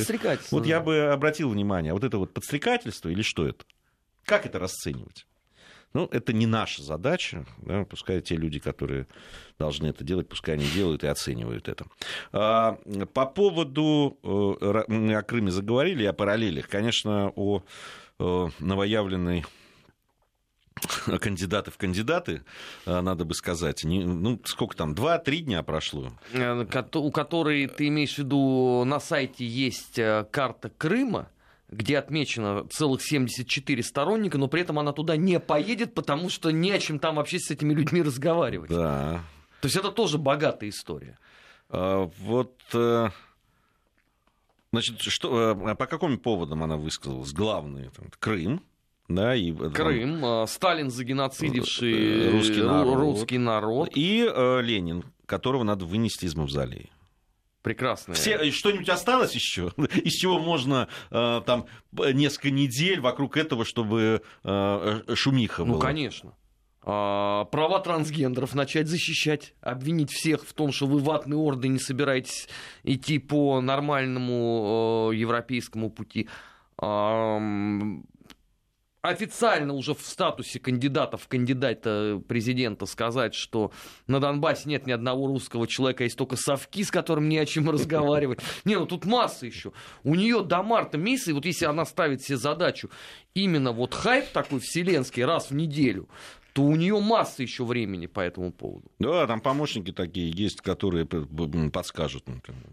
Вот 0.51 0.65
я 0.65 0.79
бы 0.79 1.11
обратил 1.11 1.49
внимание, 1.49 1.91
а 1.91 1.93
вот 1.93 2.03
это 2.03 2.17
вот 2.17 2.33
подстрекательство 2.33 3.09
или 3.09 3.21
что 3.21 3.47
это? 3.47 3.65
Как 4.25 4.45
это 4.45 4.59
расценивать? 4.59 5.25
Ну, 5.93 6.07
это 6.11 6.33
не 6.33 6.47
наша 6.47 6.81
задача. 6.81 7.45
Да, 7.57 7.85
пускай 7.85 8.19
те 8.21 8.35
люди, 8.35 8.59
которые 8.59 9.07
должны 9.59 9.87
это 9.87 10.03
делать, 10.03 10.27
пускай 10.27 10.55
они 10.55 10.65
делают 10.65 11.03
и 11.03 11.07
оценивают 11.07 11.67
это. 11.67 11.85
А, 12.31 12.79
по 13.13 13.25
поводу... 13.27 14.17
э, 14.23 14.83
Мы 14.87 15.13
о 15.15 15.21
Крыме 15.21 15.51
заговорили, 15.51 16.03
о 16.05 16.13
параллелях. 16.13 16.67
Конечно, 16.67 17.31
о 17.35 17.63
э, 18.19 18.47
новоявленной 18.59 19.45
кандидаты 21.19 21.71
в 21.71 21.77
кандидаты, 21.77 22.43
э, 22.85 23.01
надо 23.01 23.25
бы 23.25 23.33
сказать. 23.33 23.83
Не- 23.83 24.03
ну, 24.05 24.39
сколько 24.45 24.75
там, 24.75 24.95
два-три 24.95 25.39
дня 25.41 25.63
прошло. 25.63 26.11
Э, 26.33 26.65
кото- 26.65 26.99
у 27.01 27.11
которой, 27.11 27.67
ты 27.67 27.87
имеешь 27.87 28.15
в 28.15 28.19
виду, 28.19 28.83
на 28.85 28.99
сайте 28.99 29.45
есть 29.45 29.97
э, 29.99 30.25
карта 30.31 30.69
Крыма, 30.69 31.29
где 31.69 31.97
отмечено 31.97 32.67
целых 32.69 33.01
74 33.01 33.81
сторонника, 33.83 34.37
но 34.37 34.47
при 34.47 34.61
этом 34.61 34.77
она 34.79 34.91
туда 34.93 35.15
не 35.17 35.39
поедет, 35.39 35.93
потому 35.95 36.29
что 36.29 36.51
не 36.51 36.71
о 36.71 36.79
чем 36.79 36.99
там 36.99 37.15
вообще 37.15 37.39
с 37.39 37.49
этими 37.49 37.73
людьми 37.73 38.01
разговаривать. 38.03 38.69
Да, 38.69 39.23
То 39.61 39.67
есть 39.67 39.75
это 39.77 39.91
тоже 39.91 40.17
богатая 40.17 40.69
история. 40.69 41.17
А, 41.69 42.09
Вот, 42.19 42.59
э, 42.73 43.09
значит, 44.71 45.01
что, 45.01 45.51
э, 45.69 45.75
по 45.75 45.85
каким 45.87 46.19
поводам 46.19 46.61
она 46.63 46.77
высказалась? 46.77 47.31
Главное, 47.31 47.89
там, 47.89 48.07
Крым, 48.19 48.61
да, 49.07 49.35
и... 49.35 49.51
э, 49.51 49.55
там, 49.55 49.71
Крым, 49.73 50.25
э, 50.25 50.47
Сталин 50.47 50.89
загеноцидивший 50.89 52.27
Э, 52.27 52.31
русский 52.31 52.59
ру- 52.61 52.67
народ. 52.67 52.95
русский 52.97 53.37
народ. 53.37 53.89
И 53.95 54.27
э, 54.29 54.61
Ленин, 54.61 55.03
которого 55.25 55.63
надо 55.63 55.85
вынести 55.85 56.25
из 56.25 56.35
мавзолея. 56.35 56.89
Прекрасная. 57.61 58.15
Все, 58.15 58.31
э, 58.31 58.51
что-нибудь 58.51 58.89
осталось 58.89 59.33
еще? 59.33 59.71
Из 60.03 60.13
чего 60.13 60.37
можно 60.39 60.87
э, 61.11 61.41
там 61.45 61.65
несколько 61.95 62.49
недель 62.51 62.99
вокруг 62.99 63.37
этого, 63.37 63.63
чтобы 63.65 64.21
э, 64.43 65.01
э, 65.07 65.15
шумиха 65.15 65.63
Ну, 65.63 65.73
была? 65.73 65.81
конечно. 65.81 66.33
А, 66.85 67.45
права 67.45 67.79
трансгендеров 67.79 68.53
начать 68.55 68.89
защищать, 68.89 69.53
обвинить 69.61 70.11
всех 70.11 70.43
в 70.45 70.51
том, 70.51 70.73
что 70.73 70.85
вы 70.85 70.99
ватные 70.99 71.37
орды 71.39 71.69
не 71.69 71.79
собираетесь 71.79 72.49
идти 72.83 73.19
по 73.19 73.61
нормальному 73.61 75.11
э, 75.13 75.15
европейскому 75.15 75.89
пути. 75.89 76.27
Ам, 76.77 78.03
официально 79.03 79.73
уже 79.73 79.93
в 79.93 80.01
статусе 80.01 80.59
кандидата 80.59 81.17
в 81.17 81.27
кандидата 81.27 82.21
президента 82.27 82.85
сказать, 82.85 83.35
что 83.35 83.71
на 84.07 84.19
Донбассе 84.19 84.69
нет 84.69 84.87
ни 84.87 84.91
одного 84.91 85.27
русского 85.27 85.67
человека, 85.67 86.05
есть 86.05 86.17
только 86.17 86.37
совки, 86.37 86.83
с 86.83 86.89
которым 86.89 87.27
не 87.27 87.37
о 87.37 87.45
чем 87.45 87.69
разговаривать. 87.69 88.39
Не, 88.65 88.79
ну 88.79 88.85
тут 88.85 89.05
масса 89.05 89.45
еще. 89.45 89.73
У 90.03 90.15
нее 90.15 90.41
до 90.41 90.63
марта 90.63 90.97
месяца, 90.97 91.31
и 91.31 91.33
вот 91.33 91.45
если 91.45 91.65
она 91.65 91.85
ставит 91.85 92.21
себе 92.21 92.37
задачу 92.37 92.89
именно 93.33 93.73
вот 93.73 93.93
хайп 93.93 94.29
такой 94.31 94.61
вселенский 94.61 95.25
раз 95.25 95.51
в 95.51 95.55
неделю, 95.55 96.07
то 96.53 96.63
у 96.63 96.75
нее 96.75 96.97
масса 96.99 97.41
еще 97.41 97.65
времени 97.65 98.05
по 98.05 98.21
этому 98.21 98.53
поводу. 98.53 98.89
Да, 98.99 99.27
там 99.27 99.41
помощники 99.41 99.91
такие 99.91 100.31
есть, 100.31 100.61
которые 100.61 101.05
подскажут. 101.05 102.23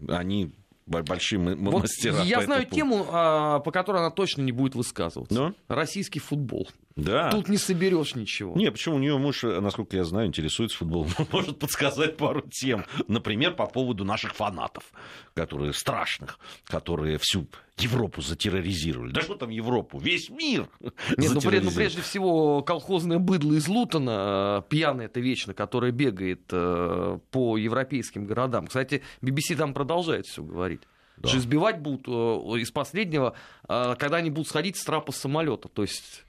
Они 0.07 0.51
б- 0.85 1.03
большие 1.03 1.39
м- 1.39 1.47
м- 1.49 1.65
Вот 1.71 1.85
я 2.27 2.41
знаю 2.43 2.61
этому 2.63 2.75
тему, 2.75 3.05
а, 3.11 3.59
по 3.59 3.71
которой 3.71 3.97
она 3.97 4.09
точно 4.11 4.41
не 4.41 4.51
будет 4.51 4.75
высказываться. 4.75 5.33
Ну? 5.33 5.53
Российский 5.67 6.19
футбол. 6.19 6.69
Да. 6.95 7.29
Тут 7.31 7.47
не 7.49 7.57
соберешь 7.57 8.15
ничего. 8.15 8.55
Не, 8.55 8.71
почему 8.71 8.95
у 8.95 8.99
нее 8.99 9.17
муж, 9.17 9.43
э, 9.43 9.59
насколько 9.59 9.95
я 9.95 10.03
знаю, 10.03 10.27
интересуется 10.27 10.77
футболом, 10.77 11.09
может 11.31 11.59
подсказать 11.59 12.17
пару 12.17 12.41
тем. 12.41 12.85
Например, 13.07 13.53
по 13.53 13.65
поводу 13.65 14.03
наших 14.03 14.35
фанатов, 14.35 14.83
которые 15.33 15.73
страшных, 15.73 16.39
которые 16.65 17.17
всю 17.17 17.47
Европу 17.77 18.21
затерроризировали. 18.21 19.11
Да 19.11 19.21
что 19.21 19.35
там 19.35 19.49
Европу? 19.49 19.97
Весь 19.99 20.29
мир 20.29 20.67
Нет, 21.17 21.31
ну, 21.33 21.41
пред- 21.41 21.63
ну, 21.63 21.71
прежде 21.71 22.01
всего 22.01 22.61
колхозное 22.61 23.19
быдло 23.19 23.53
из 23.53 23.67
Лутона, 23.67 24.63
э, 24.65 24.69
пьяное 24.69 25.05
это 25.05 25.19
вечно, 25.19 25.53
которое 25.53 25.91
бегает 25.91 26.41
э, 26.51 27.19
по 27.31 27.57
европейским 27.57 28.25
городам. 28.25 28.67
Кстати, 28.67 29.01
BBC 29.21 29.55
там 29.55 29.73
продолжает 29.73 30.25
все 30.25 30.43
говорить. 30.43 30.81
Да. 31.17 31.29
Что 31.29 31.37
избивать 31.37 31.79
будут 31.79 32.07
э, 32.07 32.59
из 32.59 32.71
последнего, 32.71 33.35
э, 33.67 33.95
когда 33.97 34.17
они 34.17 34.29
будут 34.29 34.47
сходить 34.49 34.77
с 34.77 34.83
трапа 34.83 35.11
самолета. 35.11 35.67
То 35.69 35.83
есть 35.83 36.25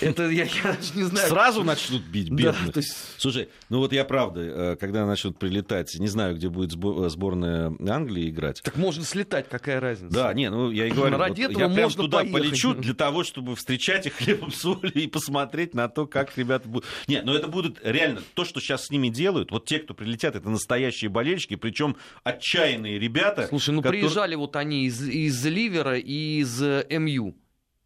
это 0.00 0.28
я, 0.30 0.44
я 0.44 0.62
даже 0.62 0.94
не 0.94 1.02
знаю. 1.04 1.28
Сразу 1.28 1.64
начнут 1.64 2.02
бить 2.02 2.28
Да, 2.30 2.52
бедных. 2.52 2.72
то 2.74 2.78
есть 2.80 2.96
Слушай, 3.18 3.48
ну 3.68 3.78
вот 3.78 3.92
я 3.92 4.04
правда, 4.04 4.40
э, 4.40 4.76
когда 4.76 5.06
начнут 5.06 5.38
прилетать, 5.38 5.94
не 5.98 6.08
знаю, 6.08 6.36
где 6.36 6.48
будет 6.48 6.74
э, 6.74 7.08
сборная 7.08 7.72
Англии 7.88 8.28
играть. 8.30 8.60
так 8.62 8.76
можно 8.76 9.04
слетать, 9.04 9.48
какая 9.48 9.80
разница? 9.80 10.12
Да, 10.14 10.34
не, 10.34 10.50
ну 10.50 10.70
я 10.70 10.86
и 10.86 10.90
говорю, 10.90 11.16
Ради 11.16 11.42
вот 11.42 11.50
этого 11.52 11.68
я 11.68 11.74
прям 11.74 11.90
туда 11.90 12.18
поехать. 12.18 12.40
полечу 12.42 12.74
для 12.74 12.94
того, 12.94 13.24
чтобы 13.24 13.56
встречать 13.56 14.06
их 14.06 14.12
хлебом 14.18 14.50
солью 14.52 14.92
и 14.92 15.06
посмотреть 15.06 15.74
на 15.74 15.88
то, 15.88 16.06
как 16.06 16.36
ребята 16.36 16.68
будут. 16.68 16.86
Нет, 17.08 17.24
но 17.24 17.34
это 17.34 17.48
будут 17.48 17.78
реально 17.82 18.22
то, 18.34 18.44
что 18.44 18.60
сейчас 18.60 18.86
с 18.86 18.90
ними 18.90 19.08
делают. 19.08 19.50
Вот 19.50 19.64
те, 19.66 19.78
кто 19.78 19.94
прилетят, 19.94 20.36
это 20.36 20.48
настоящие 20.50 21.08
болельщики, 21.08 21.56
причем 21.56 21.96
отчаянные 22.24 22.98
ребята. 22.98 23.46
Слушай, 23.48 23.70
ну 23.74 23.80
которые- 23.82 24.02
приезжали 24.02 24.34
вот 24.34 24.56
они 24.56 24.86
из, 24.86 25.00
из 25.06 25.44
Ливера 25.46 25.98
и 25.98 26.40
из 26.40 26.62
э, 26.62 26.84
МЮ. 26.90 27.34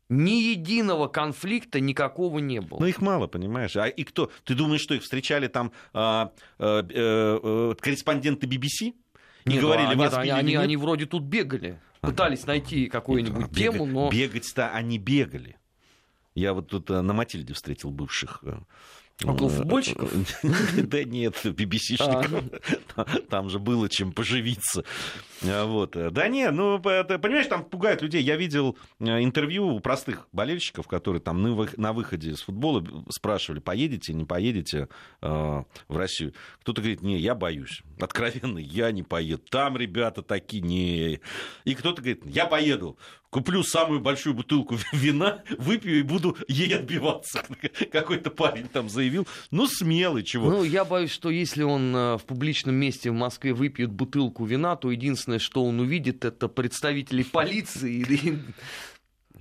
Ни 0.09 0.53
единого 0.53 1.07
конфликта 1.07 1.81
никакого 1.81 2.39
не 2.39 2.61
было. 2.61 2.81
Ну, 2.81 2.87
их 2.87 3.01
мало, 3.03 3.27
понимаешь. 3.27 3.77
А 3.77 3.87
и 3.87 4.05
кто? 4.05 4.31
Ты 4.45 4.55
думаешь, 4.55 4.81
что 4.81 4.95
их 4.95 5.03
встречали 5.03 5.49
там 5.49 5.73
а, 5.93 6.33
э, 6.59 6.83
э, 6.89 7.41
э, 7.43 7.75
корреспонденты 7.79 8.47
BBC? 8.47 8.95
Не 9.45 9.55
Нет, 9.55 9.63
говорили, 9.63 9.93
а, 9.93 9.97
вас 9.97 10.13
нет, 10.13 10.21
они, 10.21 10.31
они, 10.31 10.53
нет? 10.53 10.63
они 10.63 10.77
вроде 10.77 11.07
тут 11.07 11.25
бегали. 11.25 11.79
Пытались 12.01 12.47
найти 12.47 12.87
какую-нибудь 12.87 13.47
А, 13.51 13.55
тему, 13.55 13.85
но... 13.85 14.11
Бегать-то 14.11 14.71
они 14.71 14.99
бегали. 14.99 15.57
Я 16.35 16.55
вот 16.55 16.69
тут 16.69 16.91
э, 16.91 17.01
на 17.03 17.13
Матильде 17.13 17.53
встретил 17.53 17.91
бывших... 17.91 18.43
э, 19.25 19.29
Около 19.29 19.49
э, 19.49 19.51
футбольщиков? 19.51 20.11
Да 20.77 21.05
нет, 21.05 21.35
BBC-шников. 21.45 22.45
Там 23.31 23.49
же 23.51 23.59
было 23.59 23.89
чем 23.89 24.13
поживиться. 24.13 24.85
А, 25.45 25.67
Вот. 25.67 25.97
Да 26.13 26.29
не, 26.29 26.51
ну, 26.51 26.81
понимаешь, 26.81 27.47
там 27.47 27.65
пугают 27.65 28.03
людей. 28.03 28.23
Я 28.23 28.37
видел 28.37 28.77
э, 29.01 29.23
интервью 29.23 29.69
у 29.69 29.81
простых 29.81 30.27
болельщиков, 30.33 30.87
которые 30.89 31.21
там 31.21 31.43
на 31.43 31.53
вы- 31.53 31.69
на 31.77 31.93
выходе 31.93 32.35
с 32.35 32.43
футбола 32.43 32.85
спрашивали, 33.11 33.61
поедете, 33.61 34.13
не 34.15 34.25
поедете 34.25 34.89
э, 35.23 35.29
в 35.89 35.97
Россию. 35.97 36.35
Кто-то 36.61 36.81
говорит, 36.81 37.03
не, 37.03 37.19
я 37.19 37.35
боюсь. 37.35 37.83
Откровенно, 38.01 38.59
я 38.59 38.91
не 38.93 39.03
поеду. 39.03 39.43
Там 39.51 39.77
ребята 39.77 40.23
такие, 40.23 40.63
не. 40.63 41.21
И 41.65 41.75
кто-то 41.75 42.03
говорит, 42.03 42.23
я 42.27 42.47
поеду. 42.47 42.99
Куплю 43.31 43.63
самую 43.63 44.01
большую 44.01 44.35
бутылку 44.35 44.79
вина, 44.93 45.43
выпью 45.59 45.99
и 45.99 46.03
буду 46.03 46.37
ей 46.49 46.75
отбиваться. 46.75 47.45
Какой-то 47.93 48.31
парень 48.31 48.69
там 48.69 48.89
заявил. 48.89 49.27
Ну, 49.51 49.67
смелый, 49.67 50.23
чего. 50.23 50.51
Ну, 50.51 50.65
я 50.65 50.85
боюсь, 50.85 51.11
что 51.11 51.29
если 51.29 51.63
он 51.63 51.95
э, 51.95 52.17
в 52.17 52.25
публичном 52.25 52.75
месте 52.75 53.11
в 53.11 53.15
Москве 53.15 53.53
выпьет 53.53 53.91
бутылку 53.91 54.45
вина, 54.47 54.77
то 54.77 54.91
единственное, 54.91 55.39
что 55.39 55.65
он 55.65 55.79
увидит, 55.81 56.25
это 56.25 56.49
представителей 56.49 57.25
полиции. 57.25 58.39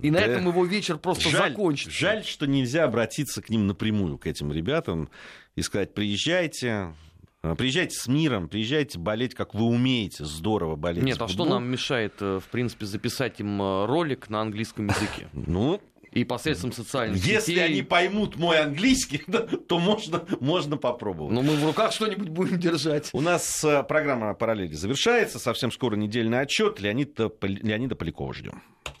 И, 0.00 0.12
на 0.12 0.18
этом 0.18 0.46
его 0.46 0.64
вечер 0.64 0.96
просто 0.96 1.28
жаль, 1.28 1.50
закончится. 1.50 1.90
жаль, 1.90 2.24
что 2.24 2.46
нельзя 2.46 2.84
обратиться 2.84 3.42
к 3.42 3.50
ним 3.50 3.66
напрямую, 3.66 4.16
к 4.16 4.28
этим 4.28 4.52
ребятам, 4.52 5.10
и 5.56 5.62
сказать, 5.62 5.92
приезжайте, 5.92 6.94
приезжайте 7.42 7.96
с 7.96 8.08
миром, 8.08 8.48
приезжайте 8.48 8.98
болеть, 8.98 9.34
как 9.34 9.54
вы 9.54 9.64
умеете, 9.64 10.24
здорово 10.24 10.76
болеть. 10.76 11.04
Нет, 11.04 11.20
а 11.20 11.28
что 11.28 11.44
нам 11.44 11.68
мешает, 11.70 12.14
э, 12.20 12.40
в 12.44 12.48
принципе, 12.50 12.86
записать 12.86 13.40
им 13.40 13.60
э, 13.62 13.86
ролик 13.86 14.28
на 14.28 14.40
английском 14.40 14.88
языке? 14.88 15.28
Ну, 15.32 15.80
И 16.10 16.24
посредством 16.24 16.72
социальных 16.72 17.24
Если 17.24 17.52
сетей. 17.52 17.64
они 17.64 17.82
поймут 17.82 18.36
мой 18.36 18.58
английский, 18.60 19.22
то 19.68 19.78
можно, 19.78 20.24
можно 20.40 20.76
попробовать. 20.76 21.32
Но 21.34 21.42
мы 21.42 21.54
в 21.54 21.64
руках 21.64 21.92
что-нибудь 21.92 22.28
будем 22.28 22.58
держать. 22.58 23.10
У 23.12 23.20
нас 23.20 23.62
э, 23.64 23.82
программа 23.84 24.34
«Параллели» 24.34 24.74
завершается. 24.74 25.38
Совсем 25.38 25.70
скоро 25.70 25.96
недельный 25.96 26.40
отчет. 26.40 26.80
Леонида, 26.80 27.30
Леонида 27.42 27.94
Полякова 27.94 28.34
ждем. 28.34 28.62